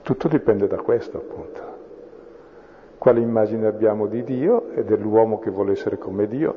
Tutto 0.00 0.28
dipende 0.28 0.66
da 0.66 0.78
questo, 0.78 1.18
appunto. 1.18 1.60
Quale 2.96 3.20
immagine 3.20 3.66
abbiamo 3.66 4.06
di 4.06 4.24
Dio 4.24 4.70
e 4.70 4.82
dell'uomo 4.82 5.38
che 5.38 5.50
vuole 5.50 5.72
essere 5.72 5.98
come 5.98 6.26
Dio? 6.26 6.54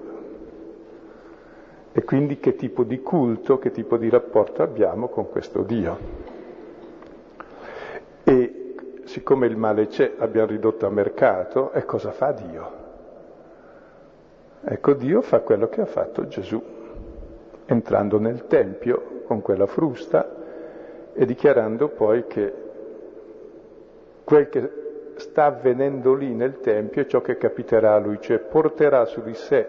E 1.91 2.03
quindi 2.05 2.39
che 2.39 2.55
tipo 2.55 2.83
di 2.83 3.01
culto, 3.01 3.59
che 3.59 3.71
tipo 3.71 3.97
di 3.97 4.09
rapporto 4.09 4.63
abbiamo 4.63 5.09
con 5.09 5.29
questo 5.29 5.61
Dio? 5.63 6.30
Siccome 9.11 9.45
il 9.45 9.57
male 9.57 9.87
c'è, 9.87 10.13
l'abbiamo 10.17 10.47
ridotto 10.47 10.85
a 10.85 10.89
mercato, 10.89 11.73
e 11.73 11.83
cosa 11.83 12.11
fa 12.11 12.31
Dio? 12.31 12.71
Ecco, 14.63 14.93
Dio 14.93 15.21
fa 15.21 15.41
quello 15.41 15.67
che 15.67 15.81
ha 15.81 15.85
fatto 15.85 16.29
Gesù, 16.29 16.63
entrando 17.65 18.19
nel 18.19 18.47
Tempio 18.47 19.23
con 19.25 19.41
quella 19.41 19.65
frusta 19.65 20.33
e 21.11 21.25
dichiarando 21.25 21.89
poi 21.89 22.25
che 22.25 22.53
quel 24.23 24.47
che 24.47 24.71
sta 25.15 25.43
avvenendo 25.43 26.13
lì 26.13 26.33
nel 26.33 26.61
Tempio 26.61 27.01
è 27.01 27.05
ciò 27.05 27.19
che 27.19 27.35
capiterà 27.35 27.95
a 27.95 27.99
lui, 27.99 28.17
cioè 28.21 28.39
porterà 28.39 29.03
su 29.03 29.21
di 29.21 29.33
sé 29.33 29.67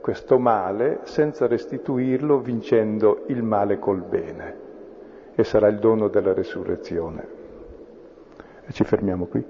questo 0.00 0.38
male 0.38 1.00
senza 1.02 1.48
restituirlo 1.48 2.38
vincendo 2.38 3.24
il 3.26 3.42
male 3.42 3.80
col 3.80 4.02
bene 4.02 4.54
e 5.34 5.42
sarà 5.42 5.66
il 5.66 5.80
dono 5.80 6.06
della 6.06 6.32
resurrezione. 6.32 7.39
E 8.70 8.72
ci 8.72 8.84
fermiamo 8.84 9.26
qui. 9.26 9.42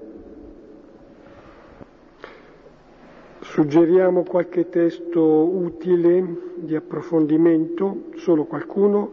Suggeriamo 3.41 4.23
qualche 4.23 4.67
testo 4.69 5.21
utile 5.23 6.53
di 6.55 6.75
approfondimento, 6.75 8.05
solo 8.15 8.45
qualcuno. 8.45 9.11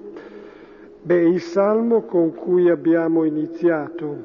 Beh, 1.03 1.29
il 1.29 1.43
salmo 1.43 2.05
con 2.05 2.35
cui 2.35 2.71
abbiamo 2.71 3.25
iniziato, 3.25 4.17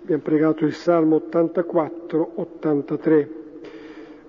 abbiamo 0.00 0.22
pregato 0.22 0.64
il 0.64 0.72
salmo 0.72 1.20
84-83, 1.30 3.28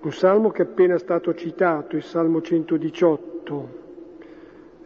un 0.02 0.12
salmo 0.12 0.50
che 0.50 0.64
è 0.64 0.66
appena 0.66 0.98
stato 0.98 1.34
citato, 1.34 1.96
il 1.96 2.04
salmo 2.04 2.42
118, 2.42 3.68
è 3.86 3.89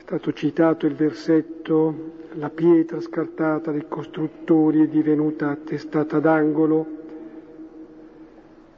stato 0.04 0.34
citato 0.34 0.86
il 0.86 0.96
versetto, 0.96 2.12
la 2.34 2.50
pietra 2.50 3.00
scartata 3.00 3.72
dai 3.72 3.86
costruttori 3.88 4.82
è 4.82 4.88
divenuta 4.88 5.56
testata 5.56 6.20
d'angolo, 6.20 6.86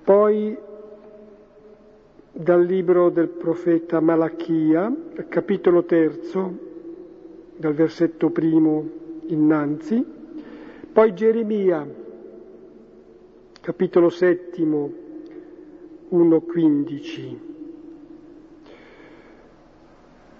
poi 0.03 0.55
dal 2.31 2.63
libro 2.63 3.09
del 3.09 3.29
profeta 3.29 3.99
Malachia, 4.01 4.95
capitolo 5.27 5.83
terzo, 5.85 6.57
dal 7.57 7.73
versetto 7.73 8.29
primo 8.29 8.87
innanzi, 9.25 10.05
poi 10.93 11.13
Geremia, 11.15 11.87
capitolo 13.61 14.09
settimo, 14.09 14.91
1.15. 16.11 17.54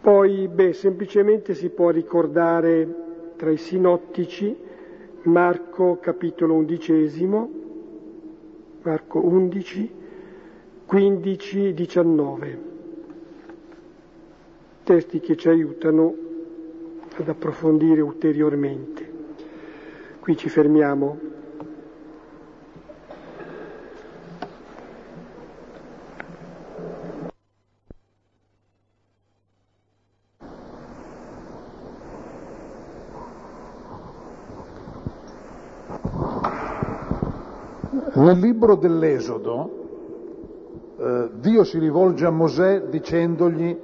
Poi, 0.06 0.48
beh, 0.48 0.74
semplicemente 0.74 1.56
si 1.56 1.70
può 1.70 1.90
ricordare 1.90 3.34
tra 3.38 3.50
i 3.50 3.58
sinottici 3.58 4.56
Marco, 5.24 5.98
capitolo 6.00 6.54
undicesimo, 6.54 7.50
Marco 8.84 9.26
11, 9.26 9.92
15-19, 10.88 12.58
testi 14.84 15.20
che 15.22 15.36
ci 15.36 15.50
aiutano 15.50 16.16
ad 17.18 17.28
approfondire 17.28 18.02
ulteriormente. 18.02 19.12
Qui 20.20 20.38
ci 20.38 20.50
fermiamo. 20.50 21.18
Nel 38.16 38.40
libro 38.40 38.76
dell'Esodo 38.76 39.70
eh, 40.98 41.30
Dio 41.34 41.66
si 41.66 41.78
rivolge 41.80 42.26
a 42.26 42.30
Mosè 42.30 42.84
dicendogli 42.84 43.78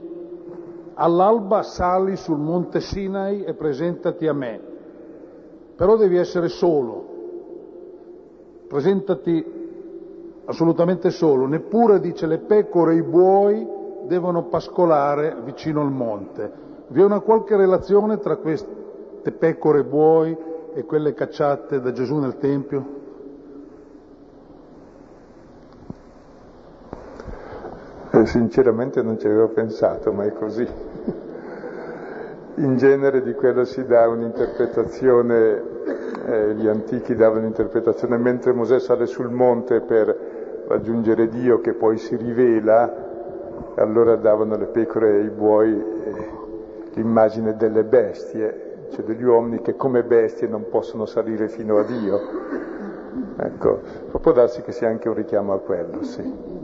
all'alba 0.94 1.64
sali 1.64 2.16
sul 2.16 2.38
monte 2.38 2.80
Sinai 2.80 3.44
e 3.44 3.54
presentati 3.56 4.28
a 4.28 4.34
me, 4.34 4.58
però 5.76 5.98
devi 5.98 6.16
essere 6.16 6.48
solo, 6.48 7.06
presentati 8.70 9.46
assolutamente 10.46 11.10
solo, 11.10 11.46
neppure 11.46 12.00
dice 12.00 12.26
le 12.26 12.38
pecore 12.38 12.94
e 12.94 12.98
i 13.00 13.04
buoi 13.04 13.68
devono 14.08 14.44
pascolare 14.44 15.36
vicino 15.44 15.82
al 15.82 15.92
monte. 15.92 16.52
Vi 16.88 17.02
è 17.02 17.04
una 17.04 17.20
qualche 17.20 17.58
relazione 17.58 18.18
tra 18.20 18.38
queste 18.38 19.32
pecore 19.38 19.80
e 19.80 19.84
buoi 19.84 20.38
e 20.74 20.86
quelle 20.86 21.14
cacciate 21.14 21.82
da 21.82 21.92
Gesù 21.92 22.16
nel 22.16 22.38
Tempio? 22.38 23.01
Sinceramente 28.26 29.02
non 29.02 29.18
ci 29.18 29.28
avevo 29.28 29.48
pensato, 29.50 30.12
ma 30.12 30.26
è 30.26 30.34
così. 30.34 30.68
In 32.56 32.78
genere 32.78 33.22
di 33.22 33.34
quello 33.34 33.64
si 33.64 33.86
dà 33.86 34.08
un'interpretazione, 34.08 35.62
eh, 36.26 36.54
gli 36.56 36.68
antichi 36.68 37.16
davano 37.16 37.42
un'interpretazione, 37.42 38.18
mentre 38.18 38.52
Mosè 38.52 38.80
sale 38.80 39.06
sul 39.06 39.30
monte 39.30 39.80
per 39.80 40.66
raggiungere 40.68 41.28
Dio 41.30 41.62
che 41.62 41.74
poi 41.74 41.98
si 41.98 42.16
rivela, 42.16 43.10
allora 43.76 44.16
davano 44.16 44.58
le 44.58 44.66
pecore 44.66 45.20
e 45.20 45.24
i 45.24 45.30
buoi 45.30 45.72
eh, 45.72 46.30
l'immagine 46.94 47.56
delle 47.56 47.84
bestie, 47.84 48.88
cioè 48.92 49.04
degli 49.06 49.24
uomini 49.24 49.62
che 49.62 49.76
come 49.76 50.04
bestie 50.04 50.48
non 50.48 50.68
possono 50.70 51.06
salire 51.06 51.48
fino 51.48 51.78
a 51.78 51.84
Dio. 51.84 52.20
Ecco, 53.38 53.80
può 54.22 54.32
darsi 54.34 54.62
che 54.62 54.72
sia 54.72 54.90
anche 54.90 55.08
un 55.08 55.16
richiamo 55.16 55.54
a 55.54 55.60
quello, 55.60 56.04
sì 56.04 56.61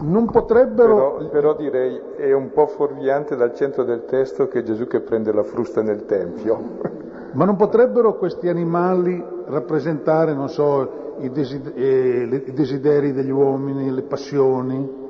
non 0.00 0.26
potrebbero... 0.26 1.16
Però, 1.16 1.28
però, 1.28 1.56
direi 1.56 2.00
è 2.16 2.32
un 2.32 2.50
po' 2.52 2.66
fuorviante 2.66 3.36
dal 3.36 3.54
centro 3.54 3.84
del 3.84 4.04
testo 4.04 4.48
che 4.48 4.62
Gesù 4.62 4.86
che 4.86 5.00
prende 5.00 5.32
la 5.32 5.42
frusta 5.42 5.82
nel 5.82 6.04
Tempio. 6.04 6.96
Ma 7.32 7.44
non 7.44 7.56
potrebbero 7.56 8.16
questi 8.16 8.48
animali 8.48 9.22
rappresentare, 9.46 10.34
non 10.34 10.48
so, 10.48 11.16
i, 11.18 11.30
desideri, 11.30 11.74
eh, 11.76 12.42
i 12.46 12.52
desideri 12.52 13.12
degli 13.12 13.30
uomini, 13.30 13.90
le 13.90 14.02
passioni, 14.02 15.06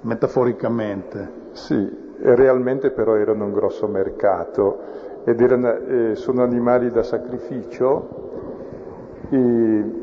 metaforicamente? 0.00 1.38
Sì, 1.52 2.14
realmente 2.20 2.90
però 2.90 3.14
erano 3.16 3.44
un 3.44 3.52
grosso 3.52 3.86
mercato 3.88 4.78
ed 5.24 5.40
erano, 5.40 5.76
eh, 5.76 6.14
sono 6.14 6.42
animali 6.42 6.90
da 6.90 7.02
sacrificio. 7.02 8.28
E 9.28 9.99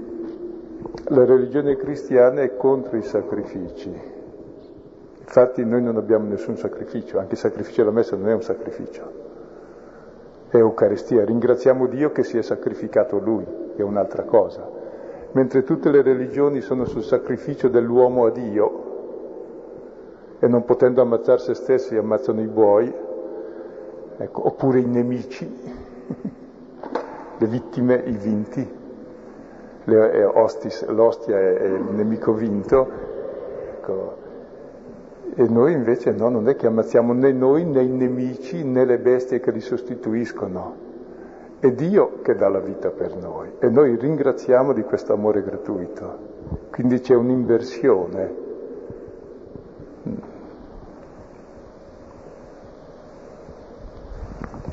la 1.10 1.26
religione 1.26 1.76
cristiana 1.76 2.42
è 2.42 2.56
contro 2.56 2.98
i 2.98 3.02
sacrifici. 3.02 4.16
Infatti 5.20 5.66
noi 5.66 5.82
non 5.82 5.98
abbiamo 5.98 6.28
nessun 6.28 6.58
sacrificio, 6.58 7.20
anche 7.20 7.34
il 7.34 7.40
sacrificio 7.40 7.82
della 7.82 7.94
messa 7.94 8.16
non 8.16 8.30
è 8.30 8.34
un 8.34 8.42
sacrificio, 8.42 9.12
è 10.50 10.58
Eucaristia. 10.58 11.26
Ringraziamo 11.26 11.88
Dio 11.88 12.12
che 12.12 12.24
si 12.24 12.38
è 12.38 12.42
sacrificato 12.42 13.20
Lui, 13.20 13.46
è 13.76 13.82
un'altra 13.82 14.24
cosa. 14.24 14.70
Mentre 15.32 15.64
tutte 15.64 15.92
le 15.92 16.02
religioni 16.02 16.62
sono 16.62 16.86
sul 16.86 17.04
sacrificio 17.04 17.68
dell'uomo 17.68 18.26
a 18.26 18.32
Dio 18.32 18.86
e 20.40 20.48
non 20.48 20.64
potendo 20.64 21.02
ammazzare 21.02 21.40
se 21.40 21.54
stessi 21.54 21.98
ammazzano 21.98 22.42
i 22.42 22.48
buoi, 22.48 22.94
ecco, 24.18 24.48
oppure 24.48 24.80
i 24.80 24.86
nemici, 24.86 25.46
le 27.38 27.48
vittime, 27.48 27.96
i 28.06 28.16
vinti 28.16 28.77
ostis, 29.96 30.86
l'ostia 30.88 31.40
è, 31.40 31.54
è, 31.56 31.66
il 31.66 31.84
nemico 31.92 32.34
vinto, 32.34 32.88
ecco. 33.72 34.16
e 35.34 35.48
noi 35.48 35.72
invece 35.72 36.12
no, 36.12 36.30
non 36.30 36.50
è 36.50 36.56
che 36.56 36.68
ammazziamo 36.68 37.14
né 37.14 37.32
noi 37.32 37.64
né 37.66 37.84
i 37.84 37.90
nemici 37.90 38.64
né 38.64 38.84
le 38.84 38.98
bestie 39.00 39.40
che 39.40 39.52
li 39.52 39.62
sostituiscono, 39.62 40.86
è 41.60 41.72
Dio 41.72 42.22
che 42.22 42.36
dà 42.36 42.50
la 42.50 42.60
vita 42.60 42.90
per 42.90 43.16
noi 43.16 43.54
e 43.60 43.70
noi 43.70 43.96
ringraziamo 43.96 44.74
di 44.74 44.84
questo 44.84 45.14
amore 45.14 45.42
gratuito, 45.42 46.18
quindi 46.72 47.00
c'è 47.00 47.16
un'inversione. 47.16 48.46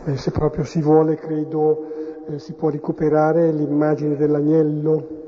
Beh, 0.05 0.17
se 0.17 0.31
proprio 0.33 0.65
si 0.65 0.83
vuole, 0.83 1.15
credo, 1.15 1.94
eh, 2.27 2.39
si 2.39 2.55
può 2.55 2.70
recuperare 2.70 3.53
l'immagine 3.53 4.16
dell'agnello 4.16 5.22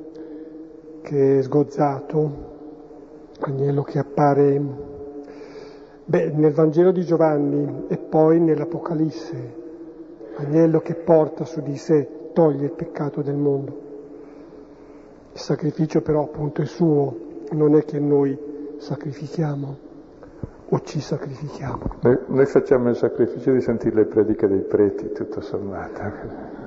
che 1.02 1.38
è 1.38 1.42
sgozzato, 1.42 2.30
agnello 3.40 3.82
che 3.82 3.98
appare 3.98 4.60
beh, 6.04 6.30
nel 6.30 6.52
Vangelo 6.52 6.90
di 6.90 7.04
Giovanni 7.04 7.84
e 7.88 7.98
poi 7.98 8.40
nell'Apocalisse, 8.40 9.54
agnello 10.36 10.80
che 10.80 10.94
porta 10.94 11.44
su 11.44 11.60
di 11.60 11.76
sé, 11.76 12.30
toglie 12.32 12.64
il 12.64 12.72
peccato 12.72 13.22
del 13.22 13.36
mondo. 13.36 13.84
Il 15.32 15.40
sacrificio 15.40 16.00
però 16.00 16.24
appunto 16.24 16.62
è 16.62 16.66
suo, 16.66 17.16
non 17.52 17.76
è 17.76 17.84
che 17.84 18.00
noi 18.00 18.36
sacrifichiamo 18.78 19.76
o 20.68 20.80
ci 20.80 21.00
sacrifichiamo. 21.00 21.98
Noi, 22.00 22.18
noi 22.26 22.46
facciamo 22.46 22.88
il 22.88 22.96
sacrificio 22.96 23.52
di 23.52 23.60
sentire 23.60 23.94
le 23.94 24.04
prediche 24.06 24.48
dei 24.48 24.62
preti, 24.62 25.12
tutto 25.12 25.40
sommato. 25.40 26.65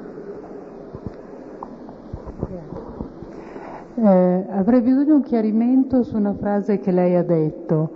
Eh, 4.01 4.45
avrei 4.51 4.79
bisogno 4.81 5.03
di 5.03 5.11
un 5.11 5.21
chiarimento 5.21 6.03
su 6.03 6.15
una 6.15 6.33
frase 6.33 6.79
che 6.79 6.91
lei 6.91 7.15
ha 7.15 7.23
detto, 7.23 7.89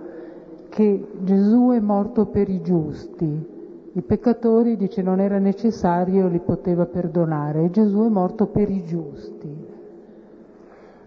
che 0.67 1.07
Gesù 1.21 1.69
è 1.73 1.79
morto 1.79 2.25
per 2.25 2.49
i 2.49 2.61
giusti. 2.61 3.51
I 3.93 4.01
peccatori, 4.01 4.75
dice, 4.75 5.01
non 5.01 5.21
era 5.21 5.37
necessario, 5.37 6.27
li 6.27 6.39
poteva 6.39 6.85
perdonare. 6.85 7.69
Gesù 7.69 8.05
è 8.05 8.09
morto 8.09 8.47
per 8.47 8.69
i 8.69 8.83
giusti. 8.83 9.71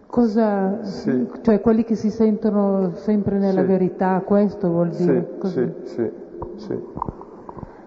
Cosa, 0.07 0.83
sì. 0.83 1.29
cioè 1.43 1.61
quelli 1.61 1.85
che 1.85 1.95
si 1.95 2.09
sentono 2.09 2.93
sempre 2.95 3.39
nella 3.39 3.63
sì. 3.63 3.67
verità, 3.67 4.23
questo 4.25 4.71
vuol 4.71 4.89
dire? 4.91 5.37
Sì, 5.43 5.49
sì, 5.49 5.73
sì, 5.83 6.11
sì. 6.55 6.79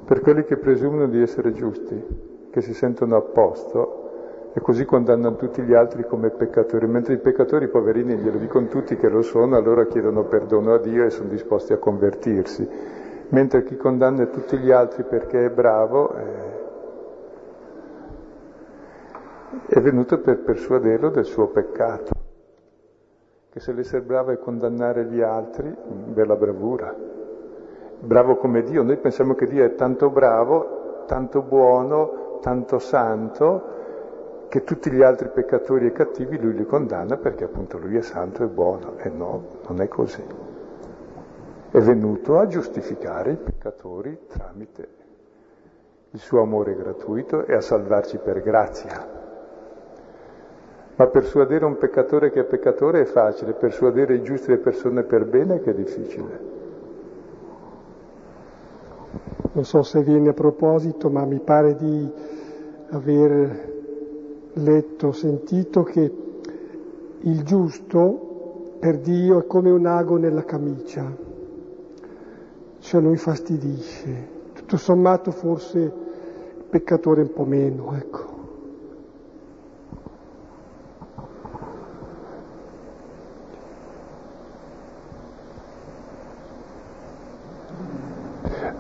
Per 0.06 0.22
quelli 0.22 0.44
che 0.44 0.58
presumono 0.58 1.08
di 1.08 1.22
essere 1.22 1.54
giusti, 1.54 2.04
che 2.52 2.62
si 2.62 2.74
sentono 2.74 3.16
a 3.16 3.22
posto, 3.22 3.99
e 4.52 4.62
così 4.62 4.84
condannano 4.84 5.36
tutti 5.36 5.62
gli 5.62 5.74
altri 5.74 6.06
come 6.06 6.32
peccatori, 6.32 6.88
mentre 6.88 7.14
i 7.14 7.20
peccatori, 7.20 7.68
poverini, 7.68 8.16
glielo 8.18 8.38
dicono 8.38 8.68
tutti 8.68 8.96
che 8.96 9.08
lo 9.08 9.22
sono, 9.22 9.56
allora 9.56 9.86
chiedono 9.86 10.24
perdono 10.24 10.74
a 10.74 10.80
Dio 10.80 11.06
e 11.06 11.12
sono 11.12 11.30
disposti 11.30 11.72
a 11.74 11.78
convertirsi, 11.78 12.68
mentre 13.30 13.64
chi 13.64 13.78
condanna 13.78 14.26
tutti 14.26 14.58
gli 14.58 14.72
altri 14.72 15.04
perché 15.04 15.46
è 15.46 15.50
bravo 15.52 16.16
eh, 16.16 16.58
è 19.68 19.80
venuto 19.82 20.20
per 20.20 20.40
persuaderlo 20.40 21.10
del 21.10 21.26
suo 21.26 21.48
peccato, 21.48 22.12
che 23.52 23.60
se 23.60 23.72
l'essere 23.72 24.02
bravo 24.02 24.32
è 24.32 24.40
condannare 24.40 25.06
gli 25.06 25.22
altri, 25.22 25.72
bella 26.08 26.36
bravura, 26.36 26.96
bravo 28.00 28.38
come 28.38 28.64
Dio, 28.64 28.82
noi 28.82 28.98
pensiamo 28.98 29.36
che 29.36 29.46
Dio 29.46 29.64
è 29.64 29.76
tanto 29.76 30.10
bravo, 30.10 31.04
tanto 31.06 31.44
buono, 31.44 32.40
tanto 32.42 32.80
santo, 32.80 33.78
che 34.50 34.64
tutti 34.64 34.90
gli 34.90 35.04
altri 35.04 35.30
peccatori 35.30 35.86
e 35.86 35.92
cattivi 35.92 36.40
lui 36.40 36.56
li 36.56 36.66
condanna 36.66 37.18
perché 37.18 37.44
appunto 37.44 37.78
lui 37.78 37.96
è 37.98 38.02
santo 38.02 38.44
e 38.44 38.48
buono. 38.48 38.98
E 38.98 39.10
no, 39.10 39.46
non 39.68 39.80
è 39.80 39.88
così. 39.88 40.24
È 41.72 41.78
venuto 41.78 42.40
a 42.40 42.48
giustificare 42.48 43.34
i 43.34 43.38
peccatori 43.38 44.18
tramite 44.28 44.98
il 46.12 46.20
suo 46.20 46.42
amore 46.42 46.76
gratuito 46.76 47.46
e 47.46 47.54
a 47.54 47.62
salvarci 47.62 48.18
per 48.18 48.42
grazia. 48.42 49.18
Ma 50.96 51.08
persuadere 51.08 51.64
un 51.66 51.78
peccatore 51.78 52.32
che 52.32 52.42
è 52.42 52.44
peccatore 52.44 53.02
è 53.02 53.06
facile, 53.06 53.54
persuadere 53.54 54.16
i 54.16 54.24
giusti 54.24 54.50
le 54.50 54.58
persone 54.58 55.04
per 55.04 55.26
bene 55.26 55.62
che 55.62 55.70
è 55.70 55.74
difficile. 55.76 56.58
Non 59.52 59.64
so 59.64 59.84
se 59.84 60.02
viene 60.02 60.30
a 60.30 60.34
proposito, 60.34 61.12
ma 61.12 61.24
mi 61.26 61.40
pare 61.40 61.76
di 61.76 62.12
aver 62.90 63.78
letto, 64.54 65.12
sentito 65.12 65.84
che 65.84 66.14
il 67.22 67.44
giusto 67.44 68.76
per 68.80 68.98
Dio 69.00 69.40
è 69.40 69.46
come 69.46 69.70
un 69.70 69.86
ago 69.86 70.18
nella 70.18 70.44
camicia, 70.44 71.06
cioè 72.80 73.02
lo 73.02 73.10
infastidisce. 73.10 74.38
Tutto 74.54 74.78
sommato 74.78 75.32
forse 75.32 75.80
il 75.80 76.64
peccatore 76.70 77.22
un 77.22 77.34
po' 77.34 77.46
meno, 77.46 77.94
ecco. 77.96 78.38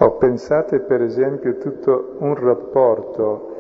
Ho 0.01 0.11
pensate 0.11 0.80
per 0.80 1.01
esempio 1.01 1.57
tutto 1.57 2.15
un 2.20 2.34
rapporto 2.36 3.59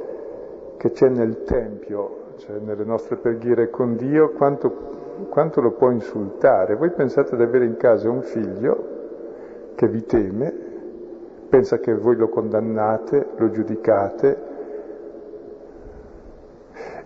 che 0.79 0.91
c'è 0.91 1.09
nel 1.09 1.43
Tempio, 1.43 2.35
cioè 2.37 2.57
nelle 2.59 2.85
nostre 2.85 3.17
preghiere 3.17 3.69
con 3.69 3.97
Dio, 3.97 4.29
quanto, 4.29 5.27
quanto 5.29 5.59
lo 5.59 5.71
può 5.71 5.91
insultare. 5.91 6.75
Voi 6.75 6.91
pensate 6.91 7.35
ad 7.35 7.41
avere 7.41 7.65
in 7.65 7.75
casa 7.75 8.09
un 8.09 8.21
figlio 8.21 8.97
che 9.75 9.89
vi 9.89 10.05
teme, 10.05 10.53
pensa 11.49 11.79
che 11.79 11.93
voi 11.93 12.15
lo 12.15 12.29
condannate, 12.29 13.27
lo 13.35 13.51
giudicate 13.51 14.47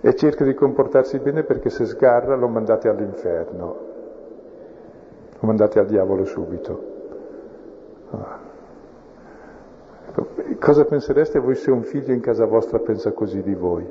e 0.02 0.16
cerca 0.16 0.44
di 0.46 0.54
comportarsi 0.54 1.18
bene 1.18 1.42
perché 1.42 1.72
se 1.72 1.86
sgarra 1.86 2.36
lo 2.36 2.48
mandate 2.48 2.90
all'inferno, 2.90 3.78
lo 5.40 5.48
mandate 5.48 5.80
al 5.80 5.88
diavolo 5.88 6.26
subito. 6.26 6.92
Ah. 8.12 8.43
Cosa 10.60 10.86
pensereste 10.86 11.40
voi 11.40 11.56
se 11.56 11.72
un 11.72 11.84
figlio 11.84 12.14
in 12.14 12.22
casa 12.22 12.46
vostra 12.46 12.80
pensa 12.80 13.12
così 13.12 13.42
di 13.42 13.56
voi? 13.56 13.84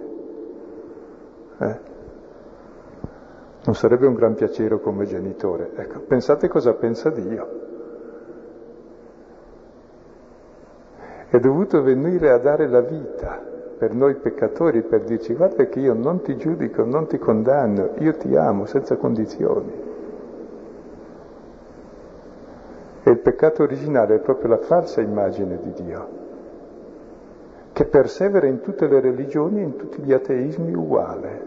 Eh? 1.58 1.90
Non 3.64 3.74
sarebbe 3.74 4.06
un 4.06 4.14
gran 4.14 4.34
piacere 4.34 4.80
come 4.80 5.04
genitore. 5.04 5.70
Ecco, 5.74 6.00
pensate 6.00 6.48
cosa 6.48 6.74
pensa 6.74 7.10
Dio. 7.10 7.60
È 11.28 11.38
dovuto 11.38 11.82
venire 11.82 12.30
a 12.30 12.38
dare 12.38 12.68
la 12.68 12.80
vita 12.80 13.40
per 13.78 13.94
noi 13.94 14.16
peccatori, 14.16 14.82
per 14.82 15.02
dirci 15.02 15.34
guarda 15.34 15.64
che 15.64 15.80
io 15.80 15.94
non 15.94 16.22
ti 16.22 16.36
giudico, 16.36 16.84
non 16.84 17.06
ti 17.06 17.18
condanno, 17.18 17.94
io 17.98 18.16
ti 18.16 18.36
amo 18.36 18.64
senza 18.66 18.96
condizioni. 18.96 19.91
E 23.02 23.10
il 23.10 23.18
peccato 23.18 23.62
originale 23.62 24.16
è 24.16 24.20
proprio 24.20 24.50
la 24.50 24.58
falsa 24.58 25.00
immagine 25.00 25.58
di 25.60 25.72
Dio 25.82 26.22
che 27.72 27.86
persevera 27.86 28.46
in 28.46 28.60
tutte 28.60 28.86
le 28.86 29.00
religioni 29.00 29.60
e 29.60 29.64
in 29.64 29.76
tutti 29.76 30.02
gli 30.02 30.12
ateismi 30.12 30.74
uguale, 30.74 31.40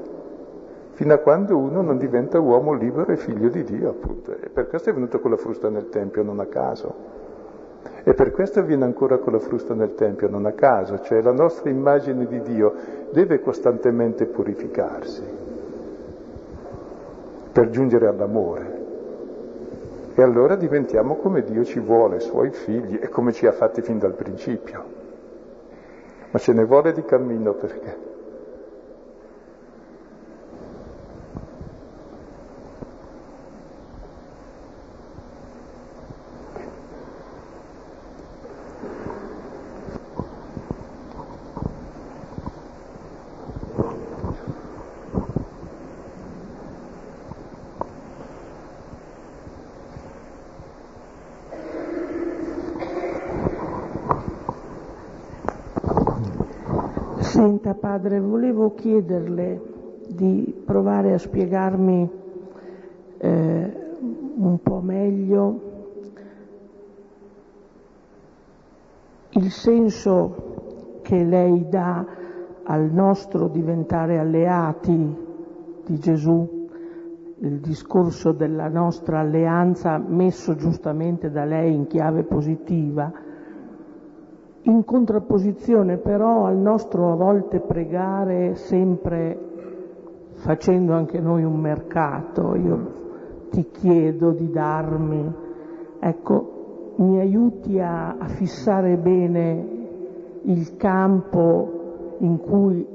fino 0.94 1.14
a 1.14 1.18
quando 1.18 1.56
uno 1.56 1.82
non 1.82 1.98
diventa 1.98 2.40
uomo 2.40 2.74
libero 2.74 3.12
e 3.12 3.16
figlio 3.16 3.50
di 3.50 3.64
Dio, 3.64 3.90
appunto. 3.90 4.32
E 4.32 4.50
per 4.50 4.68
questo 4.68 4.90
è 4.90 4.94
venuto 4.94 5.20
con 5.20 5.32
la 5.32 5.38
frusta 5.38 5.70
nel 5.70 5.90
Tempio, 5.90 6.24
non 6.24 6.40
a 6.40 6.46
caso. 6.46 7.24
E 8.04 8.14
per 8.14 8.32
questo 8.32 8.64
viene 8.64 8.86
ancora 8.86 9.20
con 9.20 9.34
la 9.34 9.40
frusta 9.40 9.76
nel 9.76 9.94
Tempio, 9.94 10.28
non 10.28 10.46
a 10.46 10.54
caso, 10.54 11.00
cioè 11.02 11.22
la 11.22 11.32
nostra 11.32 11.70
immagine 11.70 12.26
di 12.26 12.42
Dio 12.42 12.74
deve 13.12 13.40
costantemente 13.40 14.26
purificarsi 14.26 15.24
per 17.52 17.70
giungere 17.70 18.08
all'amore. 18.08 18.75
E 20.18 20.22
allora 20.22 20.56
diventiamo 20.56 21.18
come 21.18 21.44
Dio 21.44 21.66
ci 21.66 21.80
vuole, 21.80 22.22
suoi 22.22 22.52
figli, 22.52 22.98
e 23.02 23.10
come 23.10 23.34
ci 23.34 23.46
ha 23.48 23.52
fatti 23.52 23.82
fin 23.82 24.00
dal 24.00 24.14
principio. 24.14 24.84
Ma 26.32 26.40
ce 26.40 26.54
ne 26.54 26.64
vuole 26.64 26.94
di 26.94 27.04
cammino 27.04 27.54
perché 27.54 28.14
padre, 57.76 58.20
volevo 58.20 58.74
chiederle 58.74 59.62
di 60.08 60.62
provare 60.66 61.14
a 61.14 61.18
spiegarmi 61.18 62.10
eh, 63.18 63.74
un 64.38 64.60
po' 64.62 64.82
meglio 64.82 65.60
il 69.30 69.52
senso 69.52 71.00
che 71.02 71.24
lei 71.24 71.68
dà 71.70 72.06
al 72.64 72.90
nostro 72.92 73.48
diventare 73.48 74.18
alleati 74.18 75.16
di 75.86 76.00
Gesù, 76.00 76.68
il 77.40 77.60
discorso 77.60 78.32
della 78.32 78.70
nostra 78.70 79.20
alleanza 79.20 79.98
messo 79.98 80.56
giustamente 80.56 81.30
da 81.30 81.44
lei 81.44 81.74
in 81.74 81.86
chiave 81.88 82.24
positiva 82.24 83.12
in 84.68 84.84
contrapposizione 84.84 85.98
però 85.98 86.46
al 86.46 86.58
nostro 86.58 87.12
a 87.12 87.16
volte 87.16 87.60
pregare 87.60 88.56
sempre 88.56 89.54
facendo 90.34 90.94
anche 90.94 91.20
noi 91.20 91.44
un 91.44 91.60
mercato, 91.60 92.56
io 92.56 92.94
ti 93.50 93.70
chiedo 93.72 94.32
di 94.32 94.50
darmi, 94.52 95.34
ecco, 96.00 96.94
mi 96.98 97.20
aiuti 97.20 97.80
a, 97.80 98.16
a 98.18 98.28
fissare 98.28 98.98
bene 98.98 99.68
il 100.42 100.76
campo 100.78 102.16
in 102.20 102.40
cui 102.40 102.88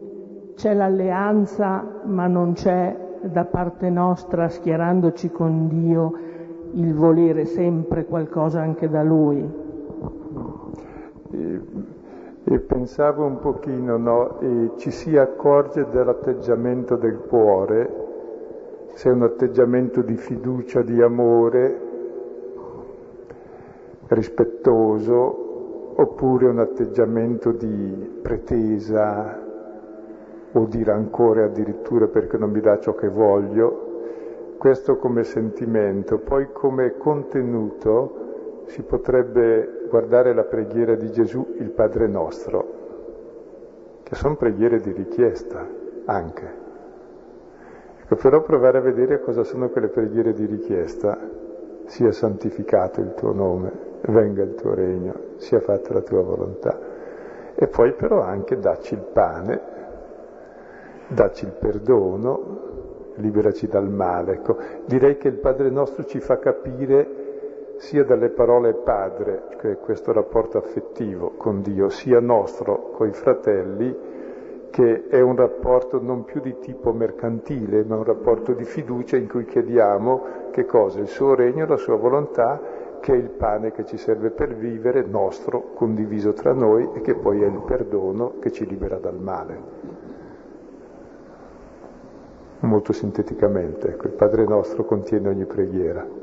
c'è 0.55 0.75
l'alleanza 0.75 2.03
ma 2.05 2.27
non 2.27 2.53
c'è 2.53 3.09
da 3.23 3.45
parte 3.45 3.91
nostra, 3.91 4.49
schierandoci 4.49 5.31
con 5.31 5.69
Dio, 5.69 6.13
il 6.73 6.95
volere 6.95 7.45
sempre 7.45 8.07
qualcosa 8.07 8.61
anche 8.61 8.89
da 8.89 9.03
Lui 9.03 9.69
e, 11.31 11.61
e 12.45 12.59
pensavo 12.61 13.25
un 13.25 13.39
pochino, 13.39 13.97
no? 13.97 14.75
Ci 14.77 14.91
si 14.91 15.17
accorge 15.17 15.87
dell'atteggiamento 15.89 16.97
del 16.97 17.19
cuore, 17.19 18.09
se 18.95 19.09
è 19.09 19.13
un 19.13 19.23
atteggiamento 19.23 20.03
di 20.03 20.17
fiducia, 20.17 20.83
di 20.83 21.01
amore, 21.01 21.81
rispettoso, 24.09 25.95
oppure 25.97 26.47
un 26.47 26.59
atteggiamento 26.59 27.53
di 27.53 28.19
pretesa 28.23 29.39
o 30.53 30.65
di 30.65 30.83
rancore 30.83 31.45
addirittura 31.45 32.09
perché 32.09 32.37
non 32.37 32.51
mi 32.51 32.61
dà 32.61 32.79
ciò 32.79 32.95
che 32.95 33.09
voglio. 33.09 33.89
Questo 34.59 34.97
come 34.97 35.25
sentimento, 35.25 36.19
poi 36.19 36.49
come 36.53 36.97
contenuto 36.99 38.65
si 38.67 38.83
potrebbe 38.83 39.80
guardare 39.91 40.33
la 40.33 40.45
preghiera 40.45 40.95
di 40.95 41.11
Gesù, 41.11 41.57
il 41.59 41.71
Padre 41.71 42.07
nostro, 42.07 42.65
che 44.05 44.15
sono 44.15 44.37
preghiere 44.37 44.81
di 44.81 44.93
richiesta. 44.93 45.67
anche. 46.07 46.59
Ecco, 48.03 48.17
però 48.17 48.43
provare 48.43 48.79
a 48.79 48.81
vedere 48.81 49.21
cosa 49.21 49.45
sono 49.45 49.69
quelle 49.69 49.89
preghiere 49.89 50.33
di 50.33 50.47
richiesta, 50.47 51.19
sia 51.85 52.11
santificato 52.11 53.01
il 53.01 53.15
tuo 53.15 53.33
nome, 53.33 53.71
venga 54.07 54.43
il 54.43 54.55
tuo 54.55 54.75
regno, 54.75 55.15
sia 55.37 55.61
fatta 55.61 55.93
la 55.93 56.01
tua 56.01 56.23
volontà. 56.23 56.79
E 57.55 57.67
poi 57.69 57.93
però 57.93 58.23
anche 58.23 58.59
dacci 58.59 58.95
il 58.95 59.05
pane, 59.13 59.61
dacci 61.09 61.45
il 61.45 61.53
perdono, 61.53 62.61
liberaci 63.17 63.67
dal 63.67 63.89
male. 63.89 64.33
Ecco, 64.35 64.57
direi 64.87 65.17
che 65.17 65.29
il 65.29 65.39
Padre 65.39 65.71
nostro 65.71 66.05
ci 66.05 66.21
fa 66.21 66.39
capire 66.39 67.20
sia 67.81 68.05
dalle 68.05 68.29
parole 68.29 68.75
padre, 68.75 69.45
che 69.59 69.71
è 69.73 69.79
questo 69.79 70.13
rapporto 70.13 70.59
affettivo 70.59 71.33
con 71.39 71.63
Dio, 71.63 71.89
sia 71.89 72.21
nostro 72.21 72.91
con 72.91 73.09
i 73.09 73.13
fratelli, 73.13 73.97
che 74.69 75.07
è 75.09 75.19
un 75.21 75.35
rapporto 75.35 75.99
non 75.99 76.25
più 76.25 76.43
di 76.43 76.59
tipo 76.59 76.93
mercantile, 76.93 77.83
ma 77.85 77.97
un 77.97 78.05
rapporto 78.05 78.53
di 78.53 78.65
fiducia 78.65 79.17
in 79.17 79.29
cui 79.29 79.47
chiediamo 79.47 80.51
che 80.51 80.67
cosa? 80.67 81.01
Il 81.01 81.09
suo 81.09 81.35
regno, 81.35 81.67
la 81.67 81.79
sua 81.79 81.97
volontà, 81.97 82.61
che 83.01 83.15
è 83.15 83.17
il 83.17 83.31
pane 83.31 83.73
che 83.73 83.87
ci 83.87 83.97
serve 83.97 84.29
per 84.29 84.55
vivere, 84.55 85.03
nostro, 85.03 85.73
condiviso 85.73 86.35
tra 86.35 86.53
noi, 86.53 86.87
e 86.93 87.01
che 87.01 87.15
poi 87.15 87.43
è 87.43 87.47
il 87.47 87.63
perdono 87.65 88.35
che 88.41 88.53
ci 88.53 88.67
libera 88.67 88.99
dal 88.99 89.19
male 89.19 90.09
molto 92.61 92.93
sinteticamente. 92.93 93.89
Ecco, 93.89 94.07
il 94.07 94.13
Padre 94.13 94.45
nostro 94.45 94.85
contiene 94.85 95.31
ogni 95.31 95.47
preghiera. 95.47 96.20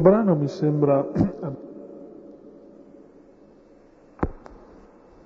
Questo 0.00 0.16
brano 0.16 0.34
mi 0.34 0.48
sembra, 0.48 1.06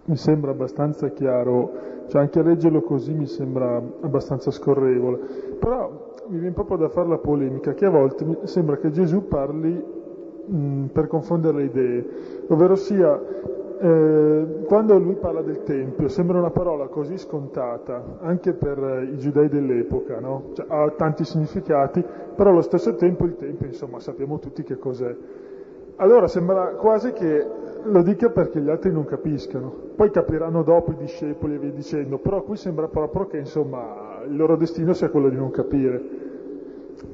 mi 0.07 0.17
sembra 0.17 0.51
abbastanza 0.51 1.11
chiaro, 1.11 1.71
cioè 2.09 2.23
anche 2.23 2.41
a 2.41 2.43
leggerlo 2.43 2.81
così 2.83 3.13
mi 3.13 3.27
sembra 3.27 3.81
abbastanza 4.01 4.51
scorrevole, 4.51 5.19
però 5.61 6.17
mi 6.27 6.39
viene 6.39 6.55
proprio 6.55 6.77
da 6.77 6.89
fare 6.89 7.07
la 7.07 7.19
polemica 7.19 7.73
che 7.73 7.85
a 7.85 7.91
volte 7.91 8.25
mi 8.25 8.37
sembra 8.43 8.77
che 8.79 8.91
Gesù 8.91 9.29
parli 9.29 9.81
mh, 10.45 10.87
per 10.87 11.07
confondere 11.07 11.59
le 11.59 11.65
idee, 11.67 12.07
ovvero 12.49 12.75
sia 12.75 13.17
eh, 13.81 14.65
quando 14.67 14.99
lui 14.99 15.15
parla 15.17 15.43
del 15.43 15.63
Tempio 15.63 16.09
sembra 16.09 16.39
una 16.39 16.51
parola 16.51 16.87
così 16.87 17.19
scontata 17.19 18.19
anche 18.21 18.53
per 18.53 18.79
eh, 18.79 19.05
i 19.05 19.19
giudei 19.19 19.49
dell'epoca, 19.49 20.21
no? 20.21 20.51
cioè, 20.55 20.67
ha 20.69 20.91
tanti 20.91 21.25
significati, 21.25 22.05
però 22.35 22.51
allo 22.51 22.63
stesso 22.63 22.95
tempo 22.95 23.25
il 23.25 23.37
Tempio, 23.37 23.67
insomma, 23.67 23.99
sappiamo 24.01 24.39
tutti 24.39 24.63
che 24.63 24.79
cos'è. 24.79 25.15
Allora 25.97 26.27
sembra 26.27 26.75
quasi 26.75 27.13
che 27.13 27.47
lo 27.85 28.03
dica 28.03 28.31
perché 28.31 28.61
gli 28.61 28.71
altri 28.71 28.91
non 28.91 29.05
capiscano, 29.05 29.73
poi 29.95 30.11
capiranno 30.11 30.63
dopo 30.63 30.91
i 30.91 30.97
discepoli 30.97 31.55
e 31.55 31.59
via 31.59 31.71
dicendo, 31.71 32.19
però 32.19 32.43
qui 32.43 32.57
sembra 32.57 32.89
proprio 32.89 33.27
che 33.27 33.39
insomma, 33.39 34.23
il 34.27 34.37
loro 34.37 34.57
destino 34.57 34.93
sia 34.93 35.11
quello 35.11 35.29
di 35.29 35.37
non 35.37 35.51
capire. 35.51 36.33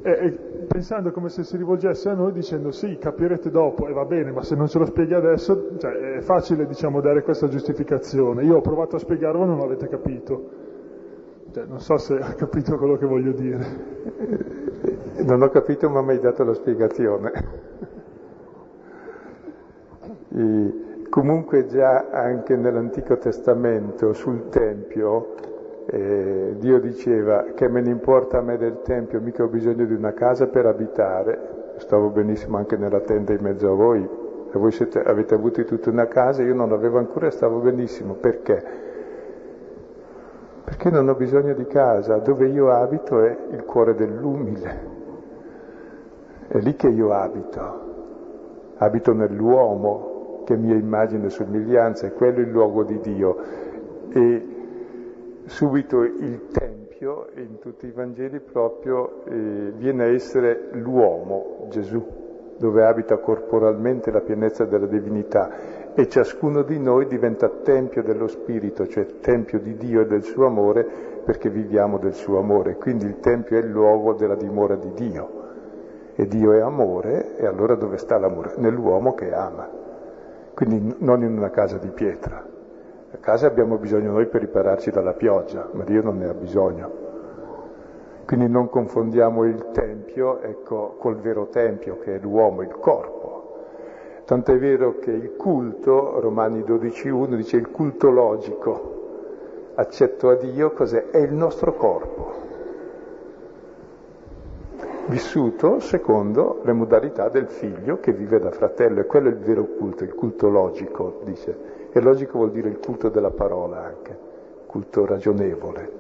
E, 0.03 0.11
e, 0.11 0.31
pensando 0.67 1.11
come 1.11 1.29
se 1.29 1.43
si 1.43 1.57
rivolgesse 1.57 2.09
a 2.09 2.15
noi 2.15 2.33
dicendo 2.33 2.71
sì, 2.71 2.97
capirete 2.99 3.51
dopo, 3.51 3.87
e 3.89 3.93
va 3.93 4.05
bene, 4.05 4.33
ma 4.33 4.43
se 4.43 4.55
non 4.55 4.69
ce 4.69 4.79
lo 4.79 4.85
spieghi 4.87 5.15
adesso, 5.15 5.77
cioè, 5.79 6.17
è 6.17 6.21
facile 6.21 6.67
diciamo 6.67 7.01
dare 7.01 7.23
questa 7.23 7.49
giustificazione. 7.49 8.45
Io 8.45 8.57
ho 8.57 8.61
provato 8.61 8.97
a 8.97 8.99
spiegarlo 8.99 9.43
e 9.43 9.47
non 9.47 9.59
l'avete 9.59 9.89
capito. 9.89 10.69
Cioè, 11.53 11.65
non 11.65 11.81
so 11.81 11.97
se 11.99 12.15
ha 12.17 12.35
capito 12.35 12.77
quello 12.77 12.97
che 12.97 13.07
voglio 13.07 13.33
dire. 13.33 14.69
Non 15.21 15.43
ho 15.43 15.51
capito, 15.51 15.91
ma 15.91 16.01
mi 16.01 16.13
hai 16.13 16.19
dato 16.19 16.45
la 16.45 16.55
spiegazione. 16.55 17.33
E 20.35 21.05
comunque 21.11 21.67
già 21.67 22.09
anche 22.11 22.57
nell'Antico 22.57 23.19
Testamento 23.19 24.15
sul 24.15 24.49
Tempio 24.49 25.35
eh, 25.93 26.55
Dio 26.57 26.79
diceva 26.79 27.47
che 27.55 27.69
me 27.69 27.81
ne 27.81 27.91
importa 27.91 28.39
a 28.39 28.43
me 28.43 28.57
del 28.57 28.81
Tempio, 28.83 29.21
mica 29.21 29.43
ho 29.43 29.49
bisogno 29.49 29.85
di 29.85 29.93
una 29.93 30.13
casa 30.13 30.47
per 30.47 30.67
abitare, 30.67 31.75
stavo 31.79 32.11
benissimo 32.11 32.59
anche 32.59 32.77
nella 32.77 33.01
tenda 33.01 33.33
in 33.33 33.43
mezzo 33.43 33.73
a 33.73 33.75
voi, 33.75 34.09
e 34.53 34.59
voi 34.59 34.71
siete, 34.71 35.03
avete 35.03 35.35
avuto 35.35 35.65
tutta 35.65 35.91
una 35.91 36.07
casa, 36.07 36.43
io 36.43 36.55
non 36.55 36.69
l'avevo 36.69 36.99
ancora 36.99 37.27
e 37.27 37.31
stavo 37.31 37.59
benissimo, 37.59 38.15
perché? 38.15 38.63
Perché 40.63 40.91
non 40.91 41.09
ho 41.09 41.15
bisogno 41.15 41.55
di 41.55 41.67
casa, 41.67 42.19
dove 42.19 42.47
io 42.47 42.71
abito 42.71 43.21
è 43.25 43.37
il 43.51 43.65
cuore 43.65 43.97
dell'umile, 43.97 44.99
è 46.47 46.59
lì 46.59 46.77
che 46.77 46.89
io 46.89 47.13
abito, 47.13 47.81
abito 48.77 49.13
nell'uomo 49.13 50.43
che 50.45 50.57
mia 50.57 50.77
immagine 50.77 51.27
e 51.27 51.31
somiglianza, 51.31 52.07
è 52.07 52.13
quello 52.13 52.39
il 52.41 52.51
luogo 52.51 52.85
di 52.85 53.01
Dio. 53.01 53.37
E 54.13 54.60
subito 55.51 56.03
il 56.03 56.47
Tempio, 56.53 57.27
in 57.35 57.59
tutti 57.59 57.87
i 57.87 57.91
Vangeli 57.91 58.39
proprio, 58.39 59.25
eh, 59.25 59.73
viene 59.77 60.05
a 60.05 60.07
essere 60.07 60.69
l'uomo, 60.73 61.67
Gesù, 61.69 62.03
dove 62.57 62.85
abita 62.85 63.19
corporalmente 63.19 64.13
la 64.13 64.21
pienezza 64.21 64.65
della 64.65 64.87
divinità 64.87 65.93
e 65.95 66.09
ciascuno 66.09 66.63
di 66.63 66.79
noi 66.79 67.07
diventa 67.07 67.49
Tempio 67.49 68.03
dello 68.05 68.29
Spirito, 68.29 68.87
cioè 68.87 69.19
Tempio 69.21 69.59
di 69.59 69.77
Dio 69.77 70.03
e 70.03 70.07
del 70.07 70.23
suo 70.23 70.47
amore, 70.47 70.87
perché 71.25 71.51
viviamo 71.51 71.99
del 71.99 72.15
suo 72.15 72.39
amore. 72.39 72.77
Quindi 72.77 73.07
il 73.07 73.19
Tempio 73.19 73.57
è 73.57 73.61
il 73.61 73.71
luogo 73.71 74.15
della 74.15 74.37
dimora 74.37 74.77
di 74.77 74.93
Dio. 74.95 75.39
E 76.15 76.27
Dio 76.27 76.53
è 76.53 76.61
amore, 76.61 77.37
e 77.37 77.47
allora 77.47 77.75
dove 77.75 77.97
sta 77.97 78.19
l'amore? 78.19 78.53
Nell'uomo 78.59 79.15
che 79.15 79.33
ama. 79.33 79.69
Quindi 80.55 80.95
non 80.99 81.23
in 81.25 81.37
una 81.37 81.51
casa 81.51 81.77
di 81.79 81.89
pietra. 81.89 82.50
La 83.13 83.19
casa 83.19 83.49
abbiamo 83.49 83.77
bisogno 83.77 84.13
noi 84.13 84.27
per 84.27 84.41
ripararci 84.41 84.91
dalla 84.93 85.15
pioggia, 85.15 85.69
ma 85.73 85.83
Dio 85.83 86.01
non 86.01 86.19
ne 86.19 86.29
ha 86.29 86.33
bisogno. 86.33 87.09
Quindi 88.25 88.49
non 88.49 88.69
confondiamo 88.69 89.45
il 89.47 89.71
Tempio 89.73 90.41
ecco, 90.41 90.95
col 90.97 91.17
vero 91.17 91.49
Tempio, 91.49 91.99
che 91.99 92.15
è 92.15 92.19
l'uomo, 92.21 92.63
il 92.63 92.71
corpo. 92.79 93.57
Tant'è 94.25 94.57
vero 94.59 94.99
che 95.01 95.11
il 95.11 95.35
culto, 95.35 96.21
Romani 96.21 96.61
12.1, 96.61 97.35
dice 97.35 97.57
il 97.57 97.73
culto 97.73 98.11
logico, 98.11 98.99
accetto 99.75 100.29
a 100.29 100.37
Dio, 100.37 100.71
cos'è? 100.71 101.11
È 101.11 101.19
il 101.19 101.33
nostro 101.33 101.75
corpo, 101.75 102.33
vissuto 105.07 105.81
secondo 105.81 106.61
le 106.63 106.73
modalità 106.73 107.29
del 107.29 107.49
figlio 107.49 107.99
che 107.99 108.13
vive 108.13 108.39
da 108.39 108.53
fratello, 108.53 109.01
e 109.01 109.07
quello 109.07 109.31
è 109.31 109.33
il 109.33 109.39
vero 109.39 109.65
culto, 109.65 110.05
il 110.05 110.15
culto 110.15 110.49
logico, 110.49 111.23
dice. 111.25 111.70
E 111.93 112.01
logico 112.01 112.39
vuol 112.39 112.53
dire 112.53 112.69
il 112.69 112.79
culto 112.79 113.09
della 113.09 113.31
parola 113.31 113.85
anche, 113.85 114.17
culto 114.67 115.05
ragionevole. 115.07 115.99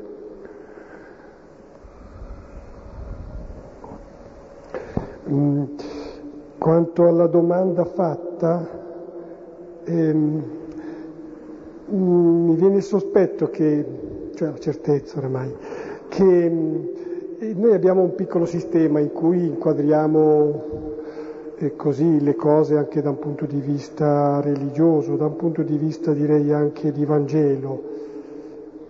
Mm, 5.28 5.64
quanto 6.58 7.08
alla 7.08 7.26
domanda 7.26 7.84
fatta, 7.84 8.66
ehm, 9.84 10.42
mm, 11.92 12.44
mi 12.44 12.54
viene 12.54 12.76
il 12.76 12.82
sospetto 12.82 13.48
che, 13.50 14.30
cioè 14.34 14.50
la 14.50 14.58
certezza 14.58 15.18
oramai, 15.18 15.52
che 16.08 16.50
mm, 16.50 16.84
noi 17.56 17.72
abbiamo 17.72 18.02
un 18.02 18.14
piccolo 18.14 18.44
sistema 18.44 19.00
in 19.00 19.10
cui 19.12 19.44
inquadriamo 19.46 20.89
e 21.62 21.76
così 21.76 22.20
le 22.22 22.36
cose 22.36 22.78
anche 22.78 23.02
da 23.02 23.10
un 23.10 23.18
punto 23.18 23.44
di 23.44 23.60
vista 23.60 24.40
religioso, 24.40 25.16
da 25.16 25.26
un 25.26 25.36
punto 25.36 25.62
di 25.62 25.76
vista 25.76 26.14
direi 26.14 26.50
anche 26.52 26.90
di 26.90 27.04
Vangelo. 27.04 27.82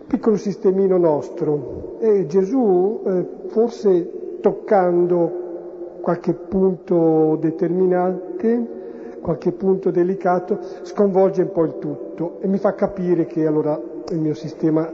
Piccolo 0.07 0.37
sistemino 0.37 0.97
nostro. 0.97 1.97
E 1.99 2.27
Gesù, 2.27 3.01
eh, 3.05 3.27
forse 3.49 4.39
toccando 4.41 5.99
qualche 6.01 6.33
punto 6.33 7.37
determinante, 7.41 9.18
qualche 9.21 9.51
punto 9.51 9.91
delicato, 9.91 10.61
sconvolge 10.83 11.43
un 11.43 11.51
po' 11.51 11.64
il 11.64 11.77
tutto 11.79 12.37
e 12.39 12.47
mi 12.47 12.59
fa 12.59 12.75
capire 12.75 13.27
che 13.27 13.47
allora 13.47 13.81
il 14.11 14.18
mio 14.21 14.35
sistema 14.35 14.89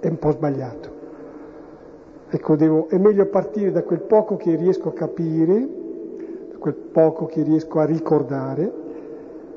è 0.00 0.06
un 0.06 0.18
po' 0.18 0.32
sbagliato. 0.32 0.90
Ecco, 2.28 2.56
devo, 2.56 2.88
è 2.90 2.98
meglio 2.98 3.24
partire 3.24 3.72
da 3.72 3.82
quel 3.82 4.02
poco 4.02 4.36
che 4.36 4.54
riesco 4.54 4.90
a 4.90 4.92
capire 4.92 5.82
quel 6.64 6.76
poco 6.76 7.26
che 7.26 7.42
riesco 7.42 7.78
a 7.78 7.84
ricordare, 7.84 8.72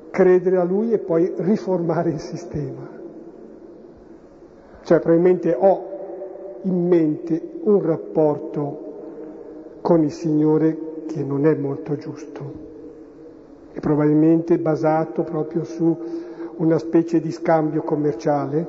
credere 0.09 0.57
a 0.57 0.65
lui 0.65 0.91
e 0.91 0.97
poi 0.97 1.31
riformare 1.37 2.09
il 2.09 2.19
sistema. 2.19 2.85
Cioè 4.81 4.99
probabilmente 4.99 5.55
ho 5.57 5.85
in 6.63 6.85
mente 6.85 7.59
un 7.63 7.81
rapporto 7.81 9.79
con 9.79 10.03
il 10.03 10.11
Signore 10.11 11.05
che 11.07 11.23
non 11.23 11.45
è 11.45 11.55
molto 11.55 11.95
giusto 11.95 12.51
e 13.71 13.79
probabilmente 13.79 14.59
basato 14.59 15.23
proprio 15.23 15.63
su 15.63 15.97
una 16.57 16.77
specie 16.77 17.21
di 17.21 17.31
scambio 17.31 17.83
commerciale 17.83 18.67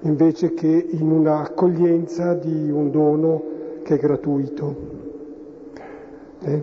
invece 0.00 0.52
che 0.52 0.86
in 0.90 1.10
un'accoglienza 1.10 2.34
di 2.34 2.70
un 2.70 2.90
dono 2.90 3.42
che 3.82 3.94
è 3.94 3.98
gratuito. 3.98 5.08
Eh? 6.42 6.62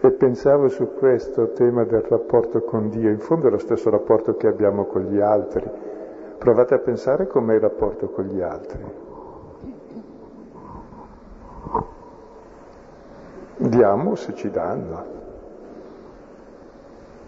E 0.00 0.10
pensavo 0.12 0.68
su 0.68 0.94
questo 0.94 1.52
tema 1.52 1.84
del 1.84 2.02
rapporto 2.02 2.62
con 2.62 2.88
Dio, 2.88 3.10
in 3.10 3.18
fondo 3.18 3.48
è 3.48 3.50
lo 3.50 3.58
stesso 3.58 3.90
rapporto 3.90 4.36
che 4.36 4.46
abbiamo 4.46 4.84
con 4.84 5.02
gli 5.02 5.20
altri. 5.20 5.68
Provate 6.38 6.74
a 6.74 6.78
pensare 6.78 7.26
com'è 7.26 7.54
il 7.54 7.60
rapporto 7.60 8.08
con 8.10 8.26
gli 8.26 8.40
altri. 8.40 8.84
Diamo 13.56 14.14
se 14.14 14.34
ci 14.34 14.50
danno. 14.50 15.14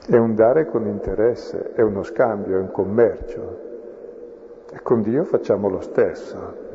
È 0.07 0.17
un 0.17 0.35
dare 0.35 0.67
con 0.67 0.87
interesse, 0.87 1.73
è 1.73 1.83
uno 1.83 2.03
scambio, 2.03 2.57
è 2.57 2.61
un 2.61 2.71
commercio. 2.71 3.67
E 4.71 4.81
con 4.83 5.03
Dio 5.03 5.25
facciamo 5.25 5.69
lo 5.69 5.81
stesso. 5.81 6.67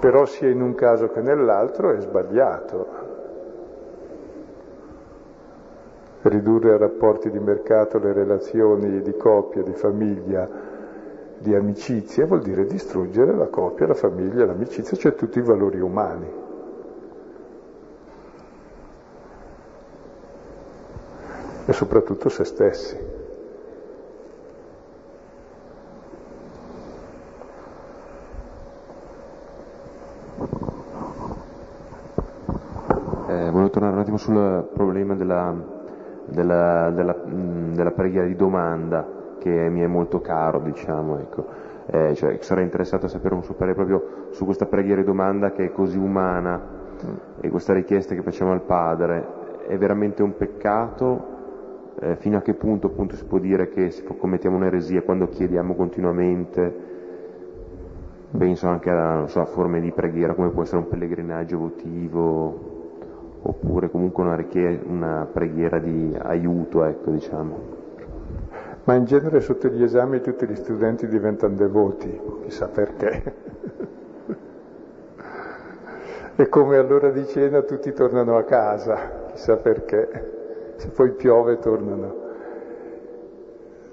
Però 0.00 0.26
sia 0.26 0.48
in 0.48 0.60
un 0.60 0.74
caso 0.74 1.08
che 1.08 1.20
nell'altro 1.20 1.92
è 1.92 2.00
sbagliato. 2.00 2.97
Ridurre 6.22 6.72
a 6.72 6.76
rapporti 6.76 7.30
di 7.30 7.38
mercato 7.38 7.98
le 7.98 8.12
relazioni 8.12 9.00
di 9.02 9.16
coppia, 9.16 9.62
di 9.62 9.72
famiglia, 9.72 10.48
di 11.38 11.54
amicizia 11.54 12.26
vuol 12.26 12.42
dire 12.42 12.66
distruggere 12.66 13.34
la 13.34 13.46
coppia, 13.46 13.86
la 13.86 13.94
famiglia, 13.94 14.44
l'amicizia, 14.44 14.96
cioè 14.96 15.14
tutti 15.14 15.38
i 15.38 15.42
valori 15.42 15.80
umani. 15.80 16.30
E 21.66 21.72
soprattutto 21.72 22.28
se 22.28 22.44
stessi. 22.44 23.18
sul 34.18 34.68
problema 34.74 35.14
della, 35.14 35.77
della, 36.30 36.90
della, 36.90 37.16
della, 37.24 37.90
preghiera 37.90 38.26
di 38.26 38.36
domanda 38.36 39.06
che 39.38 39.68
mi 39.68 39.80
è 39.80 39.86
molto 39.86 40.20
caro, 40.20 40.60
diciamo, 40.60 41.18
ecco. 41.18 41.46
eh, 41.86 42.14
cioè, 42.14 42.36
sarei 42.40 42.64
interessato 42.64 43.06
a 43.06 43.08
sapere 43.08 43.34
un 43.34 43.42
suo 43.42 43.54
parere 43.54 43.74
proprio 43.74 44.28
su 44.30 44.44
questa 44.44 44.66
preghiera 44.66 45.00
di 45.00 45.06
domanda 45.06 45.52
che 45.52 45.66
è 45.66 45.72
così 45.72 45.96
umana 45.96 46.60
mm. 47.04 47.14
e 47.40 47.48
questa 47.48 47.72
richiesta 47.72 48.14
che 48.14 48.22
facciamo 48.22 48.52
al 48.52 48.62
Padre. 48.62 49.36
È 49.66 49.76
veramente 49.76 50.22
un 50.22 50.36
peccato? 50.36 51.36
Eh, 52.00 52.16
fino 52.16 52.38
a 52.38 52.40
che 52.42 52.54
punto 52.54 52.86
appunto 52.86 53.16
si 53.16 53.24
può 53.24 53.38
dire 53.38 53.68
che 53.70 53.92
commettiamo 54.18 54.56
un'eresia 54.56 55.02
quando 55.02 55.28
chiediamo 55.28 55.74
continuamente? 55.74 56.86
Penso 58.36 58.68
anche 58.68 58.90
a, 58.90 59.26
so, 59.26 59.40
a 59.40 59.46
forme 59.46 59.80
di 59.80 59.90
preghiera 59.90 60.34
come 60.34 60.50
può 60.50 60.62
essere 60.62 60.78
un 60.78 60.88
pellegrinaggio 60.88 61.58
votivo, 61.58 62.77
oppure 63.42 63.90
comunque 63.90 64.24
una, 64.24 64.44
una 64.86 65.28
preghiera 65.30 65.78
di 65.78 66.16
aiuto, 66.20 66.84
ecco, 66.84 67.10
diciamo. 67.10 67.76
Ma 68.84 68.94
in 68.94 69.04
genere 69.04 69.40
sotto 69.40 69.68
gli 69.68 69.82
esami 69.82 70.20
tutti 70.20 70.46
gli 70.46 70.54
studenti 70.54 71.06
diventano 71.06 71.54
devoti, 71.54 72.20
chissà 72.44 72.68
perché. 72.68 73.34
e 76.36 76.48
come 76.48 76.76
all'ora 76.76 77.10
di 77.10 77.26
cena 77.26 77.62
tutti 77.62 77.92
tornano 77.92 78.36
a 78.36 78.44
casa, 78.44 79.26
chissà 79.32 79.56
perché. 79.56 80.72
Se 80.76 80.88
poi 80.88 81.10
piove 81.10 81.58
tornano. 81.58 82.27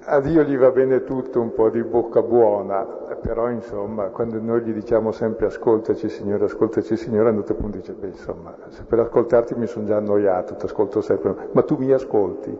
A 0.07 0.19
Dio 0.19 0.43
gli 0.43 0.55
va 0.55 0.69
bene 0.69 1.03
tutto, 1.03 1.41
un 1.41 1.51
po' 1.51 1.69
di 1.69 1.81
bocca 1.81 2.21
buona, 2.21 2.83
però 3.19 3.49
insomma, 3.49 4.09
quando 4.09 4.39
noi 4.39 4.61
gli 4.61 4.71
diciamo 4.71 5.11
sempre 5.11 5.47
ascoltaci 5.47 6.09
Signore, 6.09 6.45
ascoltaci 6.45 6.95
Signore, 6.95 7.29
a 7.29 7.31
un 7.31 7.37
certo 7.37 7.55
punto 7.55 7.77
dice, 7.77 7.93
beh 7.93 8.09
insomma, 8.09 8.55
se 8.67 8.83
per 8.83 8.99
ascoltarti 8.99 9.55
mi 9.55 9.65
sono 9.65 9.85
già 9.85 9.97
annoiato, 9.97 10.55
ti 10.57 10.65
ascolto 10.65 11.01
sempre, 11.01 11.49
ma 11.53 11.63
tu 11.63 11.77
mi 11.77 11.91
ascolti. 11.91 12.55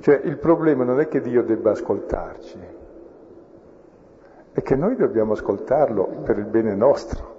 Cioè 0.00 0.20
il 0.24 0.36
problema 0.36 0.84
non 0.84 1.00
è 1.00 1.08
che 1.08 1.22
Dio 1.22 1.42
debba 1.42 1.70
ascoltarci, 1.70 2.58
è 4.52 4.60
che 4.60 4.76
noi 4.76 4.96
dobbiamo 4.96 5.32
ascoltarlo 5.32 6.06
per 6.22 6.36
il 6.36 6.44
bene 6.44 6.74
nostro. 6.74 7.33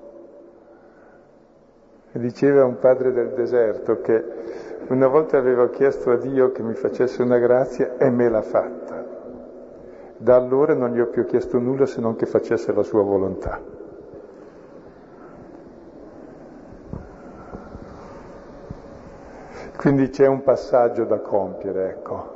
Diceva 2.17 2.63
un 2.63 2.79
padre 2.79 3.11
del 3.11 3.33
deserto 3.33 3.99
che 3.99 4.23
una 4.87 5.07
volta 5.07 5.37
avevo 5.37 5.69
chiesto 5.69 6.11
a 6.11 6.15
Dio 6.15 6.53
che 6.53 6.63
mi 6.63 6.73
facesse 6.73 7.21
una 7.21 7.37
grazia 7.37 7.97
e 7.97 8.09
me 8.09 8.29
l'ha 8.29 8.41
fatta. 8.41 9.05
Da 10.15 10.35
allora 10.37 10.73
non 10.73 10.93
gli 10.93 10.99
ho 11.01 11.07
più 11.07 11.25
chiesto 11.25 11.59
nulla 11.59 11.85
se 11.85 11.99
non 11.99 12.15
che 12.15 12.25
facesse 12.25 12.71
la 12.71 12.83
sua 12.83 13.03
volontà. 13.03 13.59
Quindi 19.75 20.07
c'è 20.07 20.25
un 20.25 20.41
passaggio 20.41 21.03
da 21.03 21.19
compiere, 21.19 21.89
ecco. 21.89 22.33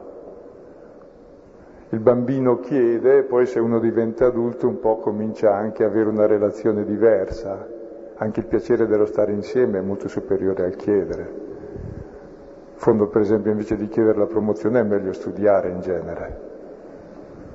Il 1.92 2.00
bambino 2.00 2.60
chiede, 2.60 3.24
poi 3.24 3.46
se 3.46 3.60
uno 3.60 3.80
diventa 3.80 4.26
adulto 4.26 4.68
un 4.68 4.78
po' 4.80 4.98
comincia 4.98 5.56
anche 5.56 5.86
a 5.86 5.88
avere 5.88 6.10
una 6.10 6.26
relazione 6.26 6.84
diversa. 6.84 7.78
Anche 8.22 8.42
il 8.42 8.48
piacere 8.48 8.86
dello 8.86 9.06
stare 9.06 9.32
insieme 9.32 9.80
è 9.80 9.82
molto 9.82 10.10
superiore 10.10 10.66
al 10.66 10.76
chiedere. 10.76 11.22
In 11.22 12.76
fondo, 12.76 13.08
per 13.08 13.22
esempio, 13.22 13.52
invece 13.52 13.78
di 13.78 13.88
chiedere 13.88 14.18
la 14.18 14.26
promozione 14.26 14.82
è 14.82 14.84
meglio 14.84 15.14
studiare 15.14 15.70
in 15.70 15.80
genere. 15.80 16.40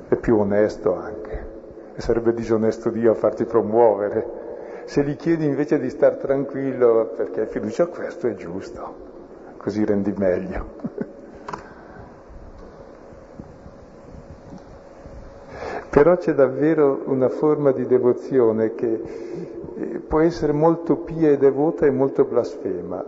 È 0.08 0.16
più 0.16 0.38
onesto 0.38 0.94
anche. 0.96 1.52
E 1.94 2.00
sarebbe 2.00 2.32
disonesto 2.32 2.88
Dio 2.88 3.10
a 3.10 3.14
farti 3.14 3.44
promuovere. 3.44 4.26
Se 4.84 5.04
gli 5.04 5.16
chiedi 5.16 5.44
invece 5.44 5.78
di 5.78 5.90
star 5.90 6.16
tranquillo 6.16 7.12
perché 7.14 7.42
hai 7.42 7.46
fiducia, 7.46 7.86
questo 7.86 8.26
è 8.26 8.34
giusto. 8.34 8.94
Così 9.58 9.84
rendi 9.84 10.14
meglio. 10.16 10.66
Però 15.90 16.16
c'è 16.16 16.32
davvero 16.32 17.02
una 17.04 17.28
forma 17.28 17.70
di 17.70 17.86
devozione 17.86 18.74
che 18.74 19.43
può 20.06 20.20
essere 20.20 20.52
molto 20.52 20.96
pia 20.96 21.30
e 21.30 21.36
devota 21.36 21.86
e 21.86 21.90
molto 21.90 22.24
blasfema. 22.24 23.04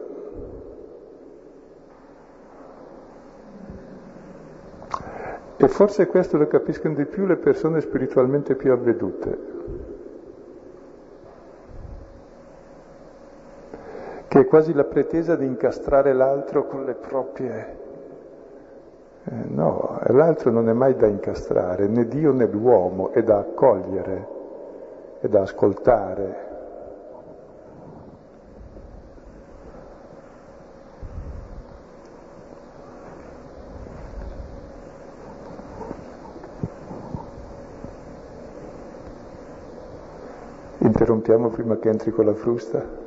E 5.58 5.68
forse 5.68 6.06
questo 6.06 6.36
lo 6.36 6.46
capiscono 6.46 6.94
di 6.94 7.06
più 7.06 7.24
le 7.24 7.36
persone 7.36 7.80
spiritualmente 7.80 8.56
più 8.56 8.72
avvedute, 8.72 9.38
che 14.28 14.40
è 14.40 14.46
quasi 14.46 14.74
la 14.74 14.84
pretesa 14.84 15.34
di 15.34 15.46
incastrare 15.46 16.12
l'altro 16.12 16.66
con 16.66 16.84
le 16.84 16.94
proprie... 16.94 17.84
Eh, 19.24 19.32
no, 19.48 19.98
l'altro 20.08 20.50
non 20.50 20.68
è 20.68 20.72
mai 20.72 20.94
da 20.94 21.06
incastrare, 21.06 21.88
né 21.88 22.06
Dio 22.06 22.32
né 22.32 22.46
l'uomo, 22.46 23.10
è 23.10 23.22
da 23.22 23.38
accogliere, 23.38 24.28
è 25.20 25.26
da 25.26 25.40
ascoltare, 25.40 26.55
interrompiamo 40.96 41.50
prima 41.50 41.78
che 41.78 41.90
entri 41.90 42.10
con 42.10 42.24
la 42.24 42.32
frusta? 42.32 43.05